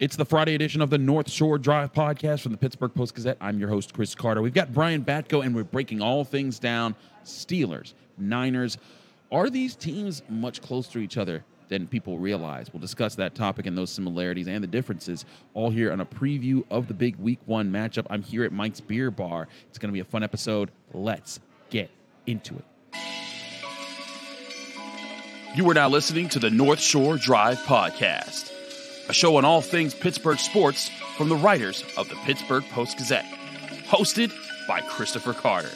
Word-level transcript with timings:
It's 0.00 0.16
the 0.16 0.24
Friday 0.24 0.56
edition 0.56 0.82
of 0.82 0.90
the 0.90 0.98
North 0.98 1.30
Shore 1.30 1.56
Drive 1.56 1.92
podcast 1.92 2.40
from 2.40 2.50
the 2.50 2.58
Pittsburgh 2.58 2.92
Post 2.92 3.14
Gazette. 3.14 3.36
I'm 3.40 3.60
your 3.60 3.68
host, 3.68 3.94
Chris 3.94 4.12
Carter. 4.12 4.42
We've 4.42 4.52
got 4.52 4.74
Brian 4.74 5.04
Batko, 5.04 5.44
and 5.44 5.54
we're 5.54 5.62
breaking 5.62 6.02
all 6.02 6.24
things 6.24 6.58
down 6.58 6.96
Steelers, 7.24 7.94
Niners. 8.18 8.76
Are 9.30 9.48
these 9.48 9.76
teams 9.76 10.22
much 10.28 10.60
closer 10.60 10.94
to 10.94 10.98
each 10.98 11.16
other 11.16 11.44
than 11.68 11.86
people 11.86 12.18
realize? 12.18 12.72
We'll 12.72 12.80
discuss 12.80 13.14
that 13.14 13.36
topic 13.36 13.66
and 13.66 13.78
those 13.78 13.90
similarities 13.90 14.48
and 14.48 14.64
the 14.64 14.68
differences 14.68 15.26
all 15.54 15.70
here 15.70 15.92
on 15.92 16.00
a 16.00 16.06
preview 16.06 16.64
of 16.72 16.88
the 16.88 16.94
big 16.94 17.14
week 17.16 17.38
one 17.46 17.70
matchup. 17.70 18.06
I'm 18.10 18.22
here 18.22 18.42
at 18.42 18.50
Mike's 18.50 18.80
Beer 18.80 19.12
Bar. 19.12 19.46
It's 19.68 19.78
going 19.78 19.90
to 19.90 19.94
be 19.94 20.00
a 20.00 20.04
fun 20.04 20.24
episode. 20.24 20.72
Let's 20.92 21.38
get 21.70 21.88
into 22.26 22.56
it. 22.56 22.64
You 25.54 25.70
are 25.70 25.74
now 25.74 25.88
listening 25.88 26.28
to 26.30 26.40
the 26.40 26.50
North 26.50 26.80
Shore 26.80 27.16
Drive 27.16 27.58
podcast 27.58 28.53
a 29.08 29.12
show 29.12 29.36
on 29.36 29.44
all 29.44 29.60
things 29.60 29.94
Pittsburgh 29.94 30.38
sports 30.38 30.88
from 31.16 31.28
the 31.28 31.36
writers 31.36 31.84
of 31.96 32.08
the 32.08 32.16
Pittsburgh 32.24 32.64
Post 32.70 32.98
Gazette. 32.98 33.26
Hosted 33.86 34.32
by 34.66 34.80
Christopher 34.80 35.32
Carter. 35.32 35.70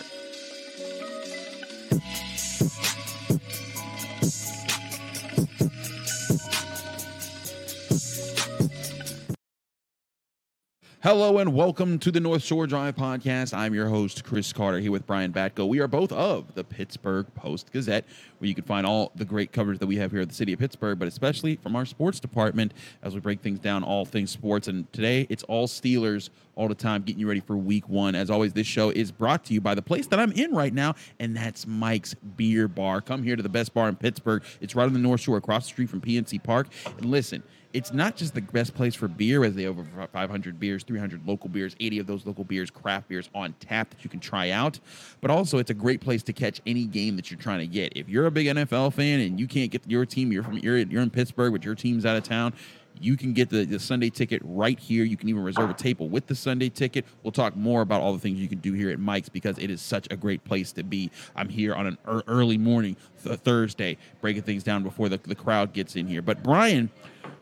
Hello 11.08 11.38
and 11.38 11.54
welcome 11.54 11.98
to 12.00 12.10
the 12.10 12.20
North 12.20 12.42
Shore 12.42 12.66
Drive 12.66 12.94
podcast. 12.94 13.56
I'm 13.56 13.72
your 13.72 13.88
host, 13.88 14.24
Chris 14.24 14.52
Carter, 14.52 14.78
here 14.78 14.92
with 14.92 15.06
Brian 15.06 15.32
Batko. 15.32 15.66
We 15.66 15.80
are 15.80 15.88
both 15.88 16.12
of 16.12 16.54
the 16.54 16.62
Pittsburgh 16.62 17.26
Post 17.34 17.72
Gazette, 17.72 18.04
where 18.36 18.46
you 18.46 18.54
can 18.54 18.64
find 18.64 18.86
all 18.86 19.10
the 19.14 19.24
great 19.24 19.50
coverage 19.50 19.78
that 19.78 19.86
we 19.86 19.96
have 19.96 20.10
here 20.10 20.20
at 20.20 20.28
the 20.28 20.34
city 20.34 20.52
of 20.52 20.58
Pittsburgh, 20.58 20.98
but 20.98 21.08
especially 21.08 21.56
from 21.56 21.76
our 21.76 21.86
sports 21.86 22.20
department 22.20 22.74
as 23.02 23.14
we 23.14 23.20
break 23.20 23.40
things 23.40 23.58
down, 23.58 23.82
all 23.84 24.04
things 24.04 24.30
sports. 24.30 24.68
And 24.68 24.92
today 24.92 25.26
it's 25.30 25.42
all 25.44 25.66
Steelers 25.66 26.28
all 26.56 26.68
the 26.68 26.74
time, 26.74 27.00
getting 27.04 27.20
you 27.20 27.26
ready 27.26 27.40
for 27.40 27.56
week 27.56 27.88
one. 27.88 28.14
As 28.14 28.28
always, 28.28 28.52
this 28.52 28.66
show 28.66 28.90
is 28.90 29.10
brought 29.10 29.44
to 29.44 29.54
you 29.54 29.62
by 29.62 29.74
the 29.74 29.80
place 29.80 30.08
that 30.08 30.20
I'm 30.20 30.32
in 30.32 30.52
right 30.52 30.74
now, 30.74 30.94
and 31.18 31.34
that's 31.34 31.66
Mike's 31.66 32.12
Beer 32.36 32.68
Bar. 32.68 33.00
Come 33.00 33.22
here 33.22 33.34
to 33.34 33.42
the 33.42 33.48
best 33.48 33.72
bar 33.72 33.88
in 33.88 33.96
Pittsburgh. 33.96 34.42
It's 34.60 34.74
right 34.74 34.84
on 34.84 34.92
the 34.92 34.98
North 34.98 35.22
Shore, 35.22 35.38
across 35.38 35.64
the 35.64 35.68
street 35.68 35.88
from 35.88 36.02
PNC 36.02 36.42
Park. 36.42 36.66
And 36.98 37.06
listen, 37.06 37.42
it's 37.72 37.92
not 37.92 38.16
just 38.16 38.34
the 38.34 38.40
best 38.40 38.74
place 38.74 38.94
for 38.94 39.08
beer, 39.08 39.44
as 39.44 39.54
they 39.54 39.66
over 39.66 39.86
500 40.12 40.58
beers, 40.58 40.82
300 40.84 41.26
local 41.26 41.48
beers, 41.48 41.76
80 41.80 41.98
of 41.98 42.06
those 42.06 42.24
local 42.24 42.44
beers, 42.44 42.70
craft 42.70 43.08
beers 43.08 43.28
on 43.34 43.54
tap 43.60 43.90
that 43.90 44.02
you 44.02 44.10
can 44.10 44.20
try 44.20 44.50
out, 44.50 44.80
but 45.20 45.30
also 45.30 45.58
it's 45.58 45.70
a 45.70 45.74
great 45.74 46.00
place 46.00 46.22
to 46.24 46.32
catch 46.32 46.60
any 46.66 46.84
game 46.84 47.16
that 47.16 47.30
you're 47.30 47.40
trying 47.40 47.60
to 47.60 47.66
get. 47.66 47.92
If 47.96 48.08
you're 48.08 48.26
a 48.26 48.30
big 48.30 48.46
NFL 48.46 48.94
fan 48.94 49.20
and 49.20 49.38
you 49.38 49.46
can't 49.46 49.70
get 49.70 49.82
your 49.86 50.06
team, 50.06 50.32
you're 50.32 50.42
from 50.42 50.58
you're, 50.58 50.78
you're 50.78 51.02
in 51.02 51.10
Pittsburgh, 51.10 51.52
but 51.52 51.64
your 51.64 51.74
team's 51.74 52.06
out 52.06 52.16
of 52.16 52.22
town. 52.22 52.54
You 53.00 53.16
can 53.16 53.32
get 53.32 53.50
the, 53.50 53.64
the 53.64 53.78
Sunday 53.78 54.10
ticket 54.10 54.42
right 54.44 54.78
here. 54.78 55.04
You 55.04 55.16
can 55.16 55.28
even 55.28 55.42
reserve 55.42 55.70
a 55.70 55.74
table 55.74 56.08
with 56.08 56.26
the 56.26 56.34
Sunday 56.34 56.68
ticket. 56.68 57.04
We'll 57.22 57.32
talk 57.32 57.56
more 57.56 57.82
about 57.82 58.00
all 58.00 58.12
the 58.12 58.18
things 58.18 58.38
you 58.38 58.48
can 58.48 58.58
do 58.58 58.72
here 58.72 58.90
at 58.90 58.98
Mike's 58.98 59.28
because 59.28 59.58
it 59.58 59.70
is 59.70 59.80
such 59.80 60.08
a 60.10 60.16
great 60.16 60.44
place 60.44 60.72
to 60.72 60.82
be. 60.82 61.10
I'm 61.36 61.48
here 61.48 61.74
on 61.74 61.86
an 61.86 61.98
early 62.26 62.58
morning, 62.58 62.96
th- 63.22 63.38
Thursday, 63.40 63.98
breaking 64.20 64.42
things 64.42 64.62
down 64.62 64.82
before 64.82 65.08
the, 65.08 65.18
the 65.18 65.34
crowd 65.34 65.72
gets 65.72 65.96
in 65.96 66.06
here. 66.06 66.22
But 66.22 66.42
Brian, 66.42 66.90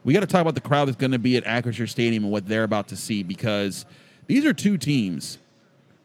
we 0.04 0.12
got 0.12 0.20
to 0.20 0.26
talk 0.26 0.40
about 0.40 0.54
the 0.54 0.60
crowd 0.60 0.86
that's 0.86 0.96
going 0.96 1.12
to 1.12 1.18
be 1.18 1.36
at 1.36 1.44
Acrisure 1.44 1.88
Stadium 1.88 2.24
and 2.24 2.32
what 2.32 2.46
they're 2.46 2.64
about 2.64 2.88
to 2.88 2.96
see 2.96 3.22
because 3.22 3.86
these 4.26 4.44
are 4.44 4.52
two 4.52 4.78
teams 4.78 5.38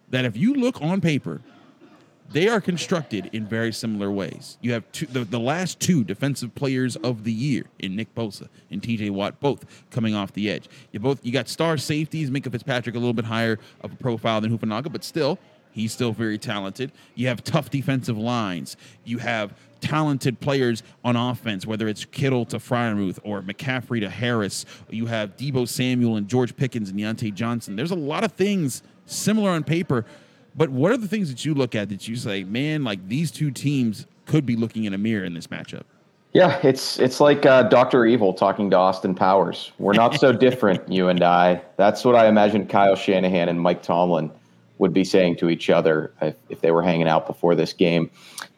that, 0.09 0.25
if 0.25 0.35
you 0.35 0.53
look 0.53 0.81
on 0.81 1.01
paper, 1.01 1.41
they 2.31 2.47
are 2.47 2.61
constructed 2.61 3.29
in 3.33 3.45
very 3.45 3.71
similar 3.71 4.11
ways. 4.11 4.57
You 4.61 4.73
have 4.73 4.89
two, 4.91 5.05
the, 5.05 5.23
the 5.23 5.39
last 5.39 5.79
two 5.79 6.03
defensive 6.03 6.55
players 6.55 6.95
of 6.97 7.23
the 7.23 7.31
year 7.31 7.65
in 7.79 7.95
Nick 7.95 8.13
Bosa 8.15 8.47
and 8.69 8.81
TJ 8.81 9.11
Watt, 9.11 9.39
both 9.39 9.65
coming 9.91 10.15
off 10.15 10.33
the 10.33 10.49
edge. 10.49 10.69
You 10.91 10.99
both 10.99 11.23
you 11.25 11.31
got 11.31 11.47
star 11.47 11.77
safeties, 11.77 12.29
Minkah 12.29 12.51
Fitzpatrick 12.51 12.95
a 12.95 12.99
little 12.99 13.13
bit 13.13 13.25
higher 13.25 13.59
of 13.81 13.93
a 13.93 13.95
profile 13.95 14.41
than 14.41 14.57
Hufanga, 14.57 14.91
but 14.91 15.03
still 15.03 15.37
He's 15.71 15.93
still 15.93 16.11
very 16.11 16.37
talented. 16.37 16.91
You 17.15 17.27
have 17.27 17.43
tough 17.43 17.69
defensive 17.69 18.17
lines. 18.17 18.77
You 19.05 19.19
have 19.19 19.53
talented 19.79 20.39
players 20.39 20.83
on 21.03 21.15
offense, 21.15 21.65
whether 21.65 21.87
it's 21.87 22.05
Kittle 22.05 22.45
to 22.45 22.57
Freiermuth 22.57 23.19
or 23.23 23.41
McCaffrey 23.41 24.01
to 24.01 24.09
Harris. 24.09 24.65
You 24.89 25.07
have 25.07 25.37
Deebo 25.37 25.67
Samuel 25.67 26.17
and 26.17 26.27
George 26.27 26.55
Pickens 26.55 26.89
and 26.89 26.99
Diontae 26.99 27.33
Johnson. 27.33 27.75
There's 27.75 27.91
a 27.91 27.95
lot 27.95 28.23
of 28.23 28.33
things 28.33 28.83
similar 29.05 29.49
on 29.49 29.63
paper, 29.63 30.05
but 30.55 30.69
what 30.69 30.91
are 30.91 30.97
the 30.97 31.07
things 31.07 31.29
that 31.29 31.45
you 31.45 31.53
look 31.53 31.75
at 31.75 31.89
that 31.89 32.07
you 32.07 32.15
say, 32.15 32.43
man, 32.43 32.83
like 32.83 33.07
these 33.07 33.31
two 33.31 33.51
teams 33.51 34.05
could 34.25 34.45
be 34.45 34.55
looking 34.55 34.85
in 34.85 34.93
a 34.93 34.97
mirror 34.97 35.23
in 35.23 35.33
this 35.33 35.47
matchup? 35.47 35.83
Yeah, 36.33 36.59
it's 36.63 36.97
it's 36.97 37.19
like 37.19 37.45
uh, 37.45 37.63
Doctor 37.63 38.05
Evil 38.05 38.33
talking 38.33 38.69
to 38.69 38.77
Austin 38.77 39.13
Powers. 39.13 39.71
We're 39.79 39.93
not 39.93 40.17
so 40.19 40.31
different, 40.47 40.89
you 40.89 41.09
and 41.09 41.21
I. 41.23 41.61
That's 41.75 42.05
what 42.05 42.15
I 42.15 42.27
imagine 42.27 42.67
Kyle 42.67 42.95
Shanahan 42.95 43.49
and 43.49 43.59
Mike 43.59 43.83
Tomlin 43.83 44.31
would 44.77 44.93
be 44.93 45.03
saying 45.03 45.35
to 45.37 45.49
each 45.49 45.69
other 45.69 46.11
if, 46.21 46.35
if 46.49 46.61
they 46.61 46.71
were 46.71 46.81
hanging 46.81 47.07
out 47.07 47.27
before 47.27 47.53
this 47.53 47.73
game. 47.73 48.09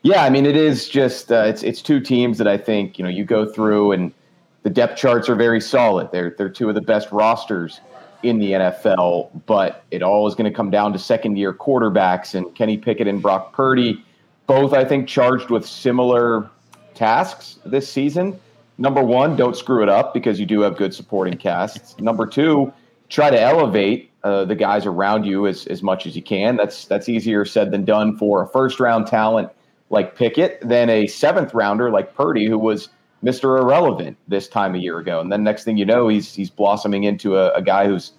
Yeah, 0.04 0.24
I 0.24 0.30
mean, 0.30 0.46
it 0.46 0.56
is 0.56 0.88
just 0.88 1.32
uh, 1.32 1.46
it's 1.48 1.64
it's 1.64 1.82
two 1.82 2.00
teams 2.00 2.38
that 2.38 2.48
I 2.48 2.58
think 2.58 3.00
you 3.00 3.04
know 3.04 3.10
you 3.10 3.26
go 3.26 3.52
through 3.52 3.92
and 3.94 4.14
the 4.62 4.70
depth 4.70 4.98
charts 4.98 5.28
are 5.28 5.36
very 5.36 5.60
solid. 5.60 6.12
They're 6.12 6.36
they're 6.38 6.50
two 6.50 6.70
of 6.70 6.76
the 6.76 6.82
best 6.82 7.12
rosters 7.12 7.80
in 8.24 8.40
the 8.40 8.52
NFL, 8.52 9.30
but 9.46 9.84
it 9.92 10.02
all 10.02 10.28
is 10.28 10.36
going 10.36 10.50
to 10.50 10.56
come 10.56 10.70
down 10.70 10.94
to 10.94 11.00
second 11.00 11.38
year 11.38 11.54
quarterbacks 11.54 12.34
and 12.34 12.54
Kenny 12.56 12.78
Pickett 12.78 13.08
and 13.08 13.22
Brock 13.22 13.54
Purdy, 13.54 14.04
both 14.48 14.74
I 14.74 14.86
think 14.86 15.08
charged 15.08 15.50
with 15.50 15.66
similar 15.66 16.50
tasks 16.96 17.60
this 17.66 17.90
season. 17.90 18.40
Number 18.78 19.04
one, 19.04 19.36
don't 19.36 19.56
screw 19.56 19.84
it 19.84 19.90
up 19.90 20.14
because 20.14 20.40
you 20.40 20.46
do 20.46 20.62
have 20.62 20.78
good 20.78 20.94
supporting 20.94 21.38
casts. 21.38 22.00
Number 22.00 22.26
two, 22.26 22.74
try 23.10 23.30
to 23.30 23.40
elevate 23.40 24.10
uh, 24.24 24.46
the 24.46 24.56
guys 24.56 24.86
around 24.86 25.26
you 25.26 25.48
as, 25.48 25.68
as 25.68 25.84
much 25.84 26.08
as 26.08 26.16
you 26.16 26.24
can. 26.24 26.56
That's 26.56 26.86
that's 26.86 27.10
easier 27.10 27.46
said 27.46 27.72
than 27.72 27.86
done 27.86 28.18
for 28.18 28.42
a 28.42 28.48
first 28.48 28.80
round 28.80 29.08
talent 29.08 29.50
like 29.90 30.16
Pickett 30.16 30.60
than 30.68 30.90
a 30.90 31.08
seventh 31.08 31.54
rounder 31.54 31.92
like 31.92 32.16
Purdy, 32.16 32.48
who 32.48 32.58
was 32.58 32.90
Mr. 33.24 33.60
Irrelevant 33.60 34.18
this 34.28 34.48
time 34.48 34.76
a 34.76 34.78
year 34.78 35.00
ago. 35.00 35.20
And 35.20 35.32
then 35.32 35.44
next 35.44 35.64
thing 35.64 35.78
you 35.78 35.86
know, 35.86 36.08
he's 36.08 36.34
he's 36.34 36.50
blossoming 36.50 37.04
into 37.04 37.38
a, 37.38 37.52
a 37.54 37.62
guy 37.62 37.88
who's 37.88 38.12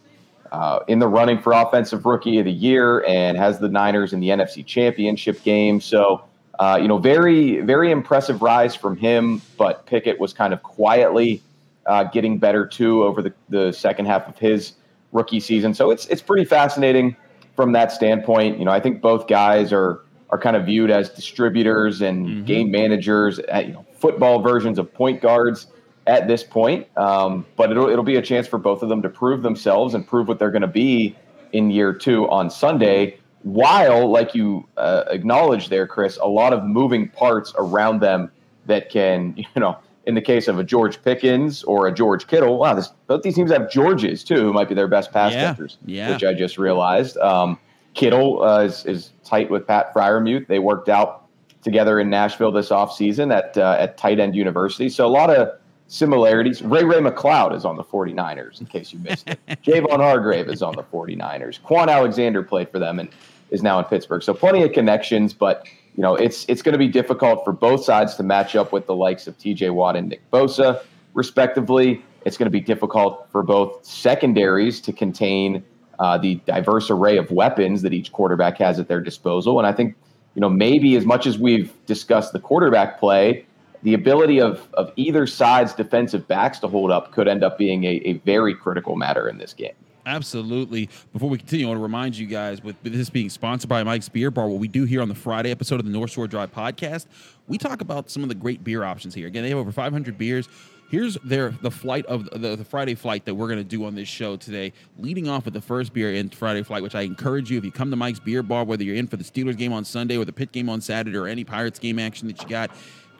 uh, 0.53 0.81
in 0.89 0.99
the 0.99 1.09
running 1.09 1.41
for 1.41 1.53
offensive 1.53 2.07
rookie 2.07 2.39
of 2.39 2.45
the 2.45 2.53
year 2.53 3.05
and 3.05 3.37
has 3.37 3.59
the 3.59 3.69
Niners 3.69 4.13
in 4.13 4.21
the 4.21 4.29
NFC 4.29 4.65
Championship 4.65 5.43
game. 5.43 5.81
So. 5.81 6.25
Uh, 6.61 6.79
you 6.81 6.87
know, 6.87 6.99
very, 6.99 7.61
very 7.63 7.91
impressive 7.91 8.41
rise 8.41 8.77
from 8.77 8.97
him, 8.97 9.43
but 9.59 9.85
Pickett 9.87 10.21
was 10.21 10.33
kind 10.33 10.53
of 10.55 10.63
quietly 10.63 11.43
uh, 11.87 12.05
getting 12.05 12.39
better 12.39 12.67
too 12.67 13.03
over 13.03 13.23
the, 13.23 13.33
the 13.49 13.73
second 13.73 14.07
half 14.07 14.29
of 14.29 14.39
his 14.39 14.75
rookie 15.13 15.41
season. 15.41 15.75
So 15.75 15.91
it's 15.91 16.07
it's 16.07 16.23
pretty 16.23 16.45
fascinating 16.45 17.17
from 17.57 17.73
that 17.73 17.93
standpoint. 17.93 18.59
You 18.59 18.65
know, 18.65 18.71
I 18.71 18.81
think 18.81 19.01
both 19.01 19.27
guys 19.27 19.73
are 19.73 20.01
are 20.31 20.39
kind 20.39 20.57
of 20.57 20.67
viewed 20.67 20.91
as 20.91 21.11
distributors 21.11 22.01
and 22.01 22.27
mm-hmm. 22.27 22.45
game 22.45 22.71
managers, 22.71 23.39
at, 23.41 23.67
you 23.67 23.73
know, 23.73 23.87
football 24.05 24.39
versions 24.41 24.79
of 24.79 24.93
point 24.93 25.23
guards 25.23 25.67
at 26.07 26.29
this 26.29 26.45
point. 26.45 26.87
Um, 26.99 27.47
but 27.57 27.71
it'll 27.71 27.89
it'll 27.89 28.05
be 28.05 28.17
a 28.17 28.23
chance 28.23 28.47
for 28.47 28.59
both 28.59 28.83
of 28.83 28.91
them 28.91 29.01
to 29.01 29.09
prove 29.09 29.43
themselves 29.43 29.95
and 29.95 30.07
prove 30.07 30.29
what 30.29 30.39
they're 30.39 30.51
going 30.51 30.61
to 30.61 30.69
be 30.69 31.17
in 31.53 31.71
year 31.71 31.95
two 31.95 32.29
on 32.29 32.51
Sunday. 32.51 33.19
While, 33.45 34.11
like 34.11 34.35
you 34.35 34.69
uh, 34.77 35.05
acknowledged 35.09 35.71
there, 35.71 35.87
Chris, 35.87 36.19
a 36.19 36.29
lot 36.29 36.53
of 36.53 36.65
moving 36.65 37.09
parts 37.09 37.55
around 37.57 38.01
them 38.01 38.31
that 38.67 38.91
can, 38.91 39.35
you 39.39 39.47
know, 39.57 39.79
in 40.07 40.15
the 40.15 40.21
case 40.21 40.49
of 40.49 40.59
a 40.59 40.65
George 40.65 41.03
Pickens 41.03 41.63
or 41.63 41.87
a 41.87 41.93
George 41.93 42.27
Kittle, 42.27 42.59
wow, 42.59 42.75
this, 42.75 42.89
both 43.07 43.23
these 43.23 43.35
teams 43.35 43.51
have 43.51 43.71
Georges 43.71 44.23
too, 44.23 44.37
who 44.37 44.53
might 44.53 44.69
be 44.69 44.75
their 44.75 44.89
best 44.89 45.13
pass 45.13 45.33
yeah, 45.33 45.51
catchers, 45.51 45.79
yeah. 45.87 46.13
which 46.13 46.25
I 46.25 46.35
just 46.35 46.59
realized. 46.59 47.17
Um, 47.19 47.59
Kittle 47.95 48.43
uh, 48.43 48.65
is, 48.65 48.85
is, 48.85 49.13
tight 49.25 49.51
with 49.51 49.67
Pat 49.67 49.95
Freiermuth. 49.95 50.47
They 50.47 50.59
worked 50.59 50.91
out 50.91 51.24
together 51.65 51.99
in 51.99 52.09
Nashville 52.11 52.53
this 52.53 52.69
offseason 52.69 53.35
at, 53.35 53.59
uh, 53.59 53.77
at 53.79 53.97
tight 53.97 54.21
end 54.21 54.37
university. 54.37 54.89
So 54.89 55.07
a 55.07 55.09
lot 55.09 55.31
of 55.31 55.51
similarities. 55.89 56.63
Ray 56.63 56.85
Ray 56.85 56.99
McCloud 56.99 57.55
is 57.55 57.65
on 57.65 57.77
the 57.77 57.85
49ers, 57.85 58.61
in 58.61 58.67
case 58.67 58.93
you 58.93 59.01
missed 59.01 59.29
it. 59.29 59.41
Javon 59.65 59.97
Hargrave 59.97 60.49
is 60.49 60.63
on 60.63 60.77
the 60.77 60.85
49ers. 60.85 61.61
Quan 61.63 61.89
Alexander 61.89 62.43
played 62.43 62.71
for 62.71 62.79
them 62.79 63.01
and 63.01 63.09
is 63.51 63.63
now 63.63 63.79
in 63.81 63.85
Pittsburgh. 63.87 64.23
So 64.23 64.33
plenty 64.33 64.63
of 64.63 64.73
connections, 64.73 65.33
but– 65.33 65.67
you 65.97 66.03
know, 66.03 66.17
it's 66.17 66.45
it's 66.49 66.63
going 66.63 66.73
to 66.73 66.79
be 66.79 66.89
difficult 66.89 67.45
for 67.45 67.53
both 67.53 67.85
sides 67.85 68.17
to 68.17 68.23
match 68.23 68.57
up 68.57 68.73
with 68.73 68.87
the 68.87 68.95
likes 68.95 69.27
of 69.27 69.39
T.J. 69.39 69.71
Watt 69.71 69.97
and 69.97 70.09
Nick 70.09 70.29
Bosa, 70.31 70.83
respectively. 71.15 72.05
It's 72.25 72.37
going 72.37 72.47
to 72.47 72.51
be 72.51 72.61
difficult 72.61 73.29
for 73.31 73.43
both 73.43 73.85
secondaries 73.85 74.81
to 74.81 74.93
contain 74.93 75.63
uh, 75.99 76.19
the 76.19 76.37
diverse 76.47 76.91
array 76.91 77.17
of 77.17 77.31
weapons 77.31 77.83
that 77.83 77.93
each 77.93 78.11
quarterback 78.11 78.59
has 78.59 78.81
at 78.81 78.89
their 78.89 79.01
disposal. 79.01 79.59
And 79.59 79.67
I 79.67 79.73
think, 79.73 79.95
you 80.35 80.41
know, 80.41 80.49
maybe 80.49 80.97
as 80.97 81.05
much 81.05 81.27
as 81.27 81.39
we've 81.39 81.73
discussed 81.87 82.33
the 82.33 82.41
quarterback 82.41 82.99
play, 82.99 83.47
the 83.83 83.95
ability 83.95 84.41
of 84.41 84.67
of 84.75 84.93
either 84.97 85.27
side's 85.27 85.75
defensive 85.75 86.27
backs 86.27 86.59
to 86.61 86.69
hold 86.69 86.91
up 86.91 87.13
could 87.13 87.29
end 87.29 87.45
up 87.45 87.59
being 87.59 87.85
a, 87.85 88.01
a 88.05 88.13
very 88.25 88.55
critical 88.55 88.97
matter 88.97 89.29
in 89.29 89.39
this 89.39 89.53
game. 89.53 89.75
Absolutely. 90.07 90.91
Before 91.13 91.31
we 91.31 91.39
continue, 91.39 91.67
I 91.67 91.69
want 91.69 91.79
to 91.79 91.83
remind 91.83 92.17
you 92.17 92.27
guys 92.27 92.63
with 92.63 92.77
this 92.83 93.09
being 93.09 93.31
sponsored 93.31 93.71
by 93.71 93.83
Mike's 93.83 94.09
Beer 94.09 94.31
Bar, 94.31 94.49
what 94.49 94.61
we 94.61 94.69
do 94.69 94.85
here 94.85 95.01
on 95.01 95.09
the 95.09 95.15
Friday 95.15 95.51
episode 95.51 95.81
of 95.81 95.87
the 95.87 95.93
North 95.93 96.11
Shore 96.11 96.27
Drive 96.27 96.53
podcast, 96.53 97.07
we 97.49 97.57
talk 97.57 97.81
about 97.81 98.11
some 98.11 98.23
of 98.23 98.29
the 98.29 98.35
great 98.35 98.63
beer 98.63 98.85
options 98.85 99.15
here. 99.15 99.27
Again, 99.27 99.43
they 99.43 99.49
have 99.49 99.59
over 99.59 99.73
500 99.73 100.19
beers. 100.19 100.47
Here's 100.91 101.15
their 101.25 101.51
the 101.51 101.71
flight 101.71 102.07
of 102.07 102.29
the, 102.31 102.57
the 102.57 102.65
Friday 102.65 102.95
flight 102.95 103.25
that 103.25 103.35
we're 103.35 103.49
going 103.49 103.59
to 103.59 103.65
do 103.65 103.85
on 103.85 103.95
this 103.95 104.09
show 104.09 104.37
today. 104.37 104.73
Leading 104.99 105.29
off 105.29 105.45
with 105.45 105.55
the 105.55 105.61
first 105.61 105.93
beer 105.93 106.15
in 106.15 106.29
Friday 106.29 106.63
flight, 106.63 106.83
which 106.83 106.95
I 106.95 107.03
encourage 107.03 107.51
you 107.51 107.59
if 107.59 107.65
you 107.65 107.73
come 107.73 107.91
to 107.91 107.97
Mike's 107.97 108.21
Beer 108.21 108.43
Bar, 108.43 108.65
whether 108.65 108.85
you're 108.85 108.97
in 108.97 109.07
for 109.07 109.17
the 109.17 109.25
Steelers 109.25 109.57
game 109.57 109.73
on 109.73 109.85
Sunday 109.85 110.17
or 110.17 110.25
the 110.25 110.33
Pitt 110.33 110.53
game 110.53 110.69
on 110.69 110.81
Saturday 110.81 111.17
or 111.17 111.27
any 111.27 111.43
Pirates 111.43 111.79
game 111.79 111.99
action 111.99 112.29
that 112.29 112.41
you 112.43 112.49
got 112.49 112.71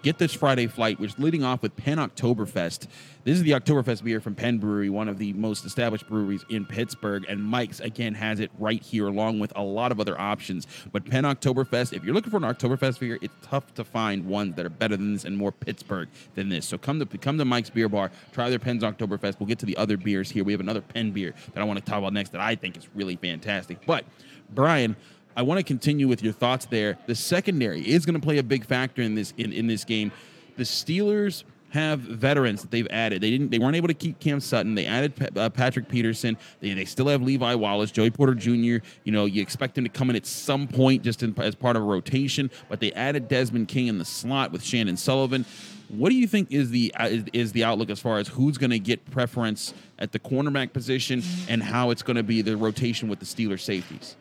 get 0.05 0.19
this 0.19 0.35
Friday 0.35 0.67
flight, 0.67 1.01
which 1.01 1.13
is 1.13 1.19
leading 1.19 1.43
off 1.43 1.63
with 1.63 1.75
Penn 1.77 1.97
Oktoberfest. 1.97 2.87
This 3.25 3.39
is 3.39 3.43
the 3.43 3.53
Oktoberfest 3.53 4.05
beer 4.05 4.21
from 4.21 4.35
Penn 4.35 4.59
Brewery, 4.59 4.91
one 4.91 5.09
of 5.09 5.17
the 5.17 5.33
most 5.33 5.65
established 5.65 6.07
breweries 6.07 6.45
in 6.51 6.67
Pittsburgh. 6.67 7.25
And 7.27 7.43
Mike's, 7.43 7.81
again, 7.81 8.13
has 8.15 8.39
it 8.39 8.51
right 8.59 8.83
here, 8.83 9.09
along 9.09 9.39
with 9.39 9.51
a 9.57 9.63
lot 9.63 9.93
of 9.93 10.01
other 10.01 10.21
options. 10.21 10.67
But 10.93 11.09
Penn 11.09 11.25
Oktoberfest, 11.25 11.95
if 11.95 12.05
you're 12.05 12.13
looking 12.13 12.31
for 12.31 12.37
an 12.37 12.43
Oktoberfest 12.43 13.01
beer, 13.01 13.19
it's 13.23 13.35
tough 13.41 13.73
to 13.75 13.85
find 13.85 14.27
ones 14.27 14.57
that 14.57 14.67
are 14.67 14.71
better 14.71 14.95
than 14.95 15.15
this 15.15 15.25
and 15.25 15.39
more 15.39 15.53
Pittsburgh 15.53 16.11
than 16.35 16.51
this. 16.51 16.67
So 16.67 16.77
come 16.77 17.01
to 17.01 17.07
come 17.19 17.39
to 17.39 17.47
Mike's 17.47 17.71
Beer 17.71 17.89
Bar, 17.89 18.11
try 18.33 18.51
their 18.51 18.59
Penn's 18.59 18.83
Oktoberfest. 18.83 19.41
We'll 19.41 19.47
get 19.47 19.59
to 19.61 19.67
the 19.67 19.77
other 19.79 19.97
beers 19.97 20.31
here. 20.31 20.45
We 20.45 20.53
have 20.53 20.61
another 20.61 20.83
Penn 20.83 21.13
beer 21.13 21.35
that 21.55 21.63
I 21.63 21.65
want 21.65 21.79
to 21.79 21.85
talk 21.85 21.99
about 21.99 22.13
next 22.13 22.33
that 22.33 22.43
I 22.43 22.57
think 22.57 22.77
is 22.77 22.87
really 22.95 23.17
fantastic. 23.17 23.87
But, 23.87 24.05
Brian, 24.51 24.97
I 25.37 25.43
want 25.43 25.59
to 25.59 25.65
continue 25.65 26.09
with 26.09 26.23
your 26.23 26.33
thoughts 26.33 26.67
there. 26.67 26.99
The 27.07 27.15
secondary 27.15 27.81
is 27.81 28.07
going 28.07 28.15
to 28.15 28.21
play 28.21 28.39
a 28.39 28.43
big 28.43 28.65
factor 28.65 29.03
in 29.03 29.15
this 29.15 29.33
in, 29.37 29.53
in 29.53 29.67
this 29.67 29.85
game. 29.85 30.13
The 30.57 30.63
Steelers 30.63 31.45
have 31.75 31.99
veterans 31.99 32.63
that 32.63 32.71
they've 32.71 32.87
added. 32.89 33.21
They 33.21 33.31
didn't. 33.31 33.51
They 33.51 33.59
weren't 33.59 33.75
able 33.75 33.89
to 33.89 33.95
keep 33.95 34.21
Cam 34.21 34.39
Sutton. 34.39 34.77
They 34.77 34.87
added 34.87 35.17
pa- 35.17 35.41
uh, 35.41 35.51
Patrick 35.51 35.89
Peterson. 35.89 36.39
They, 36.61 36.73
they 36.73 36.85
still 36.85 37.09
have 37.09 37.21
Levi 37.21 37.57
Wallace, 37.57 37.91
Joey 37.91 38.11
Porter 38.11 38.35
Jr. 38.35 38.87
You 39.03 39.13
know, 39.13 39.25
you 39.25 39.43
expect 39.43 39.77
him 39.77 39.83
to 39.83 39.91
come 39.91 40.09
in 40.09 40.15
at 40.15 40.25
some 40.25 40.69
point 40.69 41.03
just 41.03 41.25
in, 41.25 41.35
as 41.41 41.57
part 41.57 41.75
of 41.75 41.83
a 41.83 41.85
rotation. 41.85 42.49
But 42.69 42.79
they 42.79 42.93
added 42.93 43.27
Desmond 43.27 43.67
King 43.67 43.89
in 43.89 43.99
the 43.99 44.05
slot 44.05 44.53
with 44.53 44.63
Chandon 44.63 44.97
Sullivan. 44.97 45.45
What 45.89 46.11
do 46.11 46.15
you 46.15 46.29
think 46.29 46.53
is 46.53 46.71
the 46.71 46.95
uh, 46.95 47.09
is, 47.09 47.25
is 47.33 47.53
the 47.53 47.65
outlook 47.65 47.91
as 47.91 47.99
far 47.99 48.19
as 48.19 48.29
who's 48.29 48.57
going 48.57 48.71
to 48.71 48.79
get 48.79 49.05
preference 49.11 49.75
at 49.99 50.13
the 50.13 50.21
cornerback 50.21 50.73
position 50.73 51.25
and 51.49 51.61
how 51.61 51.91
it's 51.91 52.03
going 52.03 52.17
to 52.17 52.23
be 52.23 52.41
the 52.41 52.57
rotation 52.57 53.09
with 53.09 53.19
the 53.19 53.27
Steelers 53.27 53.61
safeties? 53.61 54.15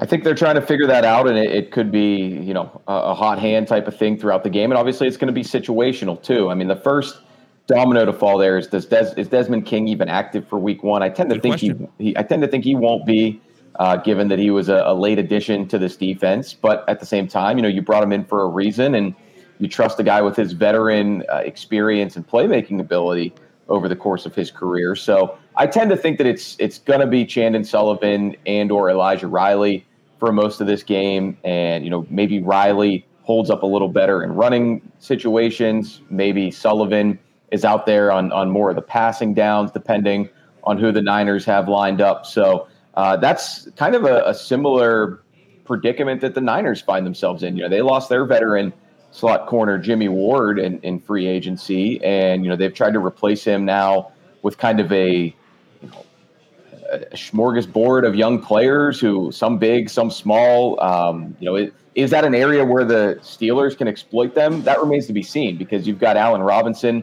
I 0.00 0.06
think 0.06 0.22
they're 0.22 0.34
trying 0.34 0.54
to 0.54 0.62
figure 0.62 0.86
that 0.86 1.04
out, 1.04 1.26
and 1.26 1.36
it, 1.36 1.50
it 1.50 1.70
could 1.72 1.90
be, 1.90 2.26
you 2.26 2.54
know, 2.54 2.80
a, 2.86 2.92
a, 2.92 3.14
hot 3.14 3.40
hand 3.40 3.66
type 3.66 3.88
of 3.88 3.96
thing 3.96 4.16
throughout 4.16 4.44
the 4.44 4.50
game. 4.50 4.70
And 4.70 4.78
obviously, 4.78 5.08
it's 5.08 5.16
going 5.16 5.26
to 5.26 5.32
be 5.32 5.42
situational 5.42 6.22
too. 6.22 6.50
I 6.50 6.54
mean, 6.54 6.68
the 6.68 6.76
first 6.76 7.18
domino 7.66 8.04
to 8.04 8.12
fall 8.12 8.38
there 8.38 8.56
is 8.56 8.68
does 8.68 8.86
Des, 8.86 9.12
is 9.16 9.28
Desmond 9.28 9.66
King 9.66 9.88
even 9.88 10.08
active 10.08 10.46
for 10.46 10.58
Week 10.58 10.84
One? 10.84 11.02
I 11.02 11.08
tend 11.08 11.30
to 11.30 11.36
Good 11.36 11.42
think 11.42 11.58
he, 11.58 11.88
he, 11.98 12.16
I 12.16 12.22
tend 12.22 12.42
to 12.42 12.48
think 12.48 12.64
he 12.64 12.76
won't 12.76 13.06
be, 13.06 13.40
uh, 13.80 13.96
given 13.96 14.28
that 14.28 14.38
he 14.38 14.50
was 14.50 14.68
a, 14.68 14.82
a, 14.86 14.94
late 14.94 15.18
addition 15.18 15.66
to 15.68 15.78
this 15.78 15.96
defense. 15.96 16.54
But 16.54 16.88
at 16.88 17.00
the 17.00 17.06
same 17.06 17.26
time, 17.26 17.58
you 17.58 17.62
know, 17.62 17.68
you 17.68 17.82
brought 17.82 18.04
him 18.04 18.12
in 18.12 18.24
for 18.24 18.42
a 18.42 18.48
reason, 18.48 18.94
and 18.94 19.16
you 19.58 19.66
trust 19.66 19.98
a 19.98 20.04
guy 20.04 20.22
with 20.22 20.36
his 20.36 20.52
veteran 20.52 21.24
uh, 21.28 21.38
experience 21.38 22.14
and 22.14 22.26
playmaking 22.26 22.78
ability 22.78 23.34
over 23.68 23.88
the 23.88 23.96
course 23.96 24.26
of 24.26 24.34
his 24.34 24.52
career. 24.52 24.94
So 24.94 25.36
I 25.56 25.66
tend 25.66 25.90
to 25.90 25.96
think 25.96 26.18
that 26.18 26.26
it's 26.26 26.56
it's 26.60 26.78
going 26.78 27.00
to 27.00 27.06
be 27.06 27.26
Chandon 27.26 27.64
Sullivan 27.64 28.36
and 28.46 28.70
or 28.70 28.88
Elijah 28.88 29.26
Riley 29.26 29.84
for 30.18 30.32
most 30.32 30.60
of 30.60 30.66
this 30.66 30.82
game. 30.82 31.36
And, 31.44 31.84
you 31.84 31.90
know, 31.90 32.06
maybe 32.10 32.40
Riley 32.40 33.06
holds 33.22 33.50
up 33.50 33.62
a 33.62 33.66
little 33.66 33.88
better 33.88 34.22
in 34.22 34.32
running 34.32 34.90
situations. 34.98 36.00
Maybe 36.10 36.50
Sullivan 36.50 37.18
is 37.52 37.64
out 37.64 37.86
there 37.86 38.10
on, 38.10 38.32
on 38.32 38.50
more 38.50 38.70
of 38.70 38.76
the 38.76 38.82
passing 38.82 39.34
downs, 39.34 39.70
depending 39.70 40.28
on 40.64 40.78
who 40.78 40.92
the 40.92 41.02
Niners 41.02 41.44
have 41.44 41.68
lined 41.68 42.00
up. 42.00 42.26
So 42.26 42.68
uh, 42.94 43.16
that's 43.16 43.68
kind 43.76 43.94
of 43.94 44.04
a, 44.04 44.22
a, 44.24 44.34
similar 44.34 45.22
predicament 45.64 46.20
that 46.20 46.34
the 46.34 46.40
Niners 46.40 46.80
find 46.80 47.06
themselves 47.06 47.42
in. 47.42 47.56
You 47.56 47.62
know, 47.62 47.68
they 47.68 47.80
lost 47.80 48.08
their 48.08 48.24
veteran 48.24 48.72
slot 49.10 49.46
corner, 49.46 49.78
Jimmy 49.78 50.08
Ward, 50.08 50.58
in, 50.58 50.80
in 50.80 50.98
free 50.98 51.26
agency. 51.26 52.02
And, 52.02 52.44
you 52.44 52.50
know, 52.50 52.56
they've 52.56 52.74
tried 52.74 52.92
to 52.94 52.98
replace 52.98 53.44
him 53.44 53.64
now 53.64 54.12
with 54.42 54.58
kind 54.58 54.80
of 54.80 54.90
a 54.92 55.34
a 56.90 57.16
smorgasbord 57.16 58.06
of 58.06 58.14
young 58.14 58.40
players 58.40 58.98
who 59.00 59.30
some 59.32 59.58
big, 59.58 59.90
some 59.90 60.10
small. 60.10 60.80
Um, 60.80 61.36
you 61.38 61.46
know, 61.46 61.56
it, 61.56 61.74
is 61.94 62.10
that 62.10 62.24
an 62.24 62.34
area 62.34 62.64
where 62.64 62.84
the 62.84 63.18
Steelers 63.22 63.76
can 63.76 63.88
exploit 63.88 64.34
them? 64.34 64.62
That 64.62 64.80
remains 64.80 65.06
to 65.06 65.12
be 65.12 65.22
seen 65.22 65.56
because 65.56 65.86
you've 65.86 65.98
got 65.98 66.16
Allen 66.16 66.42
Robinson 66.42 67.02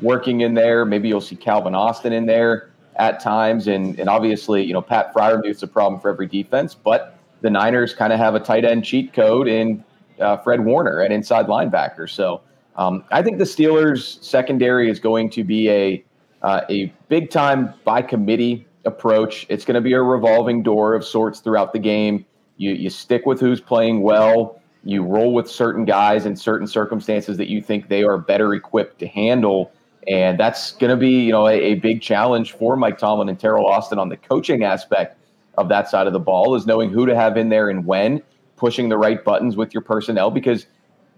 working 0.00 0.42
in 0.42 0.54
there. 0.54 0.84
Maybe 0.84 1.08
you'll 1.08 1.20
see 1.20 1.36
Calvin 1.36 1.74
Austin 1.74 2.12
in 2.12 2.26
there 2.26 2.70
at 2.96 3.20
times, 3.20 3.66
and 3.66 3.98
and 3.98 4.08
obviously, 4.08 4.64
you 4.64 4.72
know, 4.72 4.82
Pat 4.82 5.12
Fryer 5.12 5.38
Freiermuth's 5.38 5.62
a 5.62 5.66
problem 5.66 6.00
for 6.00 6.10
every 6.10 6.26
defense, 6.26 6.74
but 6.74 7.18
the 7.42 7.50
Niners 7.50 7.94
kind 7.94 8.12
of 8.12 8.18
have 8.18 8.34
a 8.34 8.40
tight 8.40 8.64
end 8.64 8.84
cheat 8.84 9.12
code 9.12 9.48
in 9.48 9.84
uh, 10.20 10.38
Fred 10.38 10.64
Warner, 10.64 11.00
an 11.00 11.12
inside 11.12 11.46
linebacker. 11.46 12.08
So 12.08 12.40
um, 12.76 13.04
I 13.10 13.22
think 13.22 13.38
the 13.38 13.44
Steelers 13.44 14.22
secondary 14.22 14.88
is 14.90 14.98
going 14.98 15.30
to 15.30 15.44
be 15.44 15.68
a 15.70 16.04
uh, 16.42 16.62
a 16.70 16.92
big 17.08 17.30
time 17.30 17.74
by 17.84 18.02
committee 18.02 18.65
approach. 18.86 19.46
It's 19.48 19.64
going 19.64 19.74
to 19.74 19.80
be 19.80 19.92
a 19.92 20.02
revolving 20.02 20.62
door 20.62 20.94
of 20.94 21.04
sorts 21.04 21.40
throughout 21.40 21.72
the 21.72 21.78
game. 21.78 22.24
You 22.56 22.72
you 22.72 22.90
stick 22.90 23.26
with 23.26 23.40
who's 23.40 23.60
playing 23.60 24.02
well. 24.02 24.60
You 24.84 25.02
roll 25.02 25.34
with 25.34 25.50
certain 25.50 25.84
guys 25.84 26.26
in 26.26 26.36
certain 26.36 26.66
circumstances 26.66 27.36
that 27.38 27.48
you 27.48 27.60
think 27.60 27.88
they 27.88 28.04
are 28.04 28.18
better 28.18 28.54
equipped 28.54 29.00
to 29.00 29.06
handle. 29.06 29.72
And 30.06 30.38
that's 30.38 30.72
going 30.72 30.90
to 30.90 30.96
be, 30.96 31.24
you 31.24 31.32
know, 31.32 31.48
a, 31.48 31.54
a, 31.54 31.74
big 31.74 32.00
challenge 32.00 32.52
for 32.52 32.76
Mike 32.76 32.96
Tomlin 32.96 33.28
and 33.28 33.36
Teryl 33.36 33.64
Austin 33.64 33.98
on 33.98 34.08
the 34.08 34.16
coaching 34.16 34.62
aspect 34.62 35.18
of 35.58 35.68
that 35.70 35.88
side 35.88 36.06
of 36.06 36.12
the 36.12 36.20
ball 36.20 36.54
is 36.54 36.64
knowing 36.64 36.90
who 36.90 37.06
to 37.06 37.16
have 37.16 37.36
in 37.36 37.48
there 37.48 37.68
and 37.68 37.84
when, 37.84 38.22
pushing 38.56 38.88
the 38.88 38.96
right 38.96 39.24
buttons 39.24 39.56
with 39.56 39.74
your 39.74 39.80
personnel 39.80 40.30
because 40.30 40.66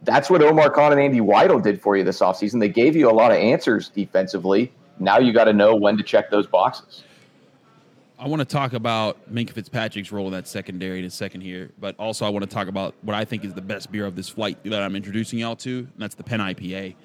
that's 0.03 0.31
what 0.31 0.43
Omar 0.43 0.71
Khan 0.71 0.93
and 0.93 1.01
Andy 1.01 1.21
Weidl 1.21 1.63
did 1.63 1.83
for 1.83 1.97
you 1.97 2.05
this 2.05 2.21
offseason. 2.21 2.61
They 2.61 2.69
gave 2.71 2.97
you 2.97 3.11
a 3.11 3.13
lot 3.13 3.31
of 3.31 3.37
answers 3.37 3.91
defensively. 3.91 4.73
Now 4.99 5.19
you 5.19 5.33
got 5.33 5.45
to 5.45 5.53
know 5.53 5.77
when 5.77 5.99
to 5.99 6.03
check 6.03 6.31
those 6.31 6.47
boxes. 6.47 7.05
I 8.21 8.27
want 8.27 8.41
to 8.41 8.45
talk 8.45 8.73
about 8.73 9.33
Minkah 9.33 9.53
Fitzpatrick's 9.53 10.11
role 10.11 10.27
in 10.27 10.33
that 10.33 10.49
secondary 10.49 10.99
in 10.99 11.05
a 11.05 11.11
second 11.11 11.43
here, 11.43 11.71
but 11.79 11.95
also 12.01 12.27
I 12.27 12.31
want 12.31 12.43
to 12.43 12.51
talk 12.51 12.67
about 12.67 12.97
what 13.03 13.15
I 13.15 13.25
think 13.25 13.45
is 13.45 13.55
the 13.55 13.61
best 13.61 13.93
beer 13.93 14.07
of 14.07 14.17
this 14.17 14.29
flight 14.29 14.59
that 14.65 14.83
I'm 14.83 14.97
introducing 14.97 15.39
y'all 15.39 15.55
to, 15.57 15.79
and 15.79 15.93
that's 15.99 16.17
the 16.17 16.25
Penn 16.25 16.41
IPA. 16.41 16.97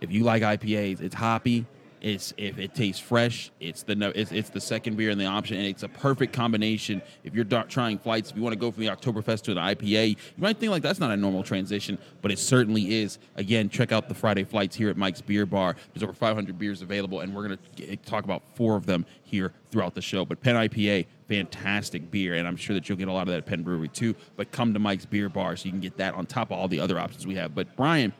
If 0.00 0.10
you 0.10 0.24
like 0.24 0.42
IPAs, 0.42 1.00
it's 1.00 1.14
hoppy, 1.14 1.66
it's 2.00 2.32
if 2.36 2.58
it 2.58 2.74
tastes 2.74 3.00
fresh, 3.00 3.50
it's 3.60 3.82
the 3.82 4.12
it's, 4.14 4.32
it's 4.32 4.48
the 4.48 4.60
second 4.60 4.96
beer 4.96 5.10
in 5.10 5.18
the 5.18 5.26
option, 5.26 5.56
and 5.56 5.66
it's 5.66 5.82
a 5.82 5.88
perfect 5.88 6.32
combination. 6.32 7.02
If 7.24 7.34
you're 7.34 7.44
trying 7.44 7.98
flights, 7.98 8.30
if 8.30 8.36
you 8.36 8.42
want 8.42 8.54
to 8.54 8.58
go 8.58 8.70
from 8.70 8.84
the 8.84 8.88
Oktoberfest 8.88 9.42
to 9.42 9.54
the 9.54 9.60
IPA, 9.60 10.10
you 10.10 10.16
might 10.38 10.58
think 10.58 10.70
like 10.70 10.82
that's 10.82 10.98
not 10.98 11.10
a 11.10 11.16
normal 11.16 11.42
transition, 11.42 11.98
but 12.22 12.32
it 12.32 12.38
certainly 12.38 13.00
is. 13.02 13.18
Again, 13.36 13.68
check 13.68 13.92
out 13.92 14.08
the 14.08 14.14
Friday 14.14 14.44
flights 14.44 14.76
here 14.76 14.88
at 14.88 14.96
Mike's 14.96 15.20
Beer 15.20 15.44
Bar. 15.44 15.76
There's 15.92 16.02
over 16.02 16.12
500 16.12 16.58
beers 16.58 16.80
available, 16.80 17.20
and 17.20 17.34
we're 17.34 17.42
gonna 17.42 17.58
eh, 17.86 17.96
talk 18.06 18.24
about 18.24 18.42
four 18.54 18.76
of 18.76 18.86
them 18.86 19.04
here 19.22 19.52
throughout 19.70 19.94
the 19.94 20.02
show. 20.02 20.24
But 20.24 20.40
Penn 20.40 20.56
IPA, 20.56 21.06
fantastic 21.28 22.10
beer, 22.10 22.34
and 22.34 22.48
I'm 22.48 22.56
sure 22.56 22.74
that 22.74 22.88
you'll 22.88 22.98
get 22.98 23.08
a 23.08 23.12
lot 23.12 23.22
of 23.22 23.28
that 23.28 23.38
at 23.38 23.46
Penn 23.46 23.62
Brewery 23.62 23.88
too. 23.88 24.14
But 24.36 24.52
come 24.52 24.72
to 24.72 24.78
Mike's 24.78 25.06
Beer 25.06 25.28
Bar 25.28 25.56
so 25.56 25.66
you 25.66 25.72
can 25.72 25.80
get 25.80 25.98
that 25.98 26.14
on 26.14 26.24
top 26.24 26.50
of 26.50 26.58
all 26.58 26.68
the 26.68 26.80
other 26.80 26.98
options 26.98 27.26
we 27.26 27.34
have. 27.34 27.54
But 27.54 27.76
Brian, 27.76 28.14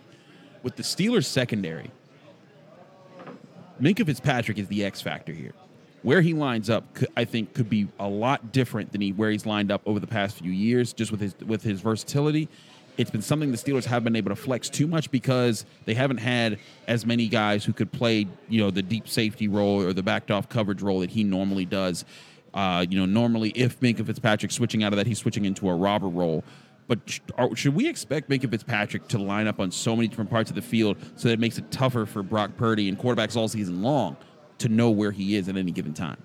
with 0.62 0.76
the 0.76 0.82
Steelers 0.82 1.24
secondary 1.24 1.90
Minkah 3.80 4.04
Fitzpatrick 4.04 4.58
is 4.58 4.68
the 4.68 4.84
X 4.84 5.00
factor 5.00 5.32
here. 5.32 5.52
Where 6.02 6.22
he 6.22 6.32
lines 6.32 6.70
up, 6.70 6.84
I 7.16 7.24
think, 7.24 7.54
could 7.54 7.68
be 7.68 7.88
a 7.98 8.08
lot 8.08 8.52
different 8.52 8.92
than 8.92 9.00
he 9.00 9.12
where 9.12 9.30
he's 9.30 9.44
lined 9.44 9.70
up 9.70 9.82
over 9.84 10.00
the 10.00 10.06
past 10.06 10.38
few 10.38 10.50
years, 10.50 10.92
just 10.92 11.10
with 11.10 11.20
his 11.20 11.34
with 11.46 11.62
his 11.62 11.80
versatility. 11.80 12.48
It's 12.96 13.10
been 13.10 13.22
something 13.22 13.50
the 13.50 13.56
Steelers 13.56 13.84
haven't 13.84 14.04
been 14.04 14.16
able 14.16 14.30
to 14.30 14.36
flex 14.36 14.68
too 14.68 14.86
much 14.86 15.10
because 15.10 15.64
they 15.86 15.94
haven't 15.94 16.18
had 16.18 16.58
as 16.86 17.06
many 17.06 17.28
guys 17.28 17.64
who 17.64 17.72
could 17.72 17.90
play, 17.92 18.26
you 18.48 18.60
know, 18.60 18.70
the 18.70 18.82
deep 18.82 19.08
safety 19.08 19.48
role 19.48 19.80
or 19.80 19.92
the 19.92 20.02
backed 20.02 20.30
off 20.30 20.48
coverage 20.48 20.82
role 20.82 21.00
that 21.00 21.10
he 21.10 21.24
normally 21.24 21.64
does. 21.64 22.04
Uh, 22.52 22.84
you 22.88 22.98
know, 22.98 23.06
normally 23.06 23.50
if 23.50 23.78
Minkah 23.80 24.04
Fitzpatrick 24.04 24.52
switching 24.52 24.82
out 24.82 24.92
of 24.92 24.96
that, 24.98 25.06
he's 25.06 25.18
switching 25.18 25.44
into 25.44 25.68
a 25.68 25.74
robber 25.74 26.08
role. 26.08 26.44
But 26.90 27.20
should 27.54 27.76
we 27.76 27.88
expect 27.88 28.28
Minkah 28.28 28.50
Fitzpatrick 28.50 29.06
to 29.08 29.18
line 29.18 29.46
up 29.46 29.60
on 29.60 29.70
so 29.70 29.94
many 29.94 30.08
different 30.08 30.28
parts 30.28 30.50
of 30.50 30.56
the 30.56 30.62
field 30.62 30.96
so 31.14 31.28
that 31.28 31.34
it 31.34 31.38
makes 31.38 31.56
it 31.56 31.70
tougher 31.70 32.04
for 32.04 32.24
Brock 32.24 32.56
Purdy 32.56 32.88
and 32.88 32.98
quarterbacks 32.98 33.36
all 33.36 33.46
season 33.46 33.80
long 33.80 34.16
to 34.58 34.68
know 34.68 34.90
where 34.90 35.12
he 35.12 35.36
is 35.36 35.48
at 35.48 35.56
any 35.56 35.70
given 35.70 35.94
time? 35.94 36.16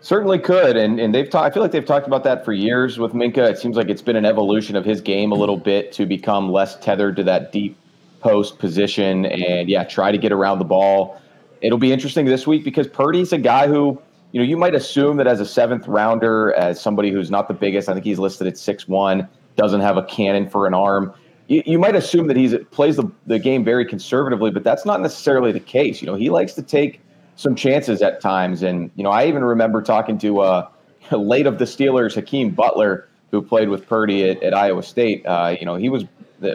Certainly 0.00 0.40
could, 0.40 0.76
and 0.76 0.98
and 0.98 1.14
they've. 1.14 1.32
I 1.32 1.48
feel 1.50 1.62
like 1.62 1.70
they've 1.70 1.86
talked 1.86 2.08
about 2.08 2.24
that 2.24 2.44
for 2.44 2.52
years 2.52 2.98
with 2.98 3.12
Minkah. 3.12 3.50
It 3.50 3.58
seems 3.58 3.76
like 3.76 3.88
it's 3.88 4.02
been 4.02 4.16
an 4.16 4.24
evolution 4.24 4.74
of 4.74 4.84
his 4.84 5.00
game 5.00 5.30
a 5.30 5.36
little 5.36 5.56
bit 5.56 5.92
to 5.92 6.06
become 6.06 6.50
less 6.50 6.76
tethered 6.80 7.14
to 7.14 7.22
that 7.22 7.52
deep 7.52 7.76
post 8.18 8.58
position, 8.58 9.26
and 9.26 9.68
yeah, 9.68 9.84
try 9.84 10.10
to 10.10 10.18
get 10.18 10.32
around 10.32 10.58
the 10.58 10.64
ball. 10.64 11.22
It'll 11.60 11.78
be 11.78 11.92
interesting 11.92 12.24
this 12.24 12.48
week 12.48 12.64
because 12.64 12.88
Purdy's 12.88 13.32
a 13.32 13.38
guy 13.38 13.68
who 13.68 14.02
you 14.32 14.40
know 14.40 14.44
you 14.44 14.56
might 14.56 14.74
assume 14.74 15.18
that 15.18 15.28
as 15.28 15.38
a 15.38 15.46
seventh 15.46 15.86
rounder, 15.86 16.52
as 16.54 16.80
somebody 16.80 17.12
who's 17.12 17.30
not 17.30 17.46
the 17.46 17.54
biggest. 17.54 17.88
I 17.88 17.92
think 17.92 18.04
he's 18.04 18.18
listed 18.18 18.48
at 18.48 18.58
six 18.58 18.88
one 18.88 19.28
doesn't 19.56 19.80
have 19.80 19.96
a 19.96 20.02
cannon 20.04 20.48
for 20.48 20.66
an 20.66 20.74
arm. 20.74 21.12
You, 21.48 21.62
you 21.66 21.78
might 21.78 21.96
assume 21.96 22.26
that 22.28 22.36
he 22.36 22.56
plays 22.58 22.96
the, 22.96 23.10
the 23.26 23.38
game 23.38 23.64
very 23.64 23.84
conservatively, 23.84 24.50
but 24.50 24.64
that's 24.64 24.84
not 24.84 25.00
necessarily 25.00 25.52
the 25.52 25.60
case. 25.60 26.00
You 26.00 26.06
know, 26.06 26.14
he 26.14 26.30
likes 26.30 26.54
to 26.54 26.62
take 26.62 27.00
some 27.36 27.54
chances 27.54 28.02
at 28.02 28.20
times. 28.20 28.62
And, 28.62 28.90
you 28.96 29.02
know, 29.02 29.10
I 29.10 29.26
even 29.26 29.44
remember 29.44 29.82
talking 29.82 30.18
to 30.18 30.40
uh, 30.40 30.68
late 31.12 31.46
of 31.46 31.58
the 31.58 31.64
Steelers, 31.64 32.14
Hakeem 32.14 32.50
Butler, 32.50 33.08
who 33.30 33.42
played 33.42 33.68
with 33.68 33.86
Purdy 33.86 34.28
at, 34.28 34.42
at 34.42 34.54
Iowa 34.54 34.82
State. 34.82 35.24
Uh, 35.26 35.56
you 35.58 35.66
know, 35.66 35.76
he 35.76 35.88
was, 35.88 36.04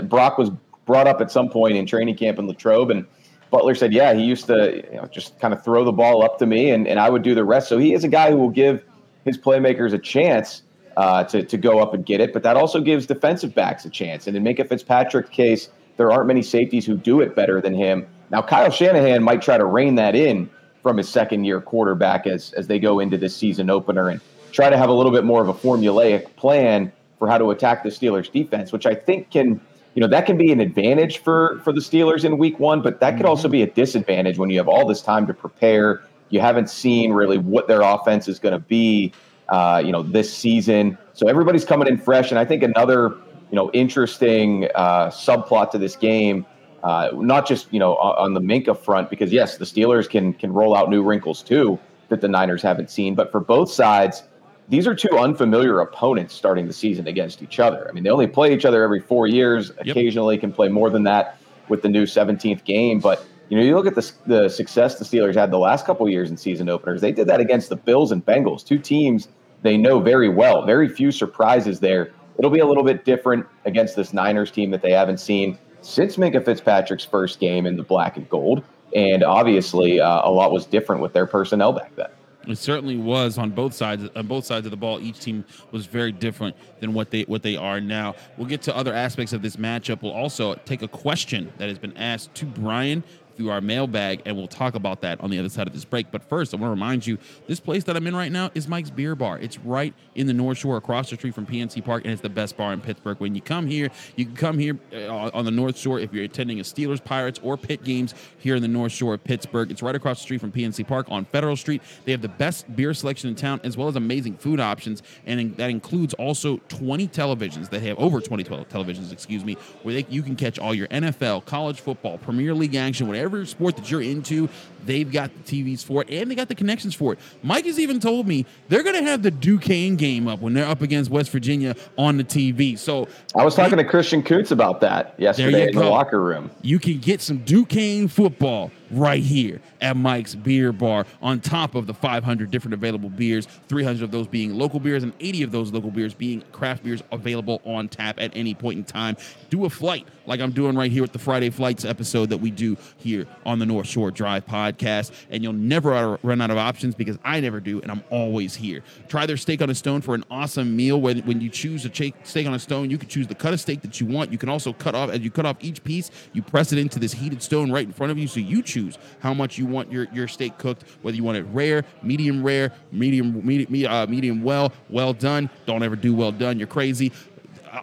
Brock 0.04 0.38
was 0.38 0.50
brought 0.86 1.08
up 1.08 1.22
at 1.22 1.32
some 1.32 1.50
point 1.50 1.78
in 1.78 1.86
training 1.86 2.16
camp 2.16 2.38
in 2.38 2.48
Latrobe, 2.48 2.92
and 2.92 3.06
Butler 3.50 3.76
said, 3.76 3.94
yeah, 3.94 4.14
he 4.14 4.24
used 4.24 4.48
to 4.48 4.84
you 4.92 4.98
know, 4.98 5.06
just 5.06 5.40
kind 5.40 5.54
of 5.54 5.64
throw 5.64 5.84
the 5.86 5.92
ball 5.92 6.24
up 6.24 6.38
to 6.40 6.46
me 6.46 6.72
and, 6.72 6.88
and 6.88 7.00
I 7.00 7.10
would 7.10 7.22
do 7.22 7.34
the 7.34 7.46
rest. 7.46 7.70
So 7.70 7.78
he 7.78 7.94
is 7.94 8.04
a 8.04 8.08
guy 8.08 8.32
who 8.32 8.38
will 8.38 8.50
give 8.50 8.84
his 9.24 9.38
playmakers 9.38 9.94
a 9.94 9.98
chance 9.98 10.64
uh, 10.98 11.24
to, 11.26 11.44
to 11.44 11.58
go 11.58 11.80
up 11.80 11.94
and 11.94 12.06
get 12.06 12.22
it, 12.22 12.34
but 12.34 12.44
that 12.44 12.56
also 12.56 12.80
gives 12.82 13.06
defensive 13.06 13.54
backs 13.54 13.86
a 13.86 13.90
chance. 13.90 14.28
And 14.28 14.36
in 14.36 14.44
Minkah 14.44 14.68
Fitzpatrick's 14.68 15.30
case, 15.30 15.70
there 15.98 16.12
aren't 16.12 16.28
many 16.28 16.42
safeties 16.42 16.86
who 16.86 16.98
do 16.98 17.22
it 17.22 17.36
better 17.36 17.62
than 17.62 17.74
him. 17.74 18.08
Now, 18.32 18.42
Kyle 18.42 18.72
Shanahan 18.72 19.24
might 19.24 19.42
try 19.42 19.58
to 19.58 19.66
rein 19.66 19.96
that 19.96 20.16
in 20.16 20.50
from 20.82 20.98
his 20.98 21.10
second 21.10 21.46
year 21.46 21.62
quarterback 21.62 22.28
as, 22.28 22.54
as 22.54 22.68
they 22.68 22.80
go 22.80 23.00
into 23.00 23.18
this 23.18 23.36
season 23.36 23.70
opener 23.70 24.10
and 24.10 24.22
try 24.52 24.70
to 24.70 24.78
have 24.78 24.90
a 24.90 24.94
little 24.94 25.12
bit 25.12 25.24
more 25.24 25.42
of 25.42 25.50
a 25.50 25.54
formulaic 25.54 26.36
plan 26.36 26.92
for 27.20 27.28
how 27.28 27.38
to 27.38 27.52
attack 27.52 27.84
the 27.84 27.90
Steelers 27.90 28.32
defense, 28.32 28.72
which 28.72 28.86
I 28.86 28.96
think 28.96 29.32
can– 29.32 29.62
you 29.96 30.02
know 30.02 30.08
that 30.08 30.26
can 30.26 30.38
be 30.38 30.52
an 30.52 30.60
advantage 30.60 31.20
for 31.20 31.62
for 31.64 31.72
the 31.72 31.80
Steelers 31.80 32.26
in 32.26 32.38
Week 32.38 32.60
One, 32.60 32.82
but 32.82 33.00
that 33.00 33.16
could 33.16 33.26
also 33.26 33.48
be 33.48 33.62
a 33.62 33.68
disadvantage 33.68 34.38
when 34.38 34.50
you 34.50 34.58
have 34.58 34.68
all 34.68 34.86
this 34.86 35.02
time 35.02 35.26
to 35.28 35.34
prepare. 35.34 36.04
You 36.30 36.42
haven't 36.42 36.70
seen 36.70 37.14
really 37.14 37.38
what 37.38 37.70
their 37.70 37.82
offense 37.82 38.28
is 38.28 38.38
going 38.38 38.52
to 38.52 38.60
be, 38.60 39.14
uh, 39.50 39.82
you 39.84 39.92
know, 39.92 40.04
this 40.04 40.34
season. 40.34 40.98
So 41.14 41.28
everybody's 41.28 41.66
coming 41.66 41.88
in 41.88 41.98
fresh, 41.98 42.32
and 42.32 42.40
I 42.40 42.46
think 42.46 42.64
another 42.64 43.16
you 43.52 43.56
know 43.56 43.72
interesting 43.72 44.68
uh, 44.76 45.08
subplot 45.08 45.72
to 45.72 45.78
this 45.78 45.96
game. 45.96 46.46
Uh, 46.84 47.10
not 47.16 47.48
just 47.48 47.72
you 47.74 47.80
know 47.80 47.96
on, 47.98 48.26
on 48.26 48.34
the 48.34 48.42
Minkah 48.42 48.78
front, 48.78 49.10
because 49.10 49.32
yes, 49.32 49.58
the 49.58 49.66
Steelers 49.66 50.10
can 50.10 50.34
can 50.34 50.54
roll 50.54 50.76
out 50.76 50.90
new 50.90 51.04
wrinkles 51.04 51.42
too 51.42 51.80
that 52.10 52.22
the 52.22 52.28
Niners 52.28 52.62
haven't 52.62 52.90
seen. 52.90 53.16
But 53.16 53.32
for 53.32 53.40
both 53.40 53.72
sides, 53.72 54.24
these 54.70 54.88
are 54.88 54.96
two 54.96 55.18
unfamiliar 55.18 55.80
opponents 55.80 56.34
starting 56.34 56.68
the 56.68 56.74
season 56.74 57.08
against 57.08 57.42
each 57.42 57.60
other. 57.60 57.88
I 57.88 57.92
mean, 57.92 58.04
they 58.04 58.10
only 58.10 58.28
play 58.28 58.54
each 58.54 58.66
other 58.66 58.84
every 58.84 59.00
four 59.00 59.28
years. 59.28 59.72
Yep. 59.78 59.88
Occasionally, 59.88 60.38
can 60.38 60.52
play 60.52 60.70
more 60.70 60.90
than 60.90 61.04
that 61.04 61.38
with 61.70 61.82
the 61.82 61.90
new 61.90 62.06
17th 62.06 62.64
game. 62.64 63.00
But 63.00 63.26
you 63.50 63.58
know, 63.58 63.64
you 63.64 63.76
look 63.76 63.88
at 63.88 63.96
the, 63.96 64.12
the 64.26 64.50
success 64.50 64.98
the 64.98 65.06
Steelers 65.06 65.36
had 65.36 65.52
the 65.52 65.60
last 65.60 65.86
couple 65.86 66.08
years 66.10 66.30
in 66.30 66.38
season 66.38 66.70
openers. 66.70 67.02
They 67.02 67.12
did 67.12 67.28
that 67.28 67.40
against 67.40 67.70
the 67.70 67.76
Bills 67.76 68.12
and 68.12 68.26
Bengals, 68.26 68.66
two 68.66 68.80
teams 68.80 69.28
they 69.66 69.78
know 69.78 70.00
very 70.00 70.30
well. 70.30 70.64
Very 70.64 70.88
few 70.88 71.12
surprises 71.12 71.80
there. 71.80 72.12
It'll 72.38 72.52
be 72.52 72.60
a 72.60 72.66
little 72.66 72.84
bit 72.84 73.04
different 73.04 73.48
against 73.66 73.96
this 73.96 74.14
Niners 74.14 74.52
team 74.52 74.70
that 74.72 74.84
they 74.84 74.92
haven't 74.92 75.20
seen 75.20 75.58
since 75.82 76.18
Minkah 76.18 76.46
Fitzpatrick's 76.46 77.04
first 77.04 77.40
game 77.40 77.66
in 77.66 77.76
the 77.76 77.84
black 77.84 78.16
and 78.16 78.30
gold. 78.30 78.64
And 78.94 79.24
obviously, 79.24 80.00
uh, 80.00 80.22
a 80.24 80.30
lot 80.30 80.52
was 80.52 80.68
different 80.68 81.02
with 81.02 81.14
their 81.14 81.26
personnel 81.26 81.74
back 81.74 81.96
then. 81.96 82.10
It 82.48 82.60
certainly 82.60 82.98
was 82.98 83.40
on 83.40 83.50
both 83.50 83.74
sides. 83.74 84.08
On 84.16 84.28
both 84.28 84.46
sides 84.46 84.68
of 84.68 84.72
the 84.72 84.78
ball, 84.78 85.00
each 85.00 85.20
team 85.20 85.44
was 85.72 85.88
very 85.88 86.12
different 86.12 86.56
than 86.80 86.94
what 86.94 87.10
they 87.10 87.24
what 87.24 87.42
they 87.42 87.56
are 87.56 87.82
now. 87.82 88.14
We'll 88.38 88.48
get 88.48 88.62
to 88.64 88.76
other 88.76 88.94
aspects 88.94 89.34
of 89.34 89.42
this 89.42 89.56
matchup. 89.56 90.04
We'll 90.04 90.12
also 90.12 90.54
take 90.54 90.84
a 90.84 90.88
question 90.88 91.52
that 91.58 91.70
has 91.70 91.80
been 91.80 91.98
asked 91.98 92.36
to 92.36 92.46
Brian 92.46 93.04
through 93.36 93.50
our 93.50 93.62
mailbag, 93.62 94.22
and 94.26 94.36
we'll 94.36 94.48
talk 94.48 94.76
about 94.76 95.02
that 95.02 95.20
on 95.22 95.30
the 95.30 95.40
other 95.40 95.50
side 95.50 95.68
of 95.68 95.74
this 95.74 95.86
break. 95.86 96.12
But 96.12 96.24
first, 96.24 96.54
I 96.54 96.58
want 96.58 96.68
to 96.68 96.70
remind 96.72 97.06
you 97.06 97.18
this 97.48 97.60
place 97.60 97.84
that 97.86 97.96
I'm 97.96 98.08
in 98.08 98.16
right 98.16 98.32
now 98.32 98.52
is 98.54 98.68
Mike's 98.68 98.90
Beer 98.90 99.16
Bar. 99.16 99.40
It's 99.40 99.60
right 99.60 99.94
in 100.16 100.28
the 100.28 100.34
North 100.34 100.58
Shore, 100.58 100.78
across 100.78 101.10
the 101.10 101.16
street 101.16 101.36
from 101.36 101.46
PNC 101.46 101.84
Park, 101.84 102.04
and 102.04 102.14
it's 102.14 102.22
the 102.22 102.30
best 102.30 102.58
bar 102.58 102.74
in 102.74 102.82
Pittsburgh. 102.82 103.20
When 103.20 103.36
you 103.36 103.42
come 103.42 103.68
here, 103.68 103.90
you 104.16 104.26
can 104.26 104.36
come 104.36 104.58
here 104.58 104.80
uh, 104.94 105.30
on 105.34 105.46
the 105.46 105.52
North 105.52 105.78
Shore 105.78 106.00
if 106.00 106.14
you're 106.14 106.24
attending 106.24 106.60
a 106.60 106.64
Steelers, 106.64 107.04
Pirates, 107.04 107.40
or 107.44 107.58
Pitt 107.58 107.84
games 107.84 108.14
here 108.40 108.56
in 108.56 108.62
the 108.62 108.68
North 108.68 108.92
Shore 108.92 109.14
of 109.16 109.24
Pittsburgh. 109.24 109.72
It's 109.72 109.82
right 109.82 109.96
across 109.96 110.20
the 110.20 110.24
street 110.24 110.42
from 110.42 110.52
PNC 110.52 110.88
Park 110.88 111.08
on 111.10 111.26
Federal 111.26 111.56
Street. 111.56 111.82
They 112.06 112.12
have 112.12 112.22
the 112.22 112.30
best 112.30 112.74
beer 112.76 112.94
selection 112.94 113.30
in 113.30 113.36
town, 113.36 113.60
as 113.64 113.78
well 113.78 113.88
as 113.88 113.96
amazing 113.96 114.38
food 114.38 114.60
options, 114.60 115.04
and 115.26 115.56
that 115.58 115.70
includes 115.70 116.14
also 116.16 116.58
20 116.70 117.08
televisions. 117.10 117.70
They 117.70 117.80
have 117.80 118.00
over 118.00 118.22
20 118.22 118.44
televisions, 118.44 119.12
excuse 119.12 119.44
me, 119.44 119.58
where 119.84 119.96
they, 119.96 120.06
you 120.10 120.22
can 120.22 120.36
catch 120.36 120.60
all 120.60 120.74
your 120.74 120.88
NFL, 120.88 121.46
college 121.46 121.82
football, 121.82 122.18
Premier 122.18 122.54
League 122.54 122.76
action, 122.76 123.08
whatever 123.08 123.25
sport 123.46 123.76
that 123.78 123.90
you're 123.90 124.02
into, 124.02 124.50
they've 124.86 125.12
got 125.12 125.32
the 125.34 125.64
TVs 125.64 125.84
for 125.84 126.02
it 126.04 126.10
and 126.10 126.30
they 126.30 126.36
got 126.36 126.48
the 126.48 126.56
connections 126.56 126.94
for 126.96 127.14
it. 127.14 127.20
Mike 127.44 127.66
has 127.66 127.80
even 127.80 128.00
told 128.00 128.28
me 128.28 128.46
they're 128.70 128.84
going 128.84 128.96
to 128.96 129.04
have 129.04 129.24
the 129.24 129.32
Duquesne 129.32 129.96
game 129.96 130.28
up 130.28 130.40
when 130.42 130.54
they're 130.54 130.68
up 130.68 130.82
against 130.82 131.10
West 131.10 131.32
Virginia 131.32 131.76
on 131.98 132.18
the 132.18 132.24
TV. 132.24 132.78
So 132.78 133.08
I 133.36 133.44
was 133.44 133.56
talking 133.56 133.78
to 133.78 133.84
Christian 133.84 134.22
Coots 134.24 134.52
about 134.52 134.82
that 134.82 135.16
yesterday 135.18 135.70
in 135.70 135.76
the 135.76 135.86
locker 135.86 136.22
room. 136.22 136.52
You 136.62 136.80
can 136.80 137.00
get 137.00 137.22
some 137.22 137.40
Duquesne 137.40 138.08
football 138.08 138.72
right 138.92 139.22
here 139.22 139.62
at 139.82 139.98
Mike's 139.98 140.36
Beer 140.36 140.72
Bar 140.72 141.06
on 141.22 141.40
top 141.40 141.76
of 141.76 141.88
the 141.88 141.94
500 141.94 142.52
different 142.52 142.74
available 142.74 143.10
beers, 143.10 143.48
300 143.68 144.04
of 144.04 144.12
those 144.12 144.28
being 144.28 144.54
local 144.54 144.80
beers 144.80 145.04
and 145.04 145.14
80 145.20 145.44
of 145.44 145.52
those 145.52 145.72
local 145.72 145.92
beers 145.92 146.14
being 146.14 146.42
craft 146.52 146.84
beers 146.84 147.04
available 147.12 147.62
on 147.66 147.88
tap 147.88 148.20
at 148.20 148.32
any 148.36 148.54
point 148.54 148.78
in 148.78 148.84
time. 148.84 149.18
Do 149.50 149.66
a 149.66 149.70
flight 149.70 150.08
like 150.26 150.40
I'm 150.40 150.52
doing 150.52 150.76
right 150.76 150.92
here 150.92 151.02
with 151.02 151.12
the 151.12 151.20
Friday 151.20 151.50
Flights 151.50 151.86
episode 151.86 152.30
that 152.30 152.38
we 152.38 152.52
do 152.52 152.78
here 152.98 153.28
on 153.46 153.60
the 153.60 153.66
North 153.66 153.88
Shore 153.88 154.12
Drive 154.12 154.46
podcast, 154.46 155.12
and 155.30 155.44
you'll 155.44 155.54
never 155.54 156.18
run 156.24 156.42
out 156.42 156.52
of 156.52 156.58
options 156.58 156.96
because 156.96 157.18
I 157.24 157.40
never 157.40 157.60
do, 157.60 157.82
and 157.82 157.92
I'm 157.92 158.04
always 158.10 158.56
here. 158.56 158.82
Try 159.08 159.26
their 159.26 159.38
steak 159.38 159.62
on 159.62 159.70
a 159.70 159.76
stone 159.76 160.02
for 160.02 160.16
an 160.16 160.24
awesome 160.32 160.76
meal. 160.76 161.00
When, 161.00 161.20
when 161.20 161.42
you 161.42 161.50
choose 161.50 161.86
a 161.86 161.90
steak 161.90 162.48
on 162.48 162.54
a 162.54 162.60
stone, 162.60 162.90
you 162.90 162.98
can 162.98 163.10
choose 163.10 163.28
the 163.28 163.36
cut 163.36 163.54
of 163.54 163.60
steak 163.60 163.82
that 163.82 164.00
you 164.00 164.08
want. 164.08 164.32
You 164.32 164.38
can 164.38 164.50
also 164.50 164.74
cut 164.74 164.96
off, 164.96 165.10
as 165.10 165.22
you 165.22 165.32
cut 165.32 165.46
off 165.46 165.58
each 165.60 165.84
piece, 165.84 166.12
you 166.34 166.42
press 166.42 166.72
it 166.72 166.80
into 166.80 167.00
this 167.00 167.14
heated 167.14 167.42
stone 167.42 167.72
right 167.72 167.86
in 167.86 167.94
front 167.94 168.12
of 168.12 168.18
you, 168.18 168.28
so 168.28 168.40
you 168.40 168.62
choose 168.62 168.75
how 169.20 169.34
much 169.34 169.58
you 169.58 169.66
want 169.66 169.92
your, 169.92 170.08
your 170.14 170.28
steak 170.28 170.58
cooked, 170.58 170.84
whether 171.02 171.16
you 171.16 171.24
want 171.24 171.38
it 171.38 171.46
rare, 171.52 171.84
medium 172.04 172.44
rare, 172.44 172.72
medium, 172.92 173.46
medium, 173.46 173.92
uh, 173.92 174.06
medium 174.08 174.44
well, 174.44 174.72
well 174.90 175.14
done. 175.14 175.50
Don't 175.66 175.84
ever 175.84 175.96
do 175.96 176.14
well 176.14 176.32
done. 176.32 176.58
You're 176.58 176.68
crazy 176.68 177.12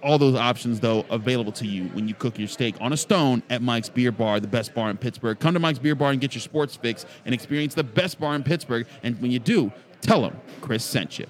all 0.03 0.19
those 0.19 0.35
options 0.35 0.81
though 0.81 1.05
available 1.11 1.53
to 1.53 1.67
you 1.67 1.85
when 1.89 2.09
you 2.09 2.15
cook 2.15 2.39
your 2.39 2.49
steak 2.49 2.75
on 2.81 2.93
a 2.93 2.97
stone 2.97 3.43
at 3.51 3.61
Mike's 3.61 3.89
Beer 3.89 4.13
Bar, 4.13 4.41
the 4.41 4.49
best 4.49 4.75
bar 4.75 4.91
in 4.91 4.97
Pittsburgh. 4.97 5.39
Come 5.39 5.55
to 5.55 5.61
Mike's 5.61 5.79
Beer 5.79 5.95
Bar 5.95 6.13
and 6.13 6.21
get 6.21 6.35
your 6.35 6.41
sports 6.41 6.77
fix 6.77 7.05
and 7.25 7.35
experience 7.35 7.75
the 7.75 7.85
best 7.85 8.19
bar 8.19 8.35
in 8.35 8.43
Pittsburgh. 8.43 8.87
And 9.03 9.21
when 9.21 9.31
you 9.31 9.39
do, 9.39 9.73
tell 10.01 10.23
them 10.23 10.41
Chris 10.61 10.85
sent 10.85 11.19
you. 11.19 11.27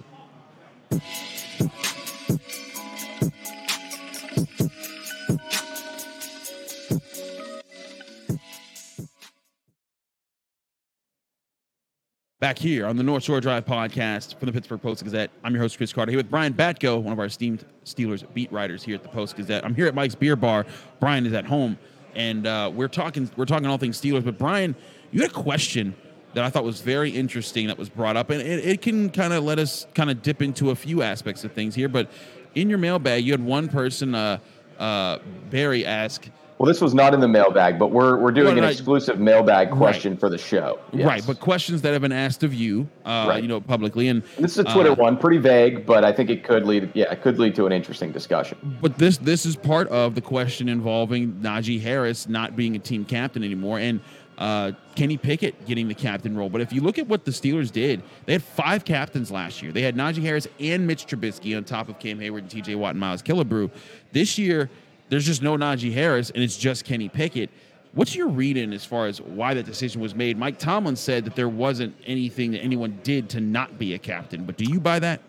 Back 12.42 12.58
here 12.58 12.87
on 12.87 12.96
the 12.96 13.04
North 13.04 13.22
Shore 13.22 13.40
Drive 13.40 13.64
podcast 13.64 14.37
from 14.37 14.46
the 14.46 14.52
Pittsburgh 14.52 14.82
Post 14.82 15.04
Gazette. 15.04 15.30
I'm 15.44 15.54
your 15.54 15.62
host, 15.62 15.76
Chris 15.76 15.92
Carter, 15.92 16.11
here 16.11 16.18
with 16.18 16.28
Brian 16.28 16.52
Batko, 16.52 17.00
one 17.00 17.12
of 17.12 17.20
our 17.20 17.26
esteemed 17.26 17.64
Steelers 17.84 18.25
beat 18.34 18.50
writers 18.50 18.82
here 18.82 18.96
at 18.96 19.04
the 19.04 19.08
Post 19.11 19.37
Gazette. 19.37 19.64
I'm 19.64 19.76
here 19.76 19.87
at 19.87 19.94
Mike's 19.94 20.16
Beer 20.16 20.34
Bar. 20.34 20.66
Brian 20.99 21.25
is 21.25 21.34
at 21.34 21.44
home, 21.44 21.78
and 22.16 22.44
uh, 22.49 22.68
we're 22.75 22.88
talking 22.88 23.30
we're 23.37 23.44
talking 23.44 23.68
all 23.68 23.78
things 23.78 24.00
Steelers. 24.00 24.25
But 24.25 24.38
Brian, 24.38 24.75
you 25.12 25.20
had 25.20 25.30
a 25.30 25.34
question 25.34 25.94
that 26.34 26.42
I 26.42 26.50
thought 26.50 26.64
was 26.64 26.80
very 26.80 27.11
interesting 27.11 27.68
that 27.68 27.78
was 27.78 27.88
brought 27.88 28.16
up, 28.16 28.30
and 28.30 28.42
it, 28.42 28.66
it 28.66 28.82
can 28.82 29.11
kind 29.11 29.32
of 29.32 29.44
let 29.44 29.61
us 29.61 29.87
kind 29.94 30.11
of 30.11 30.20
dip 30.20 30.42
into 30.42 30.70
a 30.70 30.75
few 30.75 31.00
aspects 31.00 31.44
of 31.44 31.52
things 31.52 31.76
here. 31.76 31.88
But 31.88 32.11
in 32.56 32.68
your 32.68 32.78
mailbag, 32.78 33.25
you 33.25 33.32
had 33.32 33.44
one 33.44 33.68
person, 33.68 34.16
uh, 34.16 34.38
uh, 34.80 35.20
Barry, 35.49 35.87
ask 35.87 36.28
well, 36.62 36.69
this 36.69 36.81
was 36.81 36.95
not 36.95 37.12
in 37.12 37.19
the 37.19 37.26
mailbag, 37.26 37.76
but 37.76 37.88
we're 37.88 38.16
we're 38.19 38.31
doing 38.31 38.57
an 38.57 38.62
exclusive 38.62 39.19
mailbag 39.19 39.73
question 39.73 40.12
right. 40.12 40.21
for 40.21 40.28
the 40.28 40.38
show. 40.38 40.78
Yes. 40.92 41.04
Right, 41.04 41.26
but 41.26 41.40
questions 41.40 41.83
that 41.83 41.92
have 41.92 42.02
been 42.02 42.12
asked 42.12 42.45
of 42.45 42.54
you, 42.54 42.88
uh, 43.04 43.25
right. 43.31 43.42
you 43.42 43.49
know, 43.49 43.61
publicly, 43.61 44.07
and, 44.07 44.23
and 44.37 44.45
this 44.45 44.52
is 44.52 44.59
a 44.59 44.64
Twitter 44.73 44.92
uh, 44.92 44.95
one, 44.95 45.16
pretty 45.16 45.38
vague, 45.38 45.85
but 45.85 46.04
I 46.04 46.12
think 46.12 46.31
it 46.31 46.45
could 46.45 46.64
lead, 46.64 46.92
yeah, 46.95 47.11
it 47.11 47.21
could 47.21 47.40
lead 47.40 47.57
to 47.57 47.66
an 47.66 47.73
interesting 47.73 48.12
discussion. 48.12 48.78
But 48.81 48.97
this 48.97 49.19
this 49.19 49.45
is 49.45 49.57
part 49.57 49.88
of 49.88 50.14
the 50.14 50.21
question 50.21 50.69
involving 50.69 51.33
Najee 51.33 51.81
Harris 51.81 52.28
not 52.28 52.54
being 52.54 52.76
a 52.76 52.78
team 52.78 53.04
captain 53.04 53.42
anymore, 53.42 53.81
and 53.81 54.00
uh, 54.38 54.71
Kenny 54.95 55.16
Pickett 55.16 55.66
getting 55.66 55.88
the 55.88 55.95
captain 55.95 56.37
role. 56.37 56.49
But 56.49 56.61
if 56.61 56.73
you 56.73 56.81
look 56.81 56.97
at 56.97 57.09
what 57.09 57.25
the 57.25 57.33
Steelers 57.33 57.73
did, 57.73 58.04
they 58.26 58.35
had 58.35 58.42
five 58.42 58.85
captains 58.85 59.33
last 59.33 59.62
year. 59.62 59.73
They 59.73 59.83
had 59.83 59.97
Najee 59.97 60.23
Harris 60.23 60.47
and 60.61 60.87
Mitch 60.87 61.07
Trubisky 61.07 61.57
on 61.57 61.64
top 61.64 61.88
of 61.88 61.99
Cam 61.99 62.21
Hayward 62.21 62.45
and 62.45 62.50
T.J. 62.50 62.76
Watt 62.76 62.90
and 62.90 63.00
Miles 63.00 63.21
Killebrew. 63.21 63.69
This 64.12 64.38
year 64.38 64.71
there's 65.12 65.26
just 65.26 65.42
no 65.42 65.59
Najee 65.59 65.92
Harris, 65.92 66.31
and 66.31 66.42
it's 66.42 66.57
just 66.57 66.87
Kenny 66.87 67.07
Pickett. 67.07 67.50
What's 67.92 68.16
your 68.16 68.28
reading 68.28 68.73
as 68.73 68.87
far 68.87 69.09
as 69.09 69.21
why 69.21 69.52
that 69.52 69.66
decision 69.66 70.00
was 70.00 70.14
made? 70.14 70.38
Mike 70.38 70.59
Tomlin 70.59 70.97
said 70.97 71.26
that 71.26 71.37
there 71.37 71.50
wasn't 71.50 71.95
anything 72.07 72.52
that 72.52 72.61
anyone 72.61 72.99
did 73.02 73.28
to 73.28 73.40
not 73.42 73.78
be 73.78 73.92
a 73.92 73.99
captain, 73.99 74.45
but 74.45 74.57
do 74.57 74.64
you 74.64 74.81
buy 74.81 74.99
that? 75.00 75.21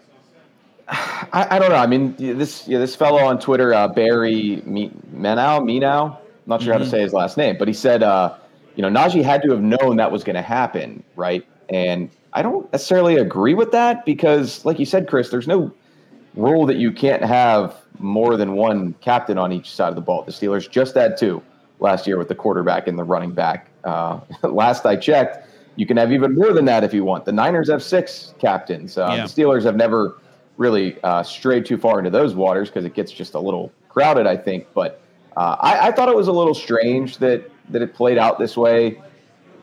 I, 0.88 1.48
I 1.50 1.60
don't 1.60 1.70
know. 1.70 1.76
I 1.76 1.86
mean, 1.86 2.16
this 2.16 2.66
yeah, 2.66 2.80
this 2.80 2.96
fellow 2.96 3.26
on 3.26 3.40
Twitter, 3.40 3.74
uh, 3.74 3.90
Barry 3.90 4.64
Menow, 4.66 5.60
Menow, 5.60 6.18
not 6.46 6.62
sure 6.62 6.72
mm-hmm. 6.72 6.72
how 6.72 6.78
to 6.78 6.84
mm-hmm. 6.86 6.90
say 6.90 7.02
his 7.02 7.12
last 7.12 7.36
name, 7.36 7.58
but 7.60 7.68
he 7.68 7.74
said, 7.74 8.04
uh, 8.04 8.38
you 8.78 8.90
know, 8.90 8.90
Najee 8.90 9.22
had 9.22 9.42
to 9.42 9.52
have 9.52 9.62
known 9.62 9.98
that 9.98 10.14
was 10.14 10.24
going 10.24 10.38
to 10.38 10.42
happen, 10.42 11.04
right? 11.18 11.46
And 11.68 12.10
I 12.32 12.42
don't 12.42 12.72
necessarily 12.72 13.18
agree 13.18 13.54
with 13.54 13.74
that 13.74 14.06
because, 14.06 14.64
like 14.64 14.80
you 14.80 14.86
said, 14.86 15.10
Chris, 15.10 15.28
there's 15.28 15.46
no 15.46 15.74
rule 16.36 16.66
that 16.66 16.78
you 16.78 16.92
can't 16.92 17.24
have 17.24 17.76
more 18.00 18.38
than 18.38 18.54
one 18.54 18.94
captain 19.02 19.38
on 19.38 19.52
each 19.52 19.72
side 19.72 19.90
of 19.90 19.96
the 19.96 20.02
ball. 20.02 20.24
The 20.24 20.32
Steelers 20.32 20.70
just 20.70 20.96
had 20.96 21.18
two 21.18 21.42
last 21.80 22.08
year 22.08 22.18
with 22.18 22.28
the 22.28 22.36
quarterback 22.36 22.88
and 22.88 22.98
the 22.98 23.04
running 23.04 23.32
back. 23.32 23.70
Uh, 23.84 24.20
last 24.44 24.86
I 24.86 24.96
checked, 24.96 25.48
you 25.76 25.86
can 25.86 25.98
have 25.98 26.12
even 26.12 26.36
more 26.36 26.54
than 26.54 26.66
that 26.66 26.84
if 26.84 26.94
you 26.94 27.04
want. 27.04 27.26
The 27.26 27.32
Niners 27.32 27.70
have 27.70 27.84
six 27.84 28.34
captains. 28.40 28.98
Uh, 28.98 29.14
yeah. 29.16 29.28
The 29.28 29.42
Steelers 29.42 29.64
have 29.64 29.76
never 29.76 30.18
really 30.58 31.02
uh, 31.04 31.24
strayed 31.24 31.66
too 31.66 31.78
far 31.78 31.98
into 31.98 32.12
those 32.12 32.36
waters 32.36 32.70
because 32.70 32.86
it 32.86 32.94
gets 32.94 33.12
just 33.12 33.34
a 33.34 33.40
little 33.40 33.72
crowded, 33.90 34.28
I 34.28 34.38
think. 34.38 34.68
But 34.74 35.02
uh, 35.36 35.58
I, 35.60 35.88
I, 35.88 35.92
thought 35.92 36.10
it 36.10 36.16
was 36.16 36.28
a 36.28 36.32
little 36.32 36.54
strange 36.54 37.18
that 37.18 37.50
that 37.70 37.82
it 37.82 37.94
played 37.96 38.18
out 38.20 38.38
this 38.38 38.56
way. 38.56 39.02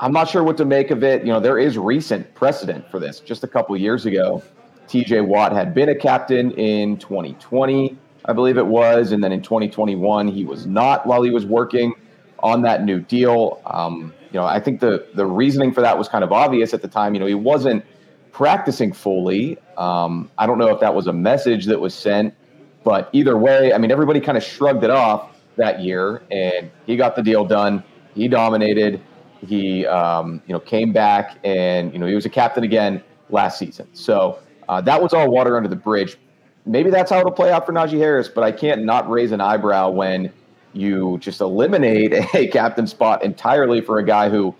I'm 0.00 0.12
not 0.12 0.29
sure 0.29 0.43
what 0.43 0.57
to 0.57 0.65
make 0.65 0.91
of 0.91 1.05
it. 1.05 1.23
You 1.23 1.33
know, 1.33 1.41
there 1.41 1.59
is 1.59 1.79
recent 1.79 2.35
precedent 2.35 2.91
for 2.91 2.99
this. 2.99 3.21
Just 3.21 3.45
a 3.45 3.47
couple 3.47 3.77
years 3.77 4.07
ago, 4.07 4.43
TJ 4.90 5.25
Watt 5.25 5.52
had 5.52 5.73
been 5.73 5.88
a 5.88 5.94
captain 5.94 6.50
in 6.52 6.97
2020, 6.97 7.97
I 8.25 8.32
believe 8.32 8.59
it 8.59 8.66
was, 8.66 9.12
and 9.12 9.23
then 9.23 9.30
in 9.30 9.40
2021 9.40 10.26
he 10.26 10.44
was 10.44 10.66
not 10.66 11.06
while 11.06 11.23
he 11.23 11.30
was 11.30 11.47
working 11.47 11.94
on 12.40 12.62
that 12.62 12.85
new 12.85 12.99
deal. 12.99 13.62
Um, 13.66 14.12
you 14.32 14.40
know, 14.40 14.44
I 14.44 14.59
think 14.59 14.80
the 14.80 15.06
the 15.14 15.25
reasoning 15.26 15.73
for 15.73 15.80
that 15.80 15.97
was 15.97 16.09
kind 16.09 16.25
of 16.25 16.32
obvious 16.32 16.75
at 16.75 16.82
the 16.82 16.88
time. 16.88 17.14
You 17.14 17.20
know, 17.20 17.26
he 17.26 17.37
wasn't 17.37 17.85
practicing 18.32 18.92
fully. 18.92 19.59
Um, 19.76 20.28
I 20.38 20.47
don't 20.47 20.59
know 20.59 20.75
if 20.75 20.80
that 20.80 20.92
was 20.92 21.06
a 21.06 21.12
message 21.12 21.66
that 21.66 21.80
was 21.80 21.94
sent, 21.94 22.35
but 22.82 23.11
either 23.12 23.38
way, 23.38 23.73
I 23.73 23.78
mean, 23.78 23.92
everybody 23.92 24.18
kind 24.18 24.37
of 24.37 24.42
shrugged 24.42 24.82
it 24.82 24.90
off 24.90 25.40
that 25.54 25.80
year, 25.80 26.25
and 26.32 26.68
he 26.85 26.97
got 26.97 27.14
the 27.14 27.23
deal 27.23 27.44
done. 27.44 27.85
He 28.16 28.26
dominated. 28.26 29.00
He, 29.47 29.87
um, 29.87 30.42
you 30.49 30.52
know, 30.52 30.61
came 30.61 30.92
back, 30.92 31.38
and 31.44 31.92
you 31.92 32.00
know, 32.00 32.06
he 32.06 32.14
was 32.16 32.26
a 32.26 32.30
captain 32.30 32.64
again 32.64 33.04
last 33.30 33.56
season. 33.56 33.87
So 33.92 34.40
uh, 34.71 34.81
that 34.81 35.03
was 35.03 35.12
all 35.12 35.29
water 35.29 35.57
under 35.57 35.69
the 35.69 35.75
bridge. 35.75 36.17
Maybe 36.65 36.91
that's 36.91 37.11
how 37.11 37.19
it'll 37.19 37.33
play 37.33 37.50
out 37.50 37.67
for 37.67 37.73
Najee 37.73 37.99
Harris, 37.99 38.29
but 38.29 38.45
I 38.45 38.53
can't 38.53 38.85
not 38.85 39.11
raise 39.11 39.33
an 39.33 39.41
eyebrow 39.41 39.91
when 39.91 40.33
you 40.75 41.19
just 41.19 41.41
eliminate 41.41 42.12
a 42.35 42.47
captain 42.47 42.87
spot 42.87 43.25
entirely 43.25 43.81
for 43.81 43.99
a 43.99 44.05
guy 44.05 44.31
who 44.31 44.55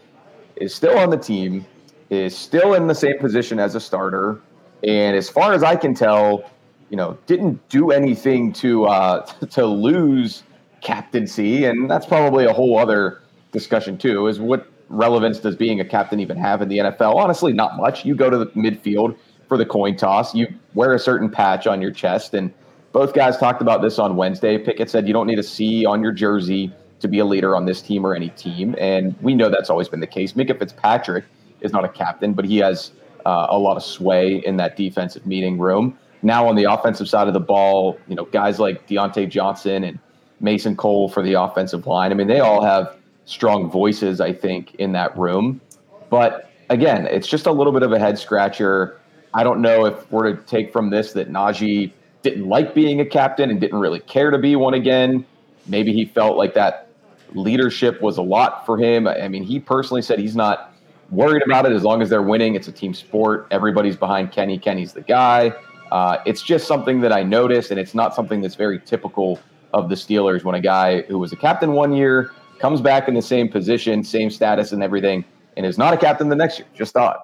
is 0.57 0.75
still 0.75 0.99
on 0.99 1.11
the 1.11 1.17
team, 1.17 1.64
is 2.11 2.37
still 2.37 2.75
in 2.75 2.88
the 2.88 2.95
same 2.95 3.21
position 3.21 3.61
as 3.61 3.76
a 3.76 3.81
starter, 3.81 4.40
and 4.83 5.17
as 5.17 5.31
far 5.31 5.52
as 5.52 5.62
I 5.62 5.76
can 5.76 5.95
tell, 5.95 6.43
you 6.88 6.97
know, 6.97 7.17
didn't 7.26 7.69
do 7.69 7.93
anything 7.93 8.52
to 8.55 8.87
uh, 8.87 9.25
to 9.50 9.64
lose 9.64 10.43
captaincy, 10.81 11.67
and 11.67 11.88
that's 11.88 12.07
probably 12.07 12.47
a 12.47 12.52
whole 12.52 12.76
other 12.76 13.23
discussion 13.52 13.97
too. 13.97 14.26
Is 14.26 14.40
what 14.40 14.67
relevance 14.88 15.38
does 15.38 15.55
being 15.55 15.79
a 15.79 15.85
captain 15.85 16.19
even 16.19 16.37
have 16.37 16.62
in 16.62 16.69
the 16.69 16.79
NFL? 16.79 17.14
Honestly, 17.14 17.52
not 17.52 17.76
much. 17.76 18.05
You 18.05 18.17
go 18.17 18.29
to 18.29 18.38
the 18.38 18.47
midfield 18.47 19.17
for 19.50 19.59
the 19.59 19.66
coin 19.66 19.97
toss, 19.97 20.33
you 20.33 20.47
wear 20.75 20.95
a 20.95 20.99
certain 20.99 21.28
patch 21.28 21.66
on 21.66 21.83
your 21.83 21.90
chest, 21.90 22.35
and 22.35 22.54
both 22.92 23.14
guys 23.14 23.37
talked 23.37 23.61
about 23.61 23.83
this 23.83 23.99
on 23.99 24.14
Wednesday. 24.14 24.57
Pickett 24.57 24.88
said 24.88 25.09
you 25.09 25.12
don't 25.12 25.26
need 25.26 25.40
a 25.40 25.42
C 25.42 25.85
on 25.85 26.02
your 26.04 26.12
jersey 26.12 26.73
to 27.00 27.09
be 27.09 27.19
a 27.19 27.25
leader 27.25 27.57
on 27.57 27.64
this 27.64 27.83
team 27.83 28.07
or 28.07 28.14
any 28.14 28.28
team, 28.30 28.76
and 28.78 29.21
we 29.21 29.35
know 29.35 29.50
that's 29.50 29.69
always 29.69 29.88
been 29.88 29.99
the 29.99 30.07
case. 30.07 30.35
Minkah 30.35 30.57
Fitzpatrick 30.57 31.25
is 31.62 31.73
not 31.73 31.85
a 31.85 31.88
captain, 31.88 32.33
but 32.33 32.45
he 32.45 32.59
has 32.59 32.92
uh, 33.26 33.49
a 33.50 33.59
lot 33.59 33.76
of 33.76 33.83
sway 33.83 34.37
in 34.47 34.57
that 34.59 34.76
defensive 34.76 35.26
meeting 35.26 35.59
room. 35.59 35.99
Now 36.23 36.47
on 36.47 36.54
the 36.54 36.64
offensive 36.64 37.09
side 37.09 37.26
of 37.26 37.35
the 37.35 37.40
ball, 37.40 37.99
you 38.07 38.14
know, 38.14 38.26
guys 38.26 38.61
like 38.61 38.87
Diontae 38.87 39.28
Johnson 39.28 39.83
and 39.83 39.99
Mason 40.38 40.76
Cole 40.76 41.09
for 41.09 41.25
the 41.25 41.33
offensive 41.33 41.88
line. 41.88 42.12
I 42.12 42.14
mean, 42.14 42.28
they 42.28 42.38
all 42.38 42.62
have 42.62 42.97
strong 43.25 43.69
voices, 43.69 44.21
I 44.21 44.33
think, 44.33 44.76
in 44.76 44.92
that 44.92 45.16
room. 45.19 45.61
But 46.09 46.50
again, 46.69 47.09
it's 47.09 47.26
just 47.26 47.47
a 47.47 47.52
little 47.52 47.73
bit 47.73 47.83
of 47.83 47.92
a 47.92 47.99
head 47.99 48.16
scratcher. 48.16 49.00
I 49.32 49.44
don't 49.44 49.60
know 49.60 49.87
if 49.87 50.10
we're 50.10 50.32
to 50.32 50.42
take 50.42 50.72
from 50.72 50.90
this 50.90 51.12
that 51.12 51.30
Najee 51.30 51.92
didn't 52.22 52.49
like 52.49 52.75
being 52.75 53.00
a 53.00 53.06
captain 53.06 53.50
and 53.50 53.60
didn't 53.60 53.78
really 53.78 54.00
care 54.00 54.30
to 54.30 54.38
be 54.38 54.56
one 54.56 54.75
again. 54.75 55.25
Maybe 55.66 55.92
he 55.92 56.04
felt 56.04 56.37
like 56.37 56.54
that 56.54 56.88
leadership 57.34 58.02
was 58.02 58.18
a 58.18 58.22
lot 58.22 58.66
for 58.66 58.76
him. 58.76 59.06
I 59.06 59.28
mean, 59.28 59.44
he 59.44 59.60
personally 59.60 60.02
said 60.02 60.18
he's 60.18 60.37
not 60.37 60.72
worried 61.10 61.42
about 61.44 61.66
it 61.66 61.72
as 61.72 61.82
long 61.82 62.02
as 62.02 62.08
they're 62.08 62.22
winning. 62.22 62.54
It's 62.54 62.68
a 62.68 62.72
team 62.72 62.94
sport. 62.94 63.46
Everybody's 63.50 63.96
behind 63.96 64.32
Kenny. 64.32 64.58
Kenny's 64.58 64.92
the 64.92 65.02
guy. 65.02 65.52
Uh, 65.92 66.18
it's 66.25 66.42
just 66.42 66.66
something 66.66 67.00
that 67.00 67.12
I 67.12 67.22
noticed, 67.22 67.70
and 67.70 67.80
it's 67.80 67.94
not 67.94 68.14
something 68.14 68.40
that's 68.40 68.54
very 68.54 68.78
typical 68.80 69.40
of 69.72 69.88
the 69.88 69.94
Steelers 69.94 70.44
when 70.44 70.54
a 70.54 70.60
guy 70.60 71.02
who 71.02 71.18
was 71.18 71.32
a 71.32 71.37
captain 71.37 71.72
one 71.72 71.92
year 71.92 72.32
comes 72.58 72.80
back 72.80 73.08
in 73.08 73.14
the 73.14 73.22
same 73.22 73.49
position, 73.49 74.04
same 74.04 74.30
status, 74.30 74.72
and 74.72 74.82
everything, 74.82 75.25
and 75.56 75.66
is 75.66 75.78
not 75.78 75.94
a 75.94 75.96
captain 75.96 76.28
the 76.28 76.37
next 76.37 76.58
year. 76.58 76.68
Just 76.75 76.96
odd. 76.96 77.16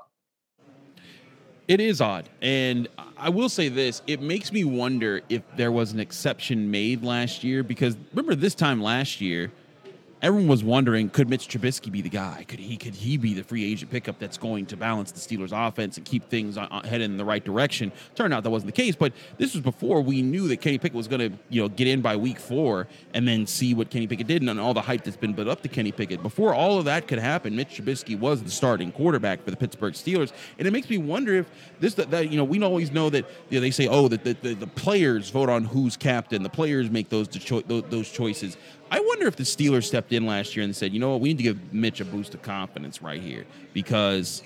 It 1.68 1.80
is 1.80 2.00
odd. 2.00 2.28
And 2.40 2.88
I 3.16 3.28
will 3.30 3.49
say 3.49 3.68
this 3.68 4.02
it 4.07 4.20
makes 4.20 4.52
me 4.52 4.64
wonder 4.64 5.22
if 5.29 5.42
there 5.57 5.72
was 5.72 5.92
an 5.92 6.00
exception 6.00 6.70
made 6.70 7.02
last 7.02 7.42
year 7.42 7.62
because 7.62 7.96
remember 8.12 8.35
this 8.35 8.55
time 8.55 8.83
last 8.83 9.20
year, 9.20 9.50
everyone 10.22 10.48
was 10.48 10.64
wondering 10.64 11.11
could 11.11 11.29
Mitch 11.29 11.48
Trubisky 11.48 11.90
be 11.90 12.00
the 12.00 12.09
guy? 12.09 12.44
Could 12.48 12.59
he 12.59 12.76
could 12.76 12.94
he 12.94 13.16
be 13.16 13.35
the 13.35 13.42
free 13.42 13.70
agent 13.70 13.90
pickup 13.90 14.18
that's 14.18 14.38
going 14.38 14.66
to 14.66 14.76
balance 14.76 15.12
the 15.12 15.20
Steelers' 15.20 15.52
offense 15.52 15.96
and 15.96 16.07
keep 16.07 16.29
things 16.29 16.57
on, 16.57 16.68
headed 16.85 17.11
in 17.11 17.16
the 17.16 17.24
right 17.24 17.44
direction? 17.44 17.92
Turned 18.14 18.33
out 18.33 18.42
that 18.42 18.50
wasn't 18.50 18.74
the 18.74 18.83
case, 18.83 18.96
but 18.96 19.12
this 19.38 19.55
was 19.55 19.62
before 19.62 20.00
we 20.00 20.22
knew 20.22 20.48
that 20.48 20.59
Kenny 20.59 20.79
Pickett 20.79 20.96
was 20.96 21.09
going 21.09 21.31
to 21.31 21.38
you 21.50 21.62
know 21.62 21.68
get 21.68 21.87
in 21.87 22.00
by 22.00 22.16
week 22.16 22.38
four 22.38 22.88
and 23.14 23.26
then 23.29 23.46
see 23.46 23.74
what 23.74 23.90
Kenny 23.90 24.07
Pickett 24.07 24.26
did 24.26 24.42
and 24.42 24.61
all 24.61 24.74
the 24.74 24.81
hype 24.81 25.05
that's 25.05 25.16
been 25.16 25.33
built 25.33 25.48
up 25.48 25.62
to 25.62 25.68
Kenny 25.68 25.92
Pickett. 25.92 26.22
Before 26.22 26.55
all 26.55 26.79
of 26.79 26.87
that 26.87 27.07
could 27.09 27.18
happen, 27.18 27.55
Mitch 27.55 27.81
Trubisky 27.81 28.18
was 28.18 28.42
the 28.42 28.50
starting 28.50 28.92
quarterback 28.92 29.44
for 29.44 29.50
the 29.50 29.57
Pittsburgh 29.57 29.94
Steelers, 29.94 30.33
and 30.59 30.66
it 30.66 30.70
makes 30.70 30.88
me 30.88 30.98
wonder 30.98 31.35
if 31.35 31.46
this 31.81 31.94
that, 31.94 32.11
that 32.11 32.31
you 32.31 32.37
know 32.37 32.44
we 32.44 32.62
always 32.62 32.90
know 32.90 33.11
that 33.11 33.26
you 33.50 33.59
know, 33.59 33.61
they 33.61 33.70
say 33.70 33.87
oh 33.87 34.09
that 34.09 34.24
the, 34.24 34.37
the, 34.42 34.55
the, 34.55 34.66
players 34.66 35.31
vote 35.31 35.48
on 35.48 35.64
who's 35.64 35.96
captain, 35.96 36.42
the 36.42 36.48
players 36.48 36.90
make 36.90 37.09
those 37.09 37.29
those, 37.29 37.85
those 37.88 38.11
choices. 38.11 38.57
I 38.90 39.01
wonder 39.01 39.27
if 39.27 39.37
the 39.37 39.44
Steelers 39.44 39.85
stepped 39.85 40.12
in 40.12 40.27
last 40.27 40.57
year 40.57 40.64
and 40.64 40.75
said, 40.75 40.92
you 40.92 41.01
know 41.01 41.11
what, 41.11 41.20
we 41.20 41.31
need 41.31 41.38
to 41.38 41.42
give 41.42 41.72
Mitch 41.72 42.01
a 42.01 42.05
boost 42.05 42.35
of 42.35 42.42
confidence 42.42 43.03
right 43.03 43.20
here 43.20 43.44
because 43.72 44.42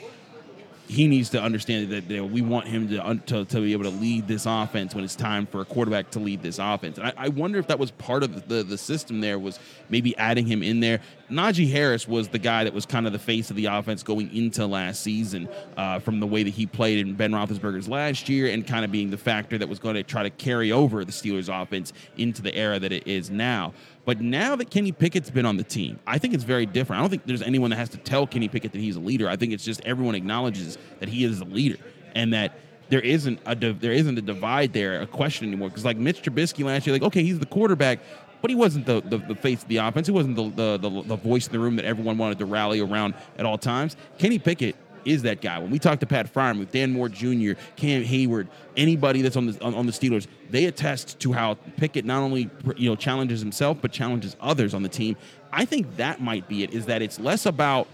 he 0.90 1.06
needs 1.06 1.30
to 1.30 1.40
understand 1.40 1.88
that, 1.90 2.08
we 2.30 2.42
want 2.42 2.66
him 2.66 2.88
to, 2.88 3.20
to, 3.26 3.44
to 3.44 3.60
be 3.60 3.72
able 3.72 3.84
to 3.84 3.90
lead 3.90 4.26
this 4.26 4.44
offense 4.44 4.92
when 4.92 5.04
it's 5.04 5.14
time 5.14 5.46
for 5.46 5.60
a 5.60 5.64
quarterback 5.64 6.10
to 6.10 6.18
lead 6.18 6.42
this 6.42 6.58
offense. 6.58 6.98
And 6.98 7.06
I, 7.06 7.12
I 7.16 7.28
wonder 7.28 7.60
if 7.60 7.68
that 7.68 7.78
was 7.78 7.92
part 7.92 8.24
of 8.24 8.34
the, 8.34 8.56
the, 8.56 8.62
the 8.64 8.78
system 8.78 9.20
there 9.20 9.38
was 9.38 9.60
maybe 9.88 10.16
adding 10.16 10.46
him 10.46 10.64
in 10.64 10.80
there. 10.80 11.00
Najee 11.30 11.70
Harris 11.70 12.08
was 12.08 12.26
the 12.28 12.40
guy 12.40 12.64
that 12.64 12.74
was 12.74 12.86
kind 12.86 13.06
of 13.06 13.12
the 13.12 13.20
face 13.20 13.50
of 13.50 13.56
the 13.56 13.66
offense 13.66 14.02
going 14.02 14.34
into 14.34 14.66
last 14.66 15.02
season 15.02 15.48
uh, 15.76 16.00
from 16.00 16.18
the 16.18 16.26
way 16.26 16.42
that 16.42 16.50
he 16.50 16.66
played 16.66 16.98
in 16.98 17.14
Ben 17.14 17.30
Roethlisberger's 17.30 17.88
last 17.88 18.28
year 18.28 18.52
and 18.52 18.66
kind 18.66 18.84
of 18.84 18.90
being 18.90 19.10
the 19.10 19.18
factor 19.18 19.56
that 19.58 19.68
was 19.68 19.78
going 19.78 19.94
to 19.94 20.02
try 20.02 20.24
to 20.24 20.30
carry 20.30 20.72
over 20.72 21.04
the 21.04 21.12
Steelers 21.12 21.48
offense 21.62 21.92
into 22.16 22.42
the 22.42 22.52
era 22.52 22.80
that 22.80 22.90
it 22.90 23.06
is 23.06 23.30
now. 23.30 23.72
But 24.04 24.20
now 24.20 24.56
that 24.56 24.70
Kenny 24.70 24.92
Pickett's 24.92 25.30
been 25.30 25.46
on 25.46 25.56
the 25.56 25.62
team, 25.62 25.98
I 26.06 26.18
think 26.18 26.34
it's 26.34 26.44
very 26.44 26.66
different. 26.66 27.00
I 27.00 27.02
don't 27.02 27.10
think 27.10 27.26
there's 27.26 27.42
anyone 27.42 27.70
that 27.70 27.76
has 27.76 27.90
to 27.90 27.98
tell 27.98 28.26
Kenny 28.26 28.48
Pickett 28.48 28.72
that 28.72 28.78
he's 28.78 28.96
a 28.96 29.00
leader. 29.00 29.28
I 29.28 29.36
think 29.36 29.52
it's 29.52 29.64
just 29.64 29.84
everyone 29.84 30.14
acknowledges 30.14 30.78
that 31.00 31.08
he 31.08 31.24
is 31.24 31.40
a 31.40 31.44
leader 31.44 31.76
and 32.14 32.32
that 32.32 32.54
there 32.88 33.00
isn't 33.00 33.38
a 33.46 33.54
there 33.54 33.92
isn't 33.92 34.18
a 34.18 34.22
divide 34.22 34.72
there, 34.72 35.00
a 35.00 35.06
question 35.06 35.48
anymore. 35.48 35.68
Because 35.68 35.84
like 35.84 35.96
Mitch 35.96 36.22
Trubisky 36.22 36.64
last 36.64 36.86
year, 36.86 36.94
like 36.94 37.02
okay, 37.02 37.22
he's 37.22 37.38
the 37.38 37.46
quarterback, 37.46 38.00
but 38.40 38.50
he 38.50 38.56
wasn't 38.56 38.86
the, 38.86 39.00
the, 39.02 39.18
the, 39.18 39.34
face 39.34 39.62
of 39.62 39.68
the 39.68 39.76
offense. 39.76 40.06
He 40.06 40.12
wasn't 40.12 40.36
the, 40.36 40.78
the, 40.78 41.02
the 41.02 41.16
voice 41.16 41.46
in 41.46 41.52
the 41.52 41.58
room 41.58 41.76
that 41.76 41.84
everyone 41.84 42.16
wanted 42.16 42.38
to 42.38 42.46
rally 42.46 42.80
around 42.80 43.14
at 43.38 43.44
all 43.44 43.58
times. 43.58 43.96
Kenny 44.18 44.38
Pickett 44.38 44.76
is 45.04 45.22
that 45.22 45.40
guy. 45.40 45.58
When 45.58 45.70
we 45.70 45.78
talk 45.78 46.00
to 46.00 46.06
Pat 46.06 46.32
Freiermuth, 46.32 46.70
Dan 46.70 46.92
Moore 46.92 47.08
Jr., 47.08 47.52
Cam 47.76 48.02
Hayward, 48.02 48.48
anybody 48.76 49.22
that's 49.22 49.36
on 49.36 49.46
the 49.46 49.62
on, 49.62 49.74
on, 49.74 49.86
the 49.86 49.92
Steelers, 49.92 50.26
they 50.50 50.66
attest 50.66 51.18
to 51.20 51.32
how 51.32 51.54
Pickett 51.76 52.04
not 52.04 52.22
only 52.22 52.50
you 52.76 52.88
know 52.88 52.96
challenges 52.96 53.40
himself 53.40 53.78
but 53.80 53.92
challenges 53.92 54.36
others 54.40 54.74
on 54.74 54.82
the 54.82 54.88
team. 54.88 55.16
I 55.52 55.64
think 55.64 55.96
that 55.96 56.20
might 56.20 56.48
be 56.48 56.62
it. 56.62 56.72
Is 56.72 56.86
that 56.86 57.02
it's 57.02 57.18
less 57.18 57.46
about 57.46 57.88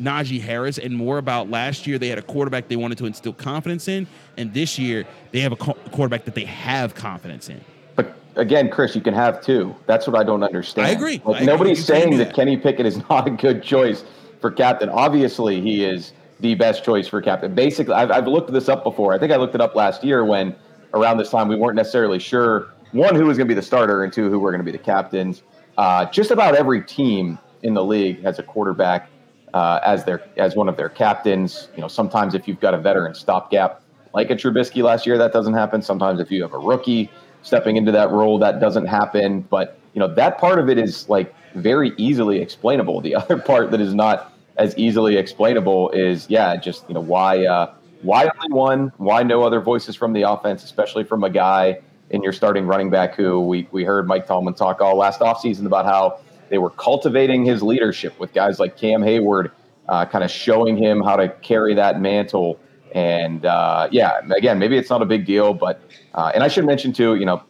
Najee 0.00 0.40
Harris 0.40 0.78
and 0.78 0.94
more 0.94 1.18
about 1.18 1.50
last 1.50 1.86
year 1.86 1.98
they 1.98 2.08
had 2.08 2.18
a 2.18 2.22
quarterback 2.22 2.68
they 2.68 2.76
wanted 2.76 2.98
to 2.98 3.06
instill 3.06 3.32
confidence 3.32 3.88
in, 3.88 4.06
and 4.36 4.52
this 4.52 4.78
year 4.78 5.06
they 5.32 5.40
have 5.40 5.52
a 5.52 5.56
quarterback 5.56 6.24
that 6.24 6.34
they 6.34 6.44
have 6.44 6.94
confidence 6.94 7.48
in. 7.48 7.60
But 7.94 8.14
again, 8.36 8.70
Chris, 8.70 8.94
you 8.94 9.00
can 9.00 9.14
have 9.14 9.40
two. 9.40 9.74
That's 9.86 10.06
what 10.06 10.16
I 10.16 10.24
don't 10.24 10.42
understand. 10.42 10.86
I 10.86 10.90
agree. 10.90 11.20
Like, 11.24 11.42
I 11.42 11.44
nobody's 11.44 11.88
agree. 11.88 12.00
saying 12.00 12.18
that 12.18 12.34
Kenny 12.34 12.56
Pickett 12.56 12.86
is 12.86 12.96
not 13.10 13.26
a 13.26 13.30
good 13.30 13.62
choice 13.62 14.04
for 14.40 14.50
captain. 14.50 14.88
Obviously, 14.88 15.60
he 15.60 15.84
is 15.84 16.12
the 16.40 16.54
best 16.54 16.84
choice 16.84 17.08
for 17.08 17.20
captain. 17.22 17.54
Basically, 17.54 17.94
I've, 17.94 18.10
I've 18.10 18.26
looked 18.26 18.52
this 18.52 18.68
up 18.68 18.84
before. 18.84 19.14
I 19.14 19.18
think 19.18 19.32
I 19.32 19.36
looked 19.36 19.54
it 19.54 19.60
up 19.60 19.74
last 19.74 20.04
year 20.04 20.24
when 20.24 20.54
around 20.94 21.18
this 21.18 21.30
time 21.30 21.48
we 21.48 21.56
weren't 21.56 21.76
necessarily 21.76 22.18
sure 22.18 22.68
one 22.92 23.14
who 23.14 23.26
was 23.26 23.36
going 23.36 23.48
to 23.48 23.54
be 23.54 23.58
the 23.58 23.66
starter 23.66 24.04
and 24.04 24.12
two 24.12 24.30
who 24.30 24.38
were 24.38 24.50
going 24.50 24.60
to 24.60 24.64
be 24.64 24.76
the 24.76 24.82
captains. 24.82 25.42
Uh, 25.76 26.06
just 26.06 26.30
about 26.30 26.54
every 26.54 26.82
team 26.82 27.38
in 27.62 27.74
the 27.74 27.84
league 27.84 28.22
has 28.22 28.38
a 28.38 28.42
quarterback 28.42 29.08
uh, 29.54 29.80
as 29.84 30.04
their 30.04 30.22
as 30.36 30.56
one 30.56 30.68
of 30.68 30.76
their 30.76 30.88
captains. 30.88 31.68
You 31.74 31.82
know, 31.82 31.88
sometimes 31.88 32.34
if 32.34 32.46
you've 32.46 32.60
got 32.60 32.74
a 32.74 32.78
veteran 32.78 33.14
stopgap 33.14 33.82
like 34.14 34.30
a 34.30 34.34
Trubisky 34.34 34.82
last 34.82 35.06
year, 35.06 35.18
that 35.18 35.32
doesn't 35.32 35.54
happen. 35.54 35.82
Sometimes 35.82 36.20
if 36.20 36.30
you 36.30 36.42
have 36.42 36.52
a 36.52 36.58
rookie 36.58 37.10
stepping 37.42 37.76
into 37.76 37.92
that 37.92 38.10
role, 38.10 38.38
that 38.38 38.60
doesn't 38.60 38.86
happen. 38.86 39.42
But 39.42 39.78
you 39.94 40.00
know, 40.00 40.12
that 40.14 40.38
part 40.38 40.58
of 40.58 40.68
it 40.68 40.78
is 40.78 41.08
like 41.08 41.34
very 41.54 41.92
easily 41.96 42.40
explainable. 42.40 43.00
The 43.00 43.14
other 43.16 43.38
part 43.38 43.70
that 43.70 43.80
is 43.80 43.94
not 43.94 44.32
as 44.58 44.76
easily 44.76 45.16
explainable 45.16 45.90
is 45.90 46.28
yeah, 46.28 46.56
just 46.56 46.84
you 46.88 46.94
know 46.94 47.00
why 47.00 47.44
uh, 47.46 47.74
why 48.02 48.24
only 48.24 48.54
one? 48.54 48.92
Why 48.96 49.22
no 49.22 49.42
other 49.42 49.60
voices 49.60 49.96
from 49.96 50.12
the 50.12 50.22
offense, 50.22 50.64
especially 50.64 51.04
from 51.04 51.24
a 51.24 51.30
guy 51.30 51.80
in 52.10 52.22
your 52.22 52.32
starting 52.32 52.66
running 52.66 52.90
back 52.90 53.14
who 53.14 53.40
we 53.40 53.68
we 53.70 53.84
heard 53.84 54.06
Mike 54.06 54.26
Tomlin 54.26 54.54
talk 54.54 54.80
all 54.80 54.96
last 54.96 55.20
offseason 55.20 55.66
about 55.66 55.84
how 55.84 56.20
they 56.48 56.58
were 56.58 56.70
cultivating 56.70 57.44
his 57.44 57.62
leadership 57.62 58.18
with 58.20 58.32
guys 58.32 58.58
like 58.58 58.76
Cam 58.76 59.02
Hayward, 59.02 59.50
uh, 59.88 60.06
kind 60.06 60.22
of 60.22 60.30
showing 60.30 60.76
him 60.76 61.00
how 61.00 61.16
to 61.16 61.28
carry 61.42 61.74
that 61.74 62.00
mantle. 62.00 62.60
And 62.94 63.44
uh, 63.44 63.88
yeah, 63.90 64.20
again, 64.34 64.58
maybe 64.58 64.78
it's 64.78 64.88
not 64.88 65.02
a 65.02 65.06
big 65.06 65.26
deal, 65.26 65.52
but 65.52 65.82
uh, 66.14 66.30
and 66.34 66.42
I 66.42 66.48
should 66.48 66.64
mention 66.64 66.92
too, 66.92 67.16
you 67.16 67.26
know, 67.26 67.42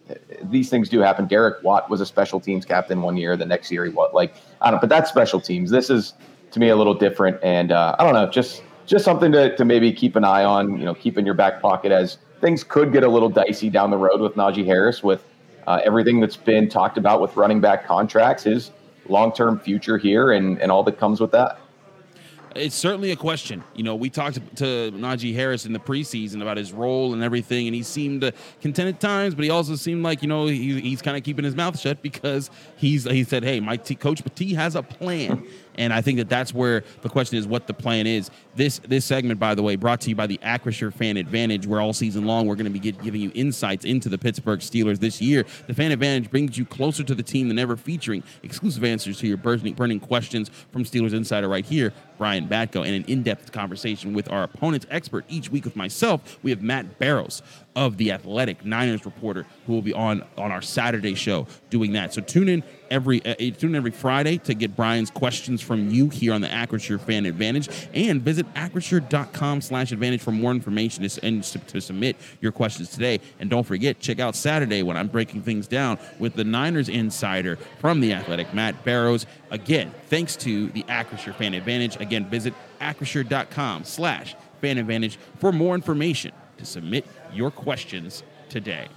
these 0.43 0.71
things 0.71 0.89
do 0.89 1.01
happen. 1.01 1.27
Derek 1.27 1.63
Watt 1.63 1.89
was 1.89 2.01
a 2.01 2.07
special 2.07 2.41
teams 2.41 2.65
captain 2.65 3.03
one 3.03 3.17
year. 3.17 3.37
The 3.37 3.47
next 3.47 3.71
year 3.71 3.85
he 3.85 3.93
was 3.93 4.11
like 4.15 4.35
I 4.61 4.71
don't. 4.71 4.81
But 4.81 4.89
that's 4.89 5.11
special 5.11 5.41
teams. 5.41 5.71
This 5.71 5.91
is 5.91 6.15
to 6.51 6.61
me 6.61 6.69
a 6.69 6.77
little 6.77 6.95
different, 6.95 7.39
and 7.43 7.73
uh, 7.73 7.97
I 7.99 8.05
don't 8.05 8.15
know. 8.15 8.29
Just 8.31 8.63
just 8.87 9.05
something 9.05 9.33
to 9.33 9.57
to 9.57 9.65
maybe 9.65 9.93
keep 9.93 10.17
an 10.17 10.25
eye 10.25 10.45
on. 10.45 10.79
You 10.79 10.85
know, 10.85 10.95
keep 10.95 11.19
in 11.19 11.25
your 11.25 11.35
back 11.35 11.61
pocket 11.61 11.93
as 11.93 12.19
things 12.41 12.65
could 12.65 12.93
get 12.93 13.03
a 13.03 13.09
little 13.09 13.29
dicey 13.29 13.71
down 13.71 13.91
the 13.91 13.99
road 13.99 14.21
with 14.21 14.35
Najee 14.35 14.65
Harris 14.65 15.03
with 15.03 15.25
uh, 15.67 15.81
everything 15.85 16.21
that's 16.21 16.37
been 16.37 16.69
talked 16.69 16.99
about 16.99 17.21
with 17.21 17.37
running 17.37 17.61
back 17.61 17.87
contracts, 17.87 18.45
his 18.45 18.71
long 19.09 19.33
term 19.33 19.59
future 19.59 19.99
here, 19.99 20.33
and 20.33 20.61
and 20.61 20.71
all 20.71 20.83
that 20.85 20.99
comes 20.99 21.21
with 21.21 21.33
that 21.33 21.59
it's 22.57 22.75
certainly 22.75 23.11
a 23.11 23.17
question. 23.17 23.63
You 23.75 23.83
know, 23.83 23.95
we 23.95 24.11
talked 24.11 24.35
to, 24.57 24.91
Najee 24.93 25.35
Harris 25.35 25.67
in 25.67 25.73
the 25.73 25.79
preseason 25.79 26.43
about 26.43 26.57
his 26.57 26.73
role 26.73 27.13
and 27.13 27.23
everything, 27.23 27.67
and 27.67 27.75
he 27.75 27.83
seemed 27.83 28.33
content 28.61 28.89
at 28.89 29.01
times, 29.01 29.35
but 29.35 29.45
he 29.45 29.51
also 29.51 29.77
seemed 29.77 30.03
like 30.03 30.23
you 30.23 30.29
know 30.29 30.47
he, 30.47 30.81
he's 30.81 31.03
kind 31.03 31.17
of 31.17 31.23
keeping 31.23 31.45
his 31.45 31.55
mouth 31.55 31.79
shut 31.79 32.03
because 32.03 32.51
he's 32.77 33.05
he 33.05 33.25
said, 33.25 33.45
"Hey, 33.45 33.61
my 33.61 33.77
t- 33.77 33.95
coach 33.95 34.23
T 34.35 34.55
has 34.55 34.75
a 34.75 34.83
plan." 34.83 35.47
And 35.79 35.93
I 35.93 36.01
think 36.01 36.19
that 36.19 36.29
that's 36.29 36.55
where 36.55 36.85
the 37.03 37.09
question 37.09 37.39
is 37.39 37.47
what 37.47 37.67
the 37.67 37.75
plan 37.75 38.07
is. 38.07 38.31
This 38.55 38.79
this 38.81 39.05
segment, 39.05 39.39
by 39.39 39.55
the 39.55 39.63
way, 39.63 39.77
brought 39.77 40.01
to 40.03 40.09
you 40.09 40.17
by 40.17 40.27
the 40.27 40.39
Acrisure 40.39 40.93
Fan 40.93 41.17
Advantage, 41.17 41.67
where 41.67 41.81
all 41.81 41.93
season 41.93 42.27
long 42.27 42.47
we're 42.47 42.55
going 42.55 42.65
to 42.65 42.71
be 42.71 42.79
get, 42.79 43.03
giving 43.03 43.21
you 43.21 43.31
insights 43.35 43.85
into 43.85 44.09
the 44.09 44.19
Pittsburgh 44.19 44.61
Steelers 44.61 44.99
this 44.99 45.21
year. 45.21 45.45
The 45.67 45.75
Fan 45.75 45.93
Advantage 45.93 46.31
brings 46.31 46.57
you 46.57 46.65
closer 46.65 47.05
to 47.05 47.15
the 47.15 47.23
team 47.23 47.49
than 47.49 47.59
ever, 47.59 47.77
featuring 47.77 48.23
exclusive 48.43 48.85
answers 48.85 49.19
to 49.19 49.27
your 49.27 49.37
burning, 49.37 49.75
burning 49.75 50.01
questions 50.01 50.51
from 50.73 50.85
Steelers 50.85 51.15
Insider 51.15 51.49
right 51.49 51.65
here, 51.65 51.93
Brian 52.19 52.49
Batko, 52.49 52.85
and 52.87 52.95
an 52.95 53.05
in-depth 53.07 53.53
conversation 53.53 54.13
with 54.13 54.31
our 54.31 54.43
opponent's 54.43 54.87
expert 54.91 55.25
each 55.29 55.51
week 55.51 55.65
with 55.65 55.77
myself. 55.77 56.39
We 56.43 56.51
have 56.51 56.63
Matt 56.63 56.99
Barrows 56.99 57.43
of 57.77 57.99
the 57.99 58.11
Athletic 58.11 58.65
Niners 58.65 59.05
reporter 59.05 59.47
who 59.67 59.75
will 59.75 59.83
be 59.83 59.93
on 59.93 60.25
on 60.39 60.51
our 60.51 60.63
Saturday 60.63 61.15
show 61.15 61.47
doing 61.69 61.93
that. 61.93 62.15
So 62.15 62.23
tune 62.23 62.49
in 62.49 62.65
every 62.91 63.25
uh, 63.25 63.35
tune 63.59 63.71
in 63.71 63.77
every 63.77 63.91
Friday 63.91 64.39
to 64.39 64.55
get 64.55 64.75
Brian's 64.75 65.11
questions 65.11 65.61
from 65.61 65.91
you 65.91 66.09
here 66.09 66.33
on 66.33 66.41
the 66.41 66.49
Acrisure 66.49 66.99
Fan 66.99 67.27
Advantage, 67.27 67.69
and 67.93 68.23
visit 68.23 68.47
acrisure.com/advantage 68.55 70.23
for 70.23 70.33
more 70.33 70.51
information 70.53 71.07
and 71.23 71.45
to, 71.45 71.81
submit 71.81 72.17
your 72.41 72.53
questions 72.53 72.89
today. 72.89 73.21
And 73.39 73.51
don't 73.51 73.65
forget, 73.65 74.01
check 74.01 74.19
out 74.19 74.35
Saturday 74.35 74.83
when 74.83 74.97
I'm 74.97 75.09
breaking 75.09 75.43
things 75.43 75.69
down 75.69 75.99
with 76.19 76.35
the 76.35 76.45
Niners 76.45 76.89
insider 76.89 77.57
from 77.79 78.01
the 78.01 78.15
Athletic, 78.15 78.55
Matt 78.55 78.83
Barrows. 78.85 79.27
Again, 79.51 79.93
thanks 80.07 80.35
to 80.37 80.69
the 80.69 80.83
Acrisure 80.85 81.35
Fan 81.35 81.53
Advantage. 81.53 81.97
Again, 82.01 82.25
visit 82.25 82.55
acrisure.com/fan 82.81 84.79
advantage 84.79 85.19
for 85.39 85.53
more 85.53 85.75
information 85.75 86.33
to 86.57 86.65
submit 86.65 87.07
your 87.33 87.51
questions 87.51 88.23
today. 88.49 88.89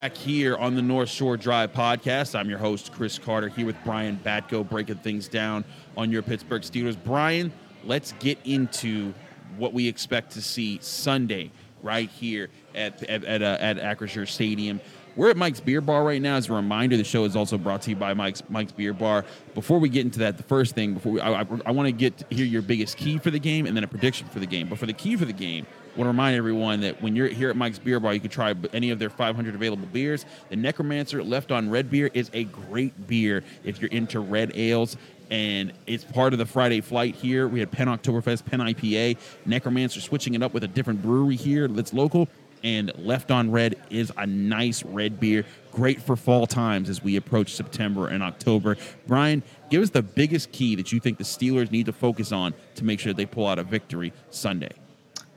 Back 0.00 0.16
here 0.16 0.56
on 0.56 0.76
the 0.76 0.82
North 0.82 1.08
Shore 1.08 1.36
Drive 1.36 1.72
podcast, 1.72 2.38
I'm 2.38 2.48
your 2.48 2.58
host, 2.58 2.92
Chris 2.92 3.18
Carter, 3.18 3.48
here 3.48 3.66
with 3.66 3.76
Brian 3.84 4.18
Batko, 4.24 4.68
breaking 4.68 4.98
things 4.98 5.26
down 5.26 5.64
on 5.96 6.12
your 6.12 6.22
Pittsburgh 6.22 6.62
Steelers. 6.62 6.96
Brian, 7.04 7.52
let's 7.84 8.12
get 8.20 8.38
into 8.44 9.12
what 9.56 9.72
we 9.72 9.88
expect 9.88 10.30
to 10.32 10.40
see 10.40 10.78
Sunday 10.80 11.50
right 11.82 12.08
here 12.08 12.48
at 12.74 13.02
at 13.04 13.24
at, 13.24 13.42
uh, 13.42 13.56
at 13.60 13.76
Acrisure 13.78 14.26
Stadium. 14.26 14.80
We're 15.18 15.30
at 15.30 15.36
Mike's 15.36 15.58
Beer 15.58 15.80
Bar 15.80 16.04
right 16.04 16.22
now. 16.22 16.36
As 16.36 16.48
a 16.48 16.52
reminder, 16.52 16.96
the 16.96 17.02
show 17.02 17.24
is 17.24 17.34
also 17.34 17.58
brought 17.58 17.82
to 17.82 17.90
you 17.90 17.96
by 17.96 18.14
Mike's 18.14 18.40
Mike's 18.48 18.70
Beer 18.70 18.92
Bar. 18.92 19.24
Before 19.52 19.80
we 19.80 19.88
get 19.88 20.04
into 20.04 20.20
that, 20.20 20.36
the 20.36 20.44
first 20.44 20.76
thing 20.76 20.94
before 20.94 21.10
we, 21.10 21.20
I, 21.20 21.40
I, 21.40 21.46
I 21.66 21.72
want 21.72 21.88
to 21.88 21.92
get 21.92 22.24
hear 22.30 22.46
your 22.46 22.62
biggest 22.62 22.96
key 22.96 23.18
for 23.18 23.32
the 23.32 23.40
game 23.40 23.66
and 23.66 23.76
then 23.76 23.82
a 23.82 23.88
prediction 23.88 24.28
for 24.28 24.38
the 24.38 24.46
game. 24.46 24.68
But 24.68 24.78
for 24.78 24.86
the 24.86 24.92
key 24.92 25.16
for 25.16 25.24
the 25.24 25.32
game, 25.32 25.66
I 25.66 25.98
want 25.98 26.06
to 26.06 26.10
remind 26.10 26.36
everyone 26.36 26.82
that 26.82 27.02
when 27.02 27.16
you're 27.16 27.26
here 27.26 27.50
at 27.50 27.56
Mike's 27.56 27.80
Beer 27.80 27.98
Bar, 27.98 28.14
you 28.14 28.20
can 28.20 28.30
try 28.30 28.54
any 28.72 28.90
of 28.90 29.00
their 29.00 29.10
500 29.10 29.56
available 29.56 29.88
beers. 29.92 30.24
The 30.50 30.56
Necromancer 30.56 31.20
Left 31.20 31.50
on 31.50 31.68
Red 31.68 31.90
Beer 31.90 32.10
is 32.14 32.30
a 32.32 32.44
great 32.44 33.08
beer 33.08 33.42
if 33.64 33.82
you're 33.82 33.90
into 33.90 34.20
red 34.20 34.52
ales 34.54 34.96
and 35.30 35.72
it's 35.88 36.04
part 36.04 36.32
of 36.32 36.38
the 36.38 36.46
Friday 36.46 36.80
flight 36.80 37.16
here. 37.16 37.48
We 37.48 37.58
had 37.58 37.72
Penn 37.72 37.88
Oktoberfest, 37.88 38.46
Penn 38.46 38.60
IPA, 38.60 39.18
Necromancer 39.46 40.00
switching 40.00 40.34
it 40.34 40.44
up 40.44 40.54
with 40.54 40.62
a 40.62 40.68
different 40.68 41.02
brewery 41.02 41.36
here 41.36 41.66
that's 41.66 41.92
local 41.92 42.28
and 42.62 42.92
Left 42.98 43.30
on 43.30 43.50
Red 43.50 43.76
is 43.90 44.12
a 44.16 44.26
nice 44.26 44.82
red 44.82 45.20
beer, 45.20 45.44
great 45.72 46.00
for 46.00 46.16
fall 46.16 46.46
times 46.46 46.88
as 46.88 47.02
we 47.02 47.16
approach 47.16 47.54
September 47.54 48.08
and 48.08 48.22
October. 48.22 48.76
Brian, 49.06 49.42
give 49.70 49.82
us 49.82 49.90
the 49.90 50.02
biggest 50.02 50.52
key 50.52 50.74
that 50.76 50.92
you 50.92 51.00
think 51.00 51.18
the 51.18 51.24
Steelers 51.24 51.70
need 51.70 51.86
to 51.86 51.92
focus 51.92 52.32
on 52.32 52.54
to 52.74 52.84
make 52.84 53.00
sure 53.00 53.12
they 53.12 53.26
pull 53.26 53.46
out 53.46 53.58
a 53.58 53.62
victory 53.62 54.12
Sunday. 54.30 54.72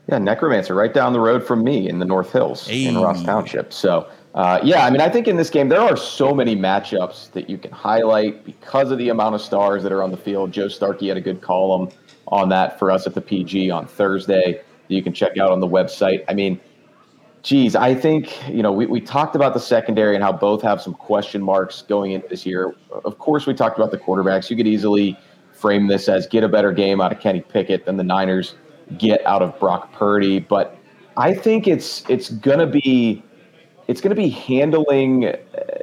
Yeah, 0.08 0.18
Necromancer, 0.18 0.74
right 0.74 0.92
down 0.92 1.12
the 1.12 1.20
road 1.20 1.46
from 1.46 1.62
me 1.62 1.88
in 1.88 1.98
the 1.98 2.04
North 2.04 2.32
Hills 2.32 2.66
hey. 2.66 2.86
in 2.86 2.98
Ross 2.98 3.22
Township. 3.22 3.72
So, 3.72 4.08
uh, 4.34 4.58
yeah, 4.62 4.84
I 4.84 4.90
mean, 4.90 5.00
I 5.00 5.08
think 5.08 5.28
in 5.28 5.36
this 5.36 5.48
game 5.48 5.68
there 5.68 5.80
are 5.80 5.96
so 5.96 6.34
many 6.34 6.56
matchups 6.56 7.30
that 7.32 7.48
you 7.48 7.56
can 7.56 7.70
highlight 7.70 8.44
because 8.44 8.90
of 8.90 8.98
the 8.98 9.10
amount 9.10 9.36
of 9.36 9.40
stars 9.40 9.82
that 9.84 9.92
are 9.92 10.02
on 10.02 10.10
the 10.10 10.16
field. 10.16 10.50
Joe 10.50 10.68
Starkey 10.68 11.08
had 11.08 11.16
a 11.16 11.20
good 11.20 11.40
column 11.40 11.88
on 12.28 12.48
that 12.48 12.78
for 12.78 12.90
us 12.90 13.06
at 13.06 13.14
the 13.14 13.20
PG 13.20 13.70
on 13.70 13.86
Thursday 13.86 14.62
that 14.88 14.94
you 14.94 15.02
can 15.02 15.12
check 15.12 15.38
out 15.38 15.50
on 15.50 15.60
the 15.60 15.68
website. 15.68 16.24
I 16.28 16.34
mean, 16.34 16.60
Geez, 17.42 17.74
I 17.74 17.94
think, 17.94 18.48
you 18.48 18.62
know, 18.62 18.70
we, 18.70 18.86
we 18.86 19.00
talked 19.00 19.34
about 19.34 19.52
the 19.52 19.60
secondary 19.60 20.14
and 20.14 20.22
how 20.22 20.32
both 20.32 20.62
have 20.62 20.80
some 20.80 20.94
question 20.94 21.42
marks 21.42 21.82
going 21.82 22.12
into 22.12 22.28
this 22.28 22.46
year. 22.46 22.74
Of 23.04 23.18
course, 23.18 23.46
we 23.46 23.54
talked 23.54 23.76
about 23.76 23.90
the 23.90 23.98
quarterbacks. 23.98 24.48
You 24.48 24.56
could 24.56 24.68
easily 24.68 25.18
frame 25.52 25.88
this 25.88 26.08
as 26.08 26.26
get 26.26 26.44
a 26.44 26.48
better 26.48 26.72
game 26.72 27.00
out 27.00 27.12
of 27.12 27.18
Kenny 27.18 27.40
Pickett 27.40 27.84
than 27.84 27.96
the 27.96 28.04
Niners 28.04 28.54
get 28.98 29.24
out 29.26 29.42
of 29.42 29.58
Brock 29.58 29.92
Purdy. 29.92 30.38
But 30.38 30.76
I 31.16 31.34
think 31.34 31.66
it's 31.66 32.08
it's 32.08 32.30
gonna 32.30 32.66
be 32.66 33.22
it's 33.88 34.00
gonna 34.00 34.14
be 34.14 34.28
handling 34.28 35.26
uh, 35.26 35.34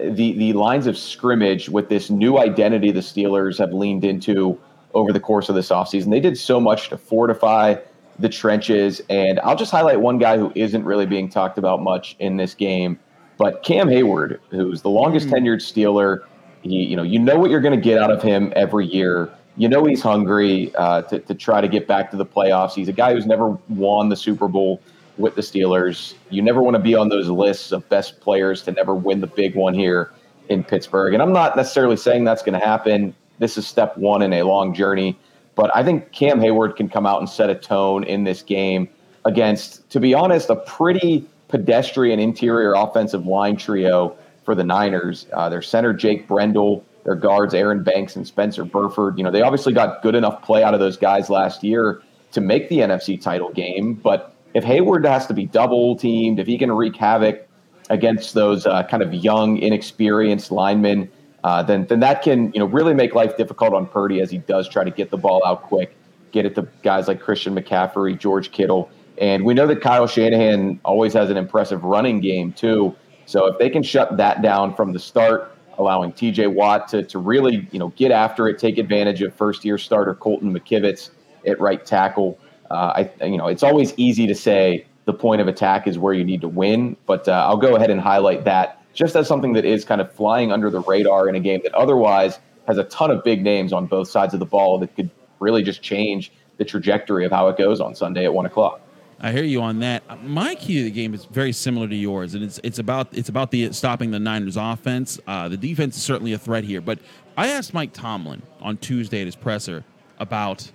the 0.01 0.33
the 0.33 0.53
lines 0.53 0.87
of 0.87 0.97
scrimmage 0.97 1.69
with 1.69 1.89
this 1.89 2.09
new 2.09 2.39
identity 2.39 2.91
the 2.91 3.01
Steelers 3.01 3.57
have 3.57 3.73
leaned 3.73 4.03
into 4.03 4.57
over 4.93 5.13
the 5.13 5.19
course 5.19 5.49
of 5.49 5.55
this 5.55 5.69
offseason. 5.69 6.09
They 6.09 6.19
did 6.19 6.37
so 6.37 6.59
much 6.59 6.89
to 6.89 6.97
fortify 6.97 7.75
the 8.19 8.29
trenches. 8.29 9.01
And 9.09 9.39
I'll 9.39 9.55
just 9.55 9.71
highlight 9.71 10.01
one 10.01 10.17
guy 10.17 10.37
who 10.37 10.51
isn't 10.55 10.83
really 10.83 11.05
being 11.05 11.29
talked 11.29 11.57
about 11.57 11.81
much 11.81 12.15
in 12.19 12.37
this 12.37 12.53
game, 12.53 12.99
but 13.37 13.63
Cam 13.63 13.89
Hayward, 13.89 14.41
who's 14.51 14.81
the 14.81 14.89
longest 14.89 15.27
mm. 15.27 15.33
tenured 15.33 15.61
Steeler. 15.61 16.25
He, 16.61 16.83
you 16.83 16.95
know, 16.95 17.03
you 17.03 17.17
know 17.17 17.37
what 17.37 17.49
you're 17.49 17.61
going 17.61 17.79
to 17.79 17.83
get 17.83 18.01
out 18.01 18.11
of 18.11 18.21
him 18.21 18.51
every 18.55 18.85
year. 18.85 19.29
You 19.55 19.69
know 19.69 19.85
he's 19.85 20.01
hungry 20.01 20.73
uh, 20.75 21.03
to, 21.03 21.19
to 21.19 21.33
try 21.33 21.61
to 21.61 21.67
get 21.67 21.87
back 21.87 22.11
to 22.11 22.17
the 22.17 22.25
playoffs. 22.25 22.73
He's 22.73 22.89
a 22.89 22.93
guy 22.93 23.13
who's 23.13 23.25
never 23.25 23.57
won 23.69 24.09
the 24.09 24.15
Super 24.15 24.47
Bowl 24.47 24.81
with 25.17 25.35
the 25.35 25.41
Steelers. 25.41 26.15
You 26.29 26.41
never 26.41 26.61
want 26.61 26.75
to 26.75 26.81
be 26.81 26.95
on 26.95 27.09
those 27.09 27.29
lists 27.29 27.71
of 27.71 27.87
best 27.89 28.19
players 28.21 28.61
to 28.63 28.71
never 28.71 28.95
win 28.95 29.21
the 29.21 29.27
big 29.27 29.55
one 29.55 29.73
here 29.73 30.11
in 30.49 30.63
Pittsburgh. 30.63 31.13
And 31.13 31.21
I'm 31.21 31.33
not 31.33 31.55
necessarily 31.55 31.97
saying 31.97 32.23
that's 32.23 32.41
going 32.41 32.59
to 32.59 32.65
happen. 32.65 33.13
This 33.39 33.57
is 33.57 33.67
step 33.67 33.97
one 33.97 34.21
in 34.21 34.33
a 34.33 34.43
long 34.43 34.73
journey. 34.73 35.17
But 35.59 35.75
I 35.75 35.83
think 35.83 36.13
Cam 36.13 36.39
Hayward 36.39 36.77
can 36.77 36.87
come 36.87 37.05
out 37.05 37.19
and 37.19 37.27
set 37.27 37.49
a 37.49 37.55
tone 37.55 38.05
in 38.05 38.23
this 38.23 38.41
game 38.41 38.87
against, 39.25 39.89
to 39.89 39.99
be 39.99 40.13
honest, 40.13 40.49
a 40.49 40.55
pretty 40.55 41.25
pedestrian 41.49 42.17
interior 42.17 42.71
offensive 42.75 43.27
line 43.27 43.57
trio 43.57 44.15
for 44.45 44.55
the 44.55 44.63
Niners. 44.63 45.27
Uh, 45.33 45.49
their 45.49 45.61
center, 45.61 45.91
Jake 45.91 46.29
Brendel, 46.29 46.85
their 47.03 47.15
guards, 47.15 47.53
Aaron 47.53 47.83
Banks 47.83 48.15
and 48.15 48.25
Spencer 48.25 48.63
Burford. 48.63 49.17
You 49.17 49.25
know, 49.25 49.31
they 49.31 49.41
obviously 49.41 49.73
got 49.73 50.01
good 50.01 50.15
enough 50.15 50.41
play 50.43 50.63
out 50.63 50.73
of 50.73 50.79
those 50.79 50.95
guys 50.95 51.29
last 51.29 51.61
year 51.61 52.01
to 52.31 52.39
make 52.39 52.69
the 52.69 52.77
NFC 52.77 53.21
title 53.21 53.51
game. 53.51 53.95
But 53.95 54.33
if 54.53 54.63
Hayward 54.63 55.05
has 55.05 55.27
to 55.27 55.33
be 55.33 55.45
double 55.45 55.97
teamed, 55.97 56.39
if 56.39 56.47
he 56.47 56.57
can 56.57 56.71
wreak 56.71 56.95
havoc 56.95 57.45
against 57.89 58.33
those 58.33 58.65
uh, 58.65 58.83
kind 58.83 59.03
of 59.03 59.13
young, 59.13 59.57
inexperienced 59.57 60.53
linemen, 60.53 61.11
uh, 61.43 61.63
then 61.63 61.85
then 61.87 61.99
that 62.01 62.21
can 62.21 62.51
you 62.53 62.59
know 62.59 62.65
really 62.65 62.93
make 62.93 63.15
life 63.15 63.37
difficult 63.37 63.73
on 63.73 63.87
Purdy 63.87 64.21
as 64.21 64.29
he 64.29 64.39
does 64.39 64.67
try 64.67 64.83
to 64.83 64.91
get 64.91 65.09
the 65.09 65.17
ball 65.17 65.41
out 65.45 65.63
quick, 65.63 65.95
get 66.31 66.45
it 66.45 66.55
to 66.55 66.67
guys 66.83 67.07
like 67.07 67.21
Christian 67.21 67.55
McCaffrey, 67.55 68.17
George 68.17 68.51
Kittle, 68.51 68.89
and 69.17 69.45
we 69.45 69.53
know 69.53 69.67
that 69.67 69.81
Kyle 69.81 70.07
Shanahan 70.07 70.79
always 70.83 71.13
has 71.13 71.29
an 71.29 71.37
impressive 71.37 71.83
running 71.83 72.19
game 72.19 72.51
too. 72.53 72.95
So 73.25 73.45
if 73.45 73.57
they 73.59 73.69
can 73.69 73.83
shut 73.83 74.17
that 74.17 74.41
down 74.41 74.75
from 74.75 74.91
the 74.91 74.99
start, 74.99 75.55
allowing 75.77 76.11
T.J. 76.11 76.47
Watt 76.47 76.87
to 76.89 77.03
to 77.03 77.19
really 77.19 77.67
you 77.71 77.79
know 77.79 77.89
get 77.89 78.11
after 78.11 78.47
it, 78.47 78.59
take 78.59 78.77
advantage 78.77 79.21
of 79.21 79.33
first 79.33 79.63
year 79.63 79.77
starter 79.77 80.13
Colton 80.13 80.53
McKivitz 80.53 81.11
at 81.45 81.59
right 81.59 81.85
tackle. 81.85 82.37
Uh, 82.69 83.05
I 83.19 83.25
you 83.25 83.37
know 83.37 83.47
it's 83.47 83.63
always 83.63 83.93
easy 83.95 84.27
to 84.27 84.35
say 84.35 84.85
the 85.05 85.13
point 85.13 85.41
of 85.41 85.47
attack 85.47 85.87
is 85.87 85.97
where 85.97 86.13
you 86.13 86.23
need 86.23 86.41
to 86.41 86.49
win, 86.49 86.97
but 87.05 87.27
uh, 87.27 87.45
I'll 87.47 87.57
go 87.57 87.75
ahead 87.75 87.89
and 87.89 87.99
highlight 87.99 88.43
that 88.43 88.78
just 88.99 89.15
as 89.15 89.29
something 89.29 89.53
that 89.53 89.63
is 89.63 89.85
kind 89.85 90.01
of 90.01 90.11
flying 90.11 90.51
under 90.51 90.69
the 90.69 90.81
radar 90.81 91.29
in 91.29 91.35
a 91.35 91.39
game 91.39 91.61
that 91.63 91.73
otherwise 91.73 92.37
has 92.67 92.77
a 92.77 92.83
ton 92.83 93.09
of 93.09 93.23
big 93.23 93.41
names 93.41 93.71
on 93.71 93.85
both 93.85 94.09
sides 94.09 94.33
of 94.33 94.41
the 94.41 94.45
ball 94.45 94.77
that 94.77 94.93
could 94.93 95.09
really 95.39 95.63
just 95.63 95.81
change 95.81 96.33
the 96.57 96.65
trajectory 96.65 97.23
of 97.23 97.31
how 97.31 97.47
it 97.47 97.57
goes 97.57 97.79
on 97.79 97.95
Sunday 97.95 98.25
at 98.25 98.33
one 98.33 98.45
o'clock. 98.45 98.81
I 99.21 99.31
hear 99.31 99.45
you 99.45 99.61
on 99.61 99.79
that. 99.79 100.03
My 100.25 100.53
key 100.55 100.79
to 100.79 100.83
the 100.83 100.91
game 100.91 101.13
is 101.13 101.23
very 101.23 101.53
similar 101.53 101.87
to 101.87 101.95
yours, 101.95 102.35
and 102.35 102.43
it's 102.43 102.59
it's 102.61 102.79
about 102.79 103.07
it's 103.13 103.29
about 103.29 103.51
the 103.51 103.71
stopping 103.71 104.11
the 104.11 104.19
Niners' 104.19 104.57
offense. 104.57 105.17
Uh, 105.25 105.47
the 105.47 105.57
defense 105.57 105.95
is 105.95 106.03
certainly 106.03 106.33
a 106.33 106.37
threat 106.37 106.65
here, 106.65 106.81
but 106.81 106.99
I 107.37 107.47
asked 107.47 107.73
Mike 107.73 107.93
Tomlin 107.93 108.41
on 108.61 108.75
Tuesday 108.77 109.21
at 109.21 109.25
his 109.25 109.35
presser 109.35 109.85
about 110.19 110.71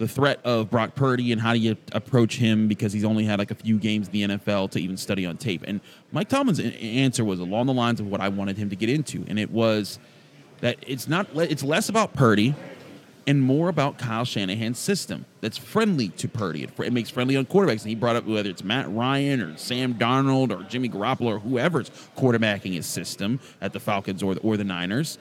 the 0.00 0.08
threat 0.08 0.40
of 0.44 0.70
Brock 0.70 0.94
Purdy 0.94 1.30
and 1.30 1.38
how 1.38 1.52
do 1.52 1.58
you 1.58 1.76
approach 1.92 2.36
him 2.36 2.68
because 2.68 2.90
he's 2.90 3.04
only 3.04 3.22
had 3.22 3.38
like 3.38 3.50
a 3.50 3.54
few 3.54 3.78
games 3.78 4.08
in 4.08 4.12
the 4.12 4.22
NFL 4.22 4.70
to 4.70 4.80
even 4.80 4.96
study 4.96 5.26
on 5.26 5.36
tape. 5.36 5.62
And 5.66 5.82
Mike 6.10 6.30
Tomlin's 6.30 6.58
answer 6.58 7.22
was 7.22 7.38
along 7.38 7.66
the 7.66 7.74
lines 7.74 8.00
of 8.00 8.06
what 8.06 8.22
I 8.22 8.30
wanted 8.30 8.56
him 8.56 8.70
to 8.70 8.76
get 8.76 8.88
into, 8.88 9.26
and 9.28 9.38
it 9.38 9.50
was 9.50 9.98
that 10.62 10.78
it's 10.86 11.06
not 11.06 11.28
it's 11.34 11.62
less 11.62 11.90
about 11.90 12.14
Purdy 12.14 12.54
and 13.26 13.42
more 13.42 13.68
about 13.68 13.98
Kyle 13.98 14.24
Shanahan's 14.24 14.78
system 14.78 15.26
that's 15.42 15.58
friendly 15.58 16.08
to 16.08 16.28
Purdy. 16.28 16.64
It, 16.64 16.70
it, 16.80 16.94
makes 16.94 17.10
friendly 17.10 17.36
on 17.36 17.44
quarterbacks. 17.44 17.82
And 17.82 17.90
he 17.90 17.94
brought 17.94 18.16
up 18.16 18.24
whether 18.24 18.48
it's 18.48 18.64
Matt 18.64 18.90
Ryan 18.90 19.42
or 19.42 19.56
Sam 19.58 19.94
Darnold 19.94 20.50
or 20.50 20.62
Jimmy 20.64 20.88
Garoppolo 20.88 21.26
or 21.26 21.38
whoever's 21.38 21.90
quarterbacking 22.16 22.72
his 22.72 22.86
system 22.86 23.38
at 23.60 23.74
the 23.74 23.80
Falcons 23.80 24.22
or 24.22 24.34
the, 24.34 24.40
or 24.40 24.56
the 24.56 24.64
Niners 24.64 25.18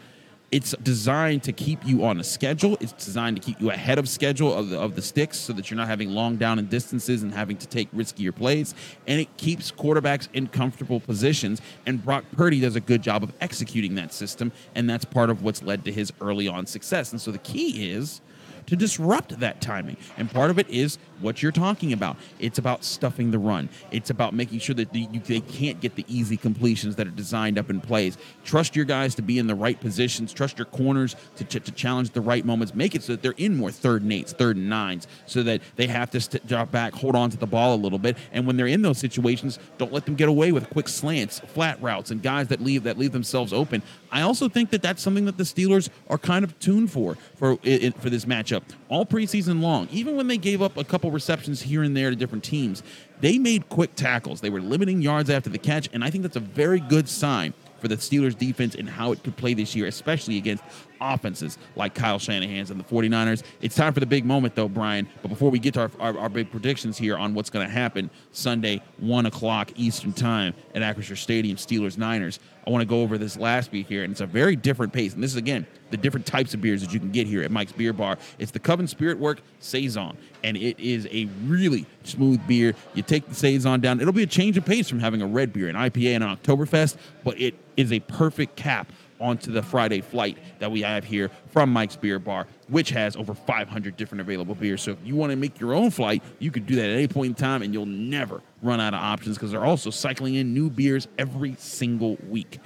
it's 0.51 0.75
designed 0.81 1.43
to 1.43 1.51
keep 1.51 1.85
you 1.85 2.03
on 2.05 2.19
a 2.19 2.23
schedule. 2.23 2.77
It's 2.79 2.93
designed 2.93 3.37
to 3.37 3.41
keep 3.41 3.61
you 3.61 3.69
ahead 3.69 3.99
of 3.99 4.09
schedule 4.09 4.53
of 4.53 4.69
the, 4.69 4.79
of 4.79 4.95
the 4.95 5.01
sticks 5.01 5.37
so 5.37 5.53
that 5.53 5.69
you're 5.69 5.77
not 5.77 5.87
having 5.87 6.09
long 6.09 6.37
down 6.37 6.57
and 6.57 6.69
distances 6.69 7.21
and 7.21 7.33
having 7.33 7.57
to 7.57 7.67
take 7.67 7.91
riskier 7.91 8.35
plays. 8.35 8.73
And 9.07 9.19
it 9.19 9.35
keeps 9.37 9.71
quarterbacks 9.71 10.27
in 10.33 10.47
comfortable 10.47 10.99
positions. 10.99 11.61
And 11.85 12.03
Brock 12.03 12.25
Purdy 12.31 12.59
does 12.59 12.75
a 12.75 12.79
good 12.79 13.03
job 13.03 13.23
of 13.23 13.31
executing 13.41 13.95
that 13.95 14.13
system. 14.13 14.51
And 14.73 14.89
that's 14.89 15.05
part 15.05 15.29
of 15.29 15.43
what's 15.43 15.61
led 15.61 15.85
to 15.85 15.91
his 15.91 16.11
early 16.19 16.47
on 16.47 16.65
success. 16.65 17.11
And 17.11 17.21
so 17.21 17.31
the 17.31 17.39
key 17.39 17.91
is 17.91 18.21
to 18.69 18.75
disrupt 18.75 19.39
that 19.39 19.61
timing. 19.61 19.97
And 20.17 20.31
part 20.31 20.51
of 20.51 20.59
it 20.59 20.69
is 20.69 20.97
what 21.21 21.41
you're 21.41 21.51
talking 21.51 21.91
about. 21.91 22.17
It's 22.39 22.59
about 22.59 22.83
stuffing 22.83 23.31
the 23.31 23.39
run. 23.39 23.69
It's 23.91 24.09
about 24.09 24.33
making 24.33 24.59
sure 24.59 24.75
that 24.75 24.93
the, 24.93 25.07
you, 25.11 25.19
they 25.19 25.41
can't 25.41 25.81
get 25.81 25.95
the 25.95 26.05
easy 26.07 26.37
completions 26.37 26.95
that 26.95 27.07
are 27.07 27.11
designed 27.11 27.57
up 27.57 27.69
in 27.69 27.81
plays. 27.81 28.17
Trust 28.45 28.75
your 28.75 28.85
guys 28.85 29.15
to 29.15 29.21
be 29.21 29.39
in 29.39 29.47
the 29.47 29.55
right 29.55 29.79
positions. 29.79 30.31
Trust 30.33 30.59
your 30.59 30.65
corners 30.65 31.15
to, 31.37 31.43
to, 31.45 31.71
challenge 31.71 32.11
the 32.11 32.21
right 32.21 32.45
moments. 32.45 32.75
Make 32.75 32.95
it 32.95 33.03
so 33.03 33.13
that 33.13 33.21
they're 33.21 33.33
in 33.37 33.55
more 33.55 33.71
third 33.71 34.01
and 34.03 34.13
eights, 34.13 34.33
third 34.33 34.55
and 34.55 34.69
nines, 34.69 35.07
so 35.25 35.43
that 35.43 35.61
they 35.75 35.87
have 35.87 36.11
to 36.11 36.21
st- 36.21 36.45
drop 36.47 36.71
back, 36.71 36.93
hold 36.93 37.15
on 37.15 37.29
to 37.31 37.37
the 37.37 37.47
ball 37.47 37.75
a 37.75 37.77
little 37.77 37.99
bit. 37.99 38.17
And 38.31 38.45
when 38.45 38.57
they're 38.57 38.67
in 38.67 38.81
those 38.81 38.97
situations, 38.97 39.59
don't 39.77 39.91
let 39.91 40.05
them 40.05 40.15
get 40.15 40.29
away 40.29 40.51
with 40.51 40.69
quick 40.69 40.87
slants, 40.87 41.39
flat 41.39 41.81
routes, 41.81 42.11
and 42.11 42.21
guys 42.21 42.47
that 42.49 42.61
leave 42.61 42.83
that 42.83 42.97
leave 42.97 43.11
themselves 43.11 43.53
open. 43.53 43.81
I 44.11 44.21
also 44.21 44.49
think 44.49 44.71
that 44.71 44.81
that's 44.81 45.01
something 45.01 45.25
that 45.25 45.37
the 45.37 45.43
Steelers 45.43 45.89
are 46.09 46.17
kind 46.17 46.43
of 46.43 46.57
tuned 46.59 46.91
for 46.91 47.15
for 47.35 47.57
for 47.57 48.09
this 48.09 48.25
matchup 48.25 48.63
all 48.89 49.05
preseason 49.05 49.61
long. 49.61 49.87
Even 49.91 50.15
when 50.15 50.27
they 50.27 50.37
gave 50.37 50.61
up 50.61 50.77
a 50.77 50.83
couple 50.83 51.11
receptions 51.11 51.61
here 51.61 51.83
and 51.83 51.95
there 51.95 52.09
to 52.09 52.15
different 52.15 52.43
teams, 52.43 52.83
they 53.21 53.37
made 53.37 53.69
quick 53.69 53.95
tackles. 53.95 54.41
They 54.41 54.49
were 54.49 54.61
limiting 54.61 55.01
yards 55.01 55.29
after 55.29 55.49
the 55.49 55.57
catch, 55.57 55.89
and 55.93 56.03
I 56.03 56.09
think 56.09 56.23
that's 56.23 56.35
a 56.35 56.41
very 56.41 56.79
good 56.79 57.07
sign 57.07 57.53
for 57.79 57.87
the 57.87 57.95
Steelers 57.97 58.37
defense 58.37 58.75
and 58.75 58.89
how 58.89 59.11
it 59.11 59.23
could 59.23 59.35
play 59.35 59.53
this 59.53 59.75
year, 59.75 59.87
especially 59.87 60.37
against 60.37 60.63
offenses 61.01 61.57
like 61.75 61.93
Kyle 61.93 62.19
Shanahan's 62.19 62.71
and 62.71 62.79
the 62.79 62.83
49ers. 62.83 63.43
It's 63.61 63.75
time 63.75 63.93
for 63.93 63.99
the 63.99 64.05
big 64.05 64.25
moment, 64.25 64.55
though, 64.55 64.67
Brian. 64.67 65.07
But 65.21 65.29
before 65.29 65.49
we 65.49 65.59
get 65.59 65.73
to 65.75 65.81
our, 65.81 65.91
our, 65.99 66.17
our 66.17 66.29
big 66.29 66.51
predictions 66.51 66.97
here 66.97 67.17
on 67.17 67.33
what's 67.33 67.49
going 67.49 67.65
to 67.65 67.71
happen 67.71 68.09
Sunday, 68.31 68.81
1 68.97 69.25
o'clock 69.25 69.71
Eastern 69.75 70.13
Time 70.13 70.53
at 70.75 70.81
Acrisure 70.81 71.17
Stadium, 71.17 71.57
Steelers 71.57 71.97
Niners, 71.97 72.39
I 72.67 72.71
want 72.71 72.81
to 72.81 72.87
go 72.87 73.01
over 73.01 73.17
this 73.17 73.37
last 73.37 73.71
beer 73.71 73.83
here, 73.83 74.03
and 74.03 74.11
it's 74.11 74.21
a 74.21 74.27
very 74.27 74.55
different 74.55 74.93
pace. 74.93 75.13
And 75.13 75.23
this 75.23 75.31
is, 75.31 75.37
again, 75.37 75.65
the 75.89 75.97
different 75.97 76.25
types 76.25 76.53
of 76.53 76.61
beers 76.61 76.81
that 76.81 76.93
you 76.93 76.99
can 76.99 77.11
get 77.11 77.25
here 77.25 77.41
at 77.41 77.49
Mike's 77.49 77.71
Beer 77.71 77.93
Bar. 77.93 78.17
It's 78.37 78.51
the 78.51 78.59
Coven 78.59 78.87
Spirit 78.87 79.17
Work 79.17 79.41
Saison, 79.59 80.15
and 80.43 80.55
it 80.55 80.79
is 80.79 81.07
a 81.11 81.27
really 81.45 81.85
smooth 82.03 82.45
beer. 82.47 82.73
You 82.93 83.03
take 83.03 83.27
the 83.27 83.35
Saison 83.35 83.79
down. 83.79 83.99
It'll 83.99 84.13
be 84.13 84.23
a 84.23 84.27
change 84.27 84.57
of 84.57 84.65
pace 84.65 84.89
from 84.89 84.99
having 84.99 85.21
a 85.21 85.27
red 85.27 85.53
beer, 85.53 85.67
an 85.67 85.75
IPA, 85.75 86.15
and 86.15 86.23
an 86.23 86.37
Oktoberfest, 86.37 86.97
but 87.23 87.39
it 87.39 87.55
is 87.77 87.91
a 87.91 87.99
perfect 87.99 88.55
cap 88.55 88.91
onto 89.19 89.51
the 89.51 89.61
Friday 89.61 90.01
flight 90.01 90.37
that 90.59 90.71
we 90.71 90.81
have 90.81 91.03
here 91.03 91.29
from 91.47 91.71
Mike's 91.71 91.95
Beer 91.95 92.19
Bar, 92.19 92.47
which 92.67 92.89
has 92.91 93.15
over 93.15 93.33
500 93.33 93.97
different 93.97 94.21
available 94.21 94.55
beers. 94.55 94.81
So 94.81 94.91
if 94.91 94.97
you 95.03 95.15
want 95.15 95.31
to 95.31 95.35
make 95.35 95.59
your 95.59 95.73
own 95.73 95.91
flight, 95.91 96.23
you 96.39 96.51
could 96.51 96.65
do 96.65 96.75
that 96.75 96.85
at 96.85 96.91
any 96.91 97.07
point 97.07 97.27
in 97.27 97.35
time 97.35 97.61
and 97.61 97.73
you'll 97.73 97.85
never 97.85 98.41
run 98.61 98.79
out 98.79 98.93
of 98.93 99.01
options 99.01 99.35
because 99.37 99.51
they're 99.51 99.65
also 99.65 99.89
cycling 99.89 100.35
in 100.35 100.53
new 100.53 100.69
beers 100.69 101.07
every 101.17 101.55
single 101.59 102.17
week. 102.29 102.59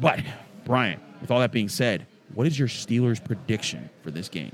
But, 0.00 0.20
Brian, 0.64 1.00
with 1.20 1.30
all 1.30 1.40
that 1.40 1.52
being 1.52 1.68
said, 1.68 2.06
what 2.34 2.46
is 2.46 2.58
your 2.58 2.68
Steelers 2.68 3.22
prediction 3.22 3.88
for 4.02 4.10
this 4.10 4.28
game? 4.28 4.52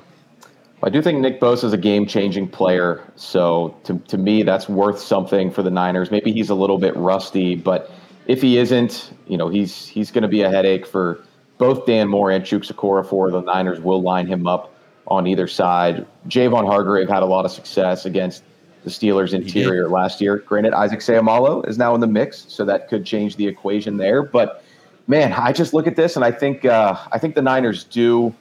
I 0.84 0.90
do 0.90 1.00
think 1.00 1.20
Nick 1.20 1.40
Bosa 1.40 1.64
is 1.64 1.72
a 1.72 1.78
game 1.78 2.06
changing 2.06 2.48
player. 2.48 3.02
So 3.14 3.76
to, 3.84 3.98
to 4.08 4.18
me, 4.18 4.42
that's 4.42 4.68
worth 4.68 4.98
something 4.98 5.50
for 5.50 5.62
the 5.62 5.70
Niners. 5.70 6.10
Maybe 6.10 6.32
he's 6.32 6.50
a 6.50 6.54
little 6.54 6.78
bit 6.78 6.96
rusty, 6.96 7.54
but 7.54 7.90
if 8.26 8.42
he 8.42 8.58
isn't, 8.58 9.12
you 9.26 9.36
know, 9.36 9.48
he's 9.48 9.86
he's 9.86 10.10
going 10.10 10.22
to 10.22 10.28
be 10.28 10.42
a 10.42 10.50
headache 10.50 10.86
for 10.86 11.24
both 11.58 11.86
Dan 11.86 12.08
Moore 12.08 12.30
and 12.30 12.44
Chuks 12.44 12.72
Okorafor. 12.72 13.30
The 13.30 13.42
Niners 13.42 13.80
will 13.80 14.02
line 14.02 14.26
him 14.26 14.46
up 14.46 14.74
on 15.06 15.26
either 15.26 15.46
side. 15.46 16.06
Javon 16.28 16.66
Hargrave 16.66 17.08
had 17.08 17.22
a 17.22 17.26
lot 17.26 17.44
of 17.44 17.50
success 17.50 18.04
against 18.04 18.42
the 18.84 18.90
Steelers 18.90 19.32
interior 19.32 19.88
last 19.88 20.20
year. 20.20 20.38
Granted, 20.38 20.72
Isaac 20.72 21.00
Seumalo 21.00 21.66
is 21.68 21.78
now 21.78 21.94
in 21.94 22.00
the 22.00 22.06
mix, 22.06 22.44
so 22.48 22.64
that 22.64 22.88
could 22.88 23.04
change 23.04 23.36
the 23.36 23.46
equation 23.46 23.96
there. 23.96 24.22
But 24.22 24.64
man, 25.06 25.32
I 25.32 25.52
just 25.52 25.72
look 25.72 25.86
at 25.86 25.94
this 25.94 26.16
and 26.16 26.24
I 26.24 26.32
think 26.32 26.64
uh, 26.64 26.96
I 27.12 27.18
think 27.18 27.36
the 27.36 27.42
Niners 27.42 27.84
do 27.84 28.34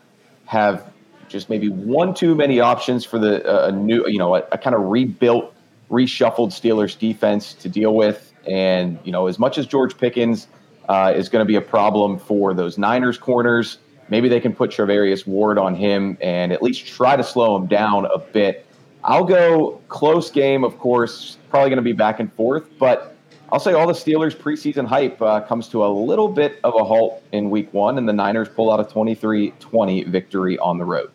have 0.46 0.91
just 1.32 1.50
maybe 1.50 1.70
one 1.70 2.14
too 2.14 2.36
many 2.36 2.60
options 2.60 3.06
for 3.06 3.18
the 3.18 3.68
uh, 3.68 3.72
new, 3.72 4.06
you 4.08 4.18
know, 4.18 4.36
a, 4.36 4.44
a 4.52 4.58
kind 4.58 4.76
of 4.76 4.84
rebuilt, 4.84 5.54
reshuffled 5.90 6.50
Steelers 6.50 6.98
defense 6.98 7.54
to 7.56 7.70
deal 7.70 7.96
with. 7.96 8.34
And, 8.48 9.00
you 9.04 9.12
know, 9.12 9.28
as 9.28 9.40
much 9.40 9.58
as 9.58 9.66
George 9.66 9.98
Pickens 9.98 10.48
uh, 10.90 11.14
is 11.16 11.30
going 11.30 11.42
to 11.42 11.48
be 11.48 11.56
a 11.56 11.62
problem 11.62 12.20
for 12.20 12.54
those 12.54 12.78
Niners 12.78 13.18
corners, 13.18 13.78
maybe 14.10 14.28
they 14.28 14.40
can 14.40 14.54
put 14.54 14.72
Charvarius 14.72 15.26
Ward 15.26 15.58
on 15.58 15.76
him 15.76 16.18
and 16.22 16.52
at 16.52 16.62
least 16.62 16.86
try 16.86 17.16
to 17.16 17.24
slow 17.24 17.56
him 17.56 17.68
down 17.68 18.06
a 18.06 18.18
bit. 18.18 18.66
I'll 19.04 19.24
go 19.24 19.82
close 19.90 20.30
game, 20.30 20.64
of 20.64 20.78
course, 20.78 21.38
probably 21.50 21.70
going 21.70 21.78
to 21.78 21.84
be 21.84 21.94
back 21.94 22.20
and 22.20 22.32
forth, 22.34 22.66
but 22.78 23.16
I'll 23.52 23.60
say 23.60 23.74
all 23.74 23.86
the 23.86 23.94
Steelers 23.94 24.36
preseason 24.36 24.88
hype 24.88 25.22
uh, 25.22 25.42
comes 25.42 25.68
to 25.70 25.84
a 25.84 25.88
little 25.88 26.30
bit 26.30 26.60
of 26.64 26.74
a 26.74 26.86
halt 26.86 27.22
in 27.34 27.50
week 27.50 27.74
one, 27.74 27.98
and 27.98 28.08
the 28.08 28.14
Niners 28.14 28.48
pull 28.48 28.72
out 28.72 28.80
a 28.80 28.86
23 28.86 29.52
20 29.60 30.04
victory 30.06 30.58
on 30.60 30.78
the 30.78 30.86
road. 30.86 31.12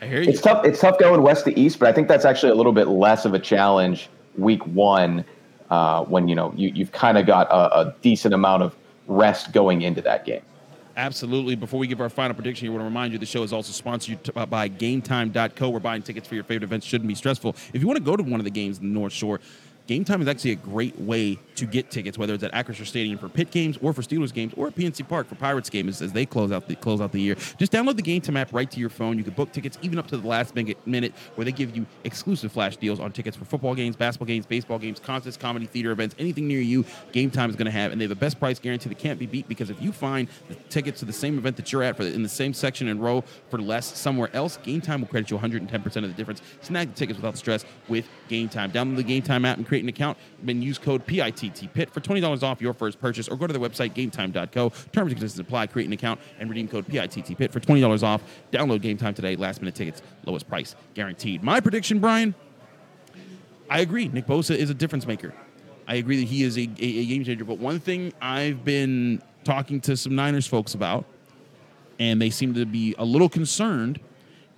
I 0.00 0.06
hear 0.06 0.22
you. 0.22 0.30
It's 0.30 0.40
tough. 0.40 0.64
It's 0.64 0.80
tough 0.80 0.98
going 0.98 1.22
west 1.22 1.44
to 1.44 1.58
east, 1.58 1.78
but 1.78 1.88
I 1.88 1.92
think 1.92 2.08
that's 2.08 2.24
actually 2.24 2.52
a 2.52 2.54
little 2.54 2.72
bit 2.72 2.88
less 2.88 3.24
of 3.24 3.34
a 3.34 3.38
challenge 3.38 4.08
week 4.36 4.66
one 4.66 5.24
uh, 5.70 6.04
when 6.04 6.28
you 6.28 6.34
know 6.34 6.52
you, 6.56 6.70
you've 6.74 6.92
kind 6.92 7.18
of 7.18 7.26
got 7.26 7.48
a, 7.48 7.78
a 7.80 7.94
decent 8.02 8.34
amount 8.34 8.62
of 8.62 8.74
rest 9.06 9.52
going 9.52 9.82
into 9.82 10.02
that 10.02 10.24
game. 10.24 10.42
Absolutely. 10.96 11.56
Before 11.56 11.80
we 11.80 11.88
give 11.88 12.00
our 12.00 12.08
final 12.08 12.34
prediction, 12.34 12.68
we 12.68 12.70
want 12.70 12.82
to 12.82 12.84
remind 12.84 13.12
you 13.12 13.18
the 13.18 13.26
show 13.26 13.42
is 13.42 13.52
also 13.52 13.72
sponsored 13.72 14.32
by 14.48 14.68
GameTime.co. 14.68 15.70
We're 15.70 15.80
buying 15.80 16.02
tickets 16.02 16.28
for 16.28 16.36
your 16.36 16.44
favorite 16.44 16.62
events 16.62 16.86
shouldn't 16.86 17.08
be 17.08 17.16
stressful. 17.16 17.56
If 17.72 17.80
you 17.80 17.88
want 17.88 17.96
to 17.96 18.04
go 18.04 18.16
to 18.16 18.22
one 18.22 18.38
of 18.38 18.44
the 18.44 18.50
games 18.50 18.78
in 18.78 18.92
the 18.92 18.94
North 18.94 19.12
Shore, 19.12 19.40
Game 19.86 20.02
Time 20.02 20.22
is 20.22 20.28
actually 20.28 20.52
a 20.52 20.56
great 20.56 20.98
way 20.98 21.38
to 21.56 21.66
get 21.66 21.90
tickets, 21.90 22.16
whether 22.16 22.32
it's 22.32 22.42
at 22.42 22.52
Acrisure 22.52 22.86
Stadium 22.86 23.18
for 23.18 23.28
Pitt 23.28 23.50
games 23.50 23.76
or 23.82 23.92
for 23.92 24.00
Steelers 24.00 24.32
games, 24.32 24.54
or 24.56 24.68
at 24.68 24.74
PNC 24.74 25.06
Park 25.06 25.28
for 25.28 25.34
Pirates 25.34 25.68
games 25.68 26.00
as 26.00 26.10
they 26.10 26.24
close 26.24 26.50
out 26.50 26.66
the 26.66 26.74
close 26.74 27.02
out 27.02 27.12
the 27.12 27.20
year. 27.20 27.34
Just 27.34 27.70
download 27.70 27.96
the 27.96 28.02
Game 28.02 28.22
Time 28.22 28.38
app 28.38 28.50
right 28.54 28.70
to 28.70 28.80
your 28.80 28.88
phone. 28.88 29.18
You 29.18 29.24
can 29.24 29.34
book 29.34 29.52
tickets 29.52 29.78
even 29.82 29.98
up 29.98 30.06
to 30.06 30.16
the 30.16 30.26
last 30.26 30.54
minute, 30.54 31.14
where 31.34 31.44
they 31.44 31.52
give 31.52 31.76
you 31.76 31.84
exclusive 32.04 32.50
flash 32.50 32.76
deals 32.76 32.98
on 32.98 33.12
tickets 33.12 33.36
for 33.36 33.44
football 33.44 33.74
games, 33.74 33.94
basketball 33.94 34.26
games, 34.26 34.46
baseball 34.46 34.78
games, 34.78 34.98
concerts, 34.98 35.36
comedy, 35.36 35.66
theater 35.66 35.90
events, 35.90 36.14
anything 36.18 36.48
near 36.48 36.60
you. 36.60 36.86
Game 37.12 37.30
Time 37.30 37.50
is 37.50 37.56
going 37.56 37.66
to 37.66 37.70
have, 37.70 37.92
and 37.92 38.00
they 38.00 38.04
have 38.04 38.08
the 38.10 38.14
best 38.16 38.40
price 38.40 38.58
guarantee 38.58 38.88
that 38.88 38.98
can't 38.98 39.18
be 39.18 39.26
beat. 39.26 39.46
Because 39.48 39.68
if 39.68 39.82
you 39.82 39.92
find 39.92 40.28
the 40.48 40.54
tickets 40.70 41.00
to 41.00 41.04
the 41.04 41.12
same 41.12 41.36
event 41.36 41.56
that 41.56 41.70
you're 41.72 41.82
at 41.82 41.94
for 41.94 42.04
the, 42.04 42.14
in 42.14 42.22
the 42.22 42.28
same 42.28 42.54
section 42.54 42.88
and 42.88 43.02
row 43.02 43.22
for 43.50 43.60
less 43.60 43.98
somewhere 43.98 44.30
else, 44.32 44.56
Game 44.62 44.80
Time 44.80 45.02
will 45.02 45.08
credit 45.08 45.30
you 45.30 45.36
110 45.36 45.82
percent 45.82 46.06
of 46.06 46.10
the 46.10 46.16
difference. 46.16 46.40
Snag 46.62 46.88
the 46.88 46.94
tickets 46.94 47.18
without 47.18 47.32
the 47.32 47.38
stress 47.38 47.66
with 47.88 48.08
Game 48.28 48.48
Time. 48.48 48.72
Download 48.72 48.96
the 48.96 49.02
Game 49.02 49.22
Time 49.22 49.44
app 49.44 49.58
and 49.58 49.66
create 49.74 49.82
an 49.82 49.88
account 49.88 50.16
and 50.46 50.62
use 50.62 50.78
code 50.78 51.04
PITT 51.04 51.74
PIT 51.74 51.90
for 51.90 52.00
$20 52.00 52.42
off 52.44 52.62
your 52.62 52.72
first 52.72 53.00
purchase 53.00 53.26
or 53.26 53.36
go 53.36 53.48
to 53.48 53.52
the 53.52 53.58
website 53.58 53.92
gametime.co. 53.92 54.68
Terms 54.68 54.86
and 54.94 55.08
conditions 55.10 55.36
apply. 55.40 55.66
Create 55.66 55.86
an 55.86 55.92
account 55.92 56.20
and 56.38 56.48
redeem 56.48 56.68
code 56.68 56.86
PITT 56.86 57.36
PIT 57.36 57.52
for 57.52 57.58
$20 57.58 58.02
off. 58.04 58.22
Download 58.52 58.80
Game 58.80 58.96
Time 58.96 59.14
today. 59.14 59.34
Last 59.34 59.60
minute 59.60 59.74
tickets, 59.74 60.00
lowest 60.26 60.48
price 60.48 60.76
guaranteed. 60.94 61.42
My 61.42 61.58
prediction, 61.58 61.98
Brian, 61.98 62.36
I 63.68 63.80
agree. 63.80 64.06
Nick 64.06 64.26
Bosa 64.26 64.54
is 64.56 64.70
a 64.70 64.74
difference 64.74 65.08
maker. 65.08 65.34
I 65.88 65.96
agree 65.96 66.20
that 66.20 66.28
he 66.28 66.44
is 66.44 66.56
a, 66.56 66.60
a, 66.60 66.84
a 66.84 67.06
game 67.06 67.24
changer. 67.24 67.44
But 67.44 67.58
one 67.58 67.80
thing 67.80 68.12
I've 68.22 68.64
been 68.64 69.22
talking 69.42 69.80
to 69.82 69.96
some 69.96 70.14
Niners 70.14 70.46
folks 70.46 70.74
about, 70.74 71.04
and 71.98 72.22
they 72.22 72.30
seem 72.30 72.54
to 72.54 72.64
be 72.64 72.94
a 72.96 73.04
little 73.04 73.28
concerned 73.28 73.98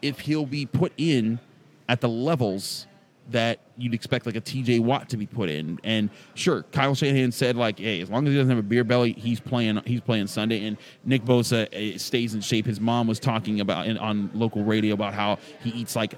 if 0.03 0.21
he'll 0.21 0.45
be 0.45 0.67
put 0.67 0.93
in 0.99 1.41
at 1.89 2.03
the 2.03 2.09
levels 2.09 2.87
that 3.31 3.61
you'd 3.77 3.95
expect 3.95 4.27
like 4.27 4.37
a 4.37 4.41
TJ 4.41 4.81
Watt 4.81 5.09
to 5.11 5.17
be 5.17 5.27
put 5.27 5.49
in. 5.49 5.79
And 5.85 6.11
sure, 6.35 6.63
Kyle 6.73 6.95
Shanahan 6.95 7.33
said 7.33 7.57
like, 7.57 7.79
hey, 7.79 8.01
as 8.01 8.11
long 8.11 8.27
as 8.27 8.33
he 8.33 8.37
doesn't 8.37 8.51
have 8.51 8.59
a 8.59 8.63
beer 8.63 8.85
belly, 8.85 9.13
he's 9.13 9.41
playing. 9.41 9.83
He's 9.85 10.01
playing 10.01 10.29
Sunday. 10.29 10.67
And 10.67 10.77
Nick 11.05 11.23
Bosa 11.25 11.69
eh, 11.73 11.99
stays 11.99 12.35
in 12.35 12.41
shape. 12.41 12.67
His 12.67 12.81
mom 12.81 13.07
was 13.07 13.19
talking 13.19 13.61
about 13.61 13.89
on 13.99 14.31
local 14.35 14.65
radio 14.65 14.95
about 14.95 15.15
how 15.15 15.39
he 15.63 15.71
eats 15.71 15.97
like 15.97 16.15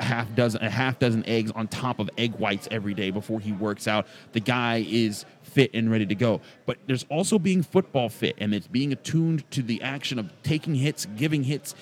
half 0.00 0.34
dozen 0.34 0.62
a 0.62 0.70
half 0.70 0.98
dozen 0.98 1.24
eggs 1.26 1.50
on 1.52 1.68
top 1.68 1.98
of 1.98 2.10
egg 2.16 2.34
whites 2.36 2.68
every 2.70 2.94
day 2.94 3.10
before 3.10 3.40
he 3.40 3.52
works 3.52 3.86
out. 3.86 4.06
The 4.32 4.40
guy 4.40 4.84
is 4.88 5.24
fit 5.42 5.70
and 5.74 5.90
ready 5.90 6.06
to 6.06 6.14
go. 6.14 6.40
But 6.66 6.78
there's 6.86 7.04
also 7.08 7.38
being 7.38 7.62
football 7.62 8.08
fit, 8.08 8.36
and 8.38 8.54
it's 8.54 8.66
being 8.66 8.92
attuned 8.92 9.50
to 9.52 9.62
the 9.62 9.82
action 9.82 10.18
of 10.18 10.30
taking 10.42 10.74
hits, 10.74 11.06
giving 11.16 11.44
hits 11.44 11.74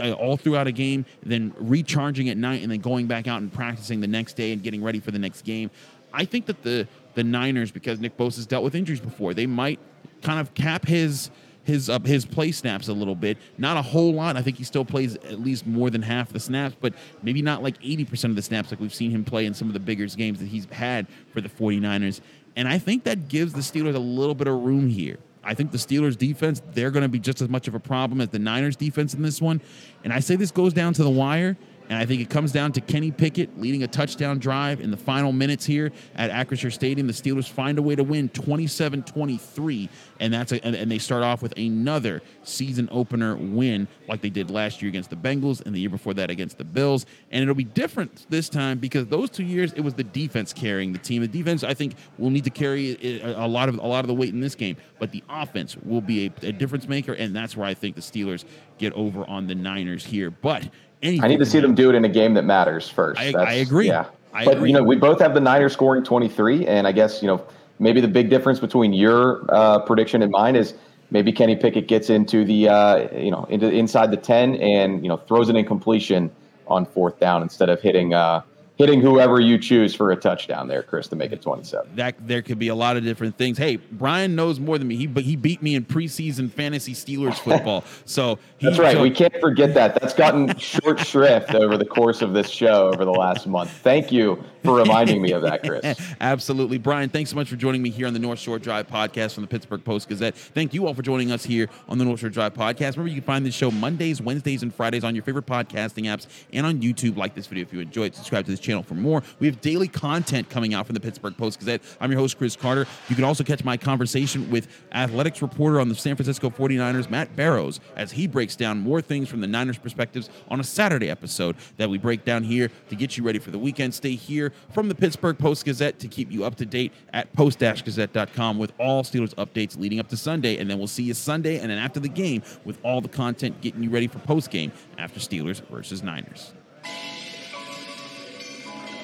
uh, 0.00 0.12
all 0.12 0.36
throughout 0.36 0.66
a 0.66 0.72
game, 0.72 1.04
then 1.22 1.54
recharging 1.58 2.28
at 2.28 2.36
night, 2.36 2.62
and 2.62 2.70
then 2.70 2.80
going 2.80 3.06
back 3.06 3.26
out 3.26 3.40
and 3.40 3.52
practicing 3.52 4.00
the 4.00 4.06
next 4.06 4.34
day 4.34 4.52
and 4.52 4.62
getting 4.62 4.82
ready 4.82 5.00
for 5.00 5.10
the 5.10 5.18
next 5.18 5.42
game. 5.42 5.70
I 6.12 6.24
think 6.24 6.46
that 6.46 6.62
the 6.62 6.88
the 7.14 7.24
Niners, 7.24 7.70
because 7.70 7.98
Nick 7.98 8.16
Bosa 8.16 8.36
has 8.36 8.46
dealt 8.46 8.62
with 8.62 8.74
injuries 8.74 9.00
before, 9.00 9.34
they 9.34 9.46
might 9.46 9.80
kind 10.22 10.38
of 10.40 10.54
cap 10.54 10.86
his 10.86 11.30
his 11.68 11.88
uh, 11.88 11.98
his 12.00 12.24
play 12.24 12.50
snaps 12.50 12.88
a 12.88 12.92
little 12.92 13.14
bit. 13.14 13.38
Not 13.58 13.76
a 13.76 13.82
whole 13.82 14.12
lot. 14.12 14.36
I 14.36 14.42
think 14.42 14.56
he 14.56 14.64
still 14.64 14.84
plays 14.84 15.14
at 15.16 15.40
least 15.40 15.66
more 15.66 15.90
than 15.90 16.02
half 16.02 16.32
the 16.32 16.40
snaps, 16.40 16.74
but 16.80 16.94
maybe 17.22 17.42
not 17.42 17.62
like 17.62 17.80
80% 17.80 18.24
of 18.24 18.36
the 18.36 18.42
snaps 18.42 18.70
like 18.70 18.80
we've 18.80 18.94
seen 18.94 19.10
him 19.10 19.24
play 19.24 19.46
in 19.46 19.54
some 19.54 19.68
of 19.68 19.74
the 19.74 19.80
bigger 19.80 20.06
games 20.06 20.40
that 20.40 20.46
he's 20.46 20.64
had 20.66 21.06
for 21.32 21.40
the 21.40 21.48
49ers. 21.48 22.20
And 22.56 22.66
I 22.66 22.78
think 22.78 23.04
that 23.04 23.28
gives 23.28 23.52
the 23.52 23.60
Steelers 23.60 23.94
a 23.94 24.00
little 24.00 24.34
bit 24.34 24.48
of 24.48 24.54
room 24.54 24.88
here. 24.88 25.18
I 25.44 25.54
think 25.54 25.70
the 25.70 25.78
Steelers 25.78 26.16
defense, 26.16 26.60
they're 26.72 26.90
going 26.90 27.04
to 27.04 27.08
be 27.08 27.18
just 27.18 27.40
as 27.40 27.48
much 27.48 27.68
of 27.68 27.74
a 27.74 27.80
problem 27.80 28.20
as 28.20 28.30
the 28.30 28.38
Niners 28.38 28.76
defense 28.76 29.14
in 29.14 29.22
this 29.22 29.40
one. 29.40 29.60
And 30.04 30.12
I 30.12 30.20
say 30.20 30.36
this 30.36 30.50
goes 30.50 30.72
down 30.72 30.92
to 30.94 31.04
the 31.04 31.10
wire. 31.10 31.56
And 31.88 31.98
I 31.98 32.04
think 32.04 32.20
it 32.20 32.28
comes 32.28 32.52
down 32.52 32.72
to 32.72 32.80
Kenny 32.80 33.10
Pickett 33.10 33.58
leading 33.58 33.82
a 33.82 33.88
touchdown 33.88 34.38
drive 34.38 34.80
in 34.80 34.90
the 34.90 34.96
final 34.96 35.32
minutes 35.32 35.64
here 35.64 35.90
at 36.14 36.30
Acrisure 36.30 36.72
Stadium. 36.72 37.06
The 37.06 37.12
Steelers 37.12 37.48
find 37.48 37.78
a 37.78 37.82
way 37.82 37.96
to 37.96 38.04
win 38.04 38.28
27 38.30 39.02
23, 39.04 39.88
and 40.20 40.32
that's 40.32 40.52
a, 40.52 40.64
and 40.64 40.90
they 40.90 40.98
start 40.98 41.22
off 41.22 41.40
with 41.40 41.56
another 41.56 42.22
season 42.42 42.88
opener 42.92 43.36
win 43.36 43.88
like 44.06 44.20
they 44.20 44.28
did 44.30 44.50
last 44.50 44.82
year 44.82 44.88
against 44.90 45.10
the 45.10 45.16
Bengals 45.16 45.64
and 45.64 45.74
the 45.74 45.80
year 45.80 45.88
before 45.88 46.14
that 46.14 46.30
against 46.30 46.58
the 46.58 46.64
Bills. 46.64 47.06
And 47.30 47.42
it'll 47.42 47.54
be 47.54 47.64
different 47.64 48.26
this 48.28 48.48
time 48.48 48.78
because 48.78 49.06
those 49.06 49.30
two 49.30 49.44
years 49.44 49.72
it 49.72 49.80
was 49.80 49.94
the 49.94 50.04
defense 50.04 50.52
carrying 50.52 50.92
the 50.92 50.98
team. 50.98 51.22
The 51.22 51.28
defense, 51.28 51.64
I 51.64 51.72
think, 51.74 51.94
will 52.18 52.30
need 52.30 52.44
to 52.44 52.50
carry 52.50 53.22
a 53.22 53.46
lot 53.46 53.68
of 53.68 53.78
a 53.78 53.86
lot 53.86 54.00
of 54.00 54.08
the 54.08 54.14
weight 54.14 54.34
in 54.34 54.40
this 54.40 54.54
game, 54.54 54.76
but 54.98 55.10
the 55.10 55.24
offense 55.30 55.76
will 55.76 56.02
be 56.02 56.26
a, 56.26 56.46
a 56.48 56.52
difference 56.52 56.86
maker, 56.86 57.14
and 57.14 57.34
that's 57.34 57.56
where 57.56 57.66
I 57.66 57.74
think 57.74 57.94
the 57.94 58.02
Steelers 58.02 58.44
get 58.78 58.92
over 58.92 59.28
on 59.28 59.46
the 59.46 59.54
Niners 59.54 60.04
here. 60.04 60.30
But 60.30 60.68
anything. 61.02 61.24
I 61.24 61.28
need 61.28 61.38
to 61.38 61.46
see 61.46 61.60
them 61.60 61.74
do 61.74 61.90
it 61.90 61.94
in 61.94 62.04
a 62.04 62.08
game 62.08 62.34
that 62.34 62.44
matters 62.44 62.88
first. 62.88 63.20
I, 63.20 63.32
I 63.32 63.52
agree. 63.54 63.88
Yeah. 63.88 64.06
I 64.32 64.44
but 64.44 64.58
agree. 64.58 64.70
you 64.70 64.76
know, 64.76 64.82
we 64.82 64.96
both 64.96 65.20
have 65.20 65.34
the 65.34 65.40
Niners 65.40 65.72
scoring 65.72 66.04
23, 66.04 66.66
and 66.66 66.86
I 66.86 66.92
guess 66.92 67.22
you 67.22 67.28
know 67.28 67.44
maybe 67.78 68.00
the 68.00 68.08
big 68.08 68.30
difference 68.30 68.58
between 68.60 68.92
your 68.92 69.44
uh, 69.54 69.80
prediction 69.80 70.22
and 70.22 70.30
mine 70.30 70.56
is 70.56 70.74
maybe 71.10 71.32
Kenny 71.32 71.56
Pickett 71.56 71.88
gets 71.88 72.10
into 72.10 72.44
the 72.44 72.68
uh, 72.68 73.08
you 73.16 73.30
know 73.30 73.44
into 73.44 73.70
inside 73.70 74.10
the 74.10 74.16
10 74.16 74.56
and 74.56 75.02
you 75.02 75.08
know 75.08 75.16
throws 75.16 75.48
an 75.48 75.56
incompletion 75.56 76.30
on 76.66 76.84
fourth 76.84 77.18
down 77.18 77.42
instead 77.42 77.68
of 77.68 77.80
hitting 77.80 78.14
uh, 78.14 78.42
hitting 78.78 79.00
whoever 79.00 79.40
you 79.40 79.58
choose 79.58 79.94
for 79.94 80.12
a 80.12 80.16
touchdown 80.16 80.68
there, 80.68 80.82
Chris, 80.84 81.08
to 81.08 81.16
make 81.16 81.32
it 81.32 81.42
27. 81.42 81.96
That 81.96 82.14
there 82.26 82.42
could 82.42 82.58
be 82.58 82.68
a 82.68 82.74
lot 82.74 82.96
of 82.96 83.02
different 83.02 83.36
things. 83.36 83.58
Hey, 83.58 83.76
Brian 83.76 84.36
knows 84.36 84.60
more 84.60 84.78
than 84.78 84.86
me. 84.86 84.96
He 84.96 85.06
but 85.06 85.24
he 85.24 85.36
beat 85.36 85.60
me 85.60 85.74
in 85.74 85.84
preseason 85.84 86.50
fantasy 86.50 86.94
Steelers 86.94 87.34
football. 87.34 87.84
So 88.04 88.38
that's 88.60 88.78
right. 88.78 88.98
we 89.00 89.10
can't 89.10 89.34
forget 89.40 89.74
that. 89.74 90.00
That's 90.00 90.14
gotten 90.14 90.56
short 90.56 91.00
shrift 91.00 91.54
over 91.54 91.76
the 91.76 91.84
course 91.84 92.22
of 92.22 92.32
this 92.32 92.48
show 92.48 92.88
over 92.92 93.04
the 93.04 93.10
last 93.10 93.46
month. 93.46 93.70
Thank 93.70 94.12
you 94.12 94.42
for 94.68 94.78
reminding 94.78 95.22
me 95.22 95.32
of 95.32 95.42
that, 95.42 95.62
Chris. 95.62 96.00
Absolutely, 96.20 96.78
Brian. 96.78 97.08
Thanks 97.08 97.30
so 97.30 97.36
much 97.36 97.48
for 97.48 97.56
joining 97.56 97.82
me 97.82 97.90
here 97.90 98.06
on 98.06 98.12
the 98.12 98.18
North 98.18 98.38
Shore 98.38 98.58
Drive 98.58 98.88
podcast 98.88 99.34
from 99.34 99.42
the 99.42 99.48
Pittsburgh 99.48 99.82
Post 99.84 100.08
Gazette. 100.08 100.34
Thank 100.36 100.74
you 100.74 100.86
all 100.86 100.94
for 100.94 101.02
joining 101.02 101.32
us 101.32 101.44
here 101.44 101.68
on 101.88 101.98
the 101.98 102.04
North 102.04 102.20
Shore 102.20 102.30
Drive 102.30 102.54
podcast. 102.54 102.96
Remember, 102.96 103.08
you 103.08 103.16
can 103.16 103.24
find 103.24 103.46
this 103.46 103.54
show 103.54 103.70
Mondays, 103.70 104.20
Wednesdays, 104.20 104.62
and 104.62 104.74
Fridays 104.74 105.04
on 105.04 105.14
your 105.14 105.24
favorite 105.24 105.46
podcasting 105.46 106.04
apps 106.04 106.26
and 106.52 106.66
on 106.66 106.80
YouTube. 106.80 107.16
Like 107.16 107.34
this 107.34 107.46
video 107.46 107.62
if 107.62 107.72
you 107.72 107.80
enjoyed. 107.80 108.14
Subscribe 108.14 108.44
to 108.44 108.50
this 108.50 108.60
channel 108.60 108.82
for 108.82 108.94
more. 108.94 109.22
We 109.40 109.46
have 109.46 109.60
daily 109.60 109.88
content 109.88 110.50
coming 110.50 110.74
out 110.74 110.86
from 110.86 110.94
the 110.94 111.00
Pittsburgh 111.00 111.36
Post 111.36 111.60
Gazette. 111.60 111.82
I'm 112.00 112.10
your 112.10 112.20
host, 112.20 112.38
Chris 112.38 112.56
Carter. 112.56 112.86
You 113.08 113.14
can 113.14 113.24
also 113.24 113.44
catch 113.44 113.64
my 113.64 113.76
conversation 113.76 114.50
with 114.50 114.68
Athletic's 114.92 115.42
reporter 115.42 115.80
on 115.80 115.88
the 115.88 115.94
San 115.94 116.16
Francisco 116.16 116.50
49ers, 116.50 117.10
Matt 117.10 117.34
Barrows, 117.34 117.80
as 117.96 118.12
he 118.12 118.26
breaks 118.26 118.56
down 118.56 118.78
more 118.78 119.00
things 119.00 119.28
from 119.28 119.40
the 119.40 119.46
Niners 119.46 119.78
perspectives 119.78 120.28
on 120.48 120.60
a 120.60 120.64
Saturday 120.64 121.10
episode 121.10 121.56
that 121.76 121.88
we 121.88 121.98
break 121.98 122.24
down 122.24 122.44
here 122.44 122.70
to 122.90 122.96
get 122.96 123.16
you 123.16 123.24
ready 123.24 123.38
for 123.38 123.50
the 123.50 123.58
weekend. 123.58 123.94
Stay 123.94 124.14
here 124.14 124.52
from 124.72 124.88
the 124.88 124.94
Pittsburgh 124.94 125.38
Post 125.38 125.64
Gazette 125.64 125.98
to 126.00 126.08
keep 126.08 126.30
you 126.30 126.44
up 126.44 126.56
to 126.56 126.66
date 126.66 126.92
at 127.12 127.32
post-gazette.com 127.32 128.58
with 128.58 128.72
all 128.78 129.02
Steelers 129.02 129.34
updates 129.34 129.78
leading 129.78 130.00
up 130.00 130.08
to 130.08 130.16
Sunday. 130.16 130.58
And 130.58 130.70
then 130.70 130.78
we'll 130.78 130.86
see 130.86 131.04
you 131.04 131.14
Sunday 131.14 131.58
and 131.58 131.70
then 131.70 131.78
after 131.78 132.00
the 132.00 132.08
game 132.08 132.42
with 132.64 132.78
all 132.82 133.00
the 133.00 133.08
content 133.08 133.60
getting 133.60 133.82
you 133.82 133.90
ready 133.90 134.06
for 134.06 134.18
post 134.20 134.50
game 134.50 134.72
after 134.98 135.20
Steelers 135.20 135.60
versus 135.68 136.02
Niners. 136.02 136.52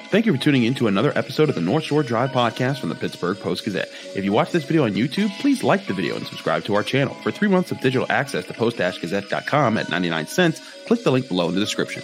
Thank 0.09 0.27
you 0.27 0.33
for 0.33 0.41
tuning 0.41 0.63
in 0.63 0.75
to 0.75 0.87
another 0.87 1.11
episode 1.17 1.49
of 1.49 1.55
the 1.55 1.61
North 1.61 1.83
Shore 1.83 2.03
Drive 2.03 2.29
podcast 2.29 2.79
from 2.79 2.89
the 2.89 2.95
Pittsburgh 2.95 3.37
Post 3.37 3.65
Gazette. 3.65 3.89
If 4.15 4.23
you 4.23 4.31
watch 4.31 4.51
this 4.51 4.63
video 4.63 4.85
on 4.85 4.93
YouTube, 4.93 5.29
please 5.39 5.63
like 5.63 5.87
the 5.87 5.93
video 5.93 6.15
and 6.15 6.25
subscribe 6.25 6.63
to 6.65 6.75
our 6.75 6.83
channel. 6.83 7.15
For 7.15 7.31
three 7.31 7.49
months 7.49 7.71
of 7.71 7.81
digital 7.81 8.05
access 8.09 8.45
to 8.45 8.53
post-gazette.com 8.53 9.77
at 9.77 9.89
99 9.89 10.27
cents, 10.27 10.61
click 10.85 11.03
the 11.03 11.11
link 11.11 11.27
below 11.27 11.49
in 11.49 11.55
the 11.55 11.59
description. 11.59 12.03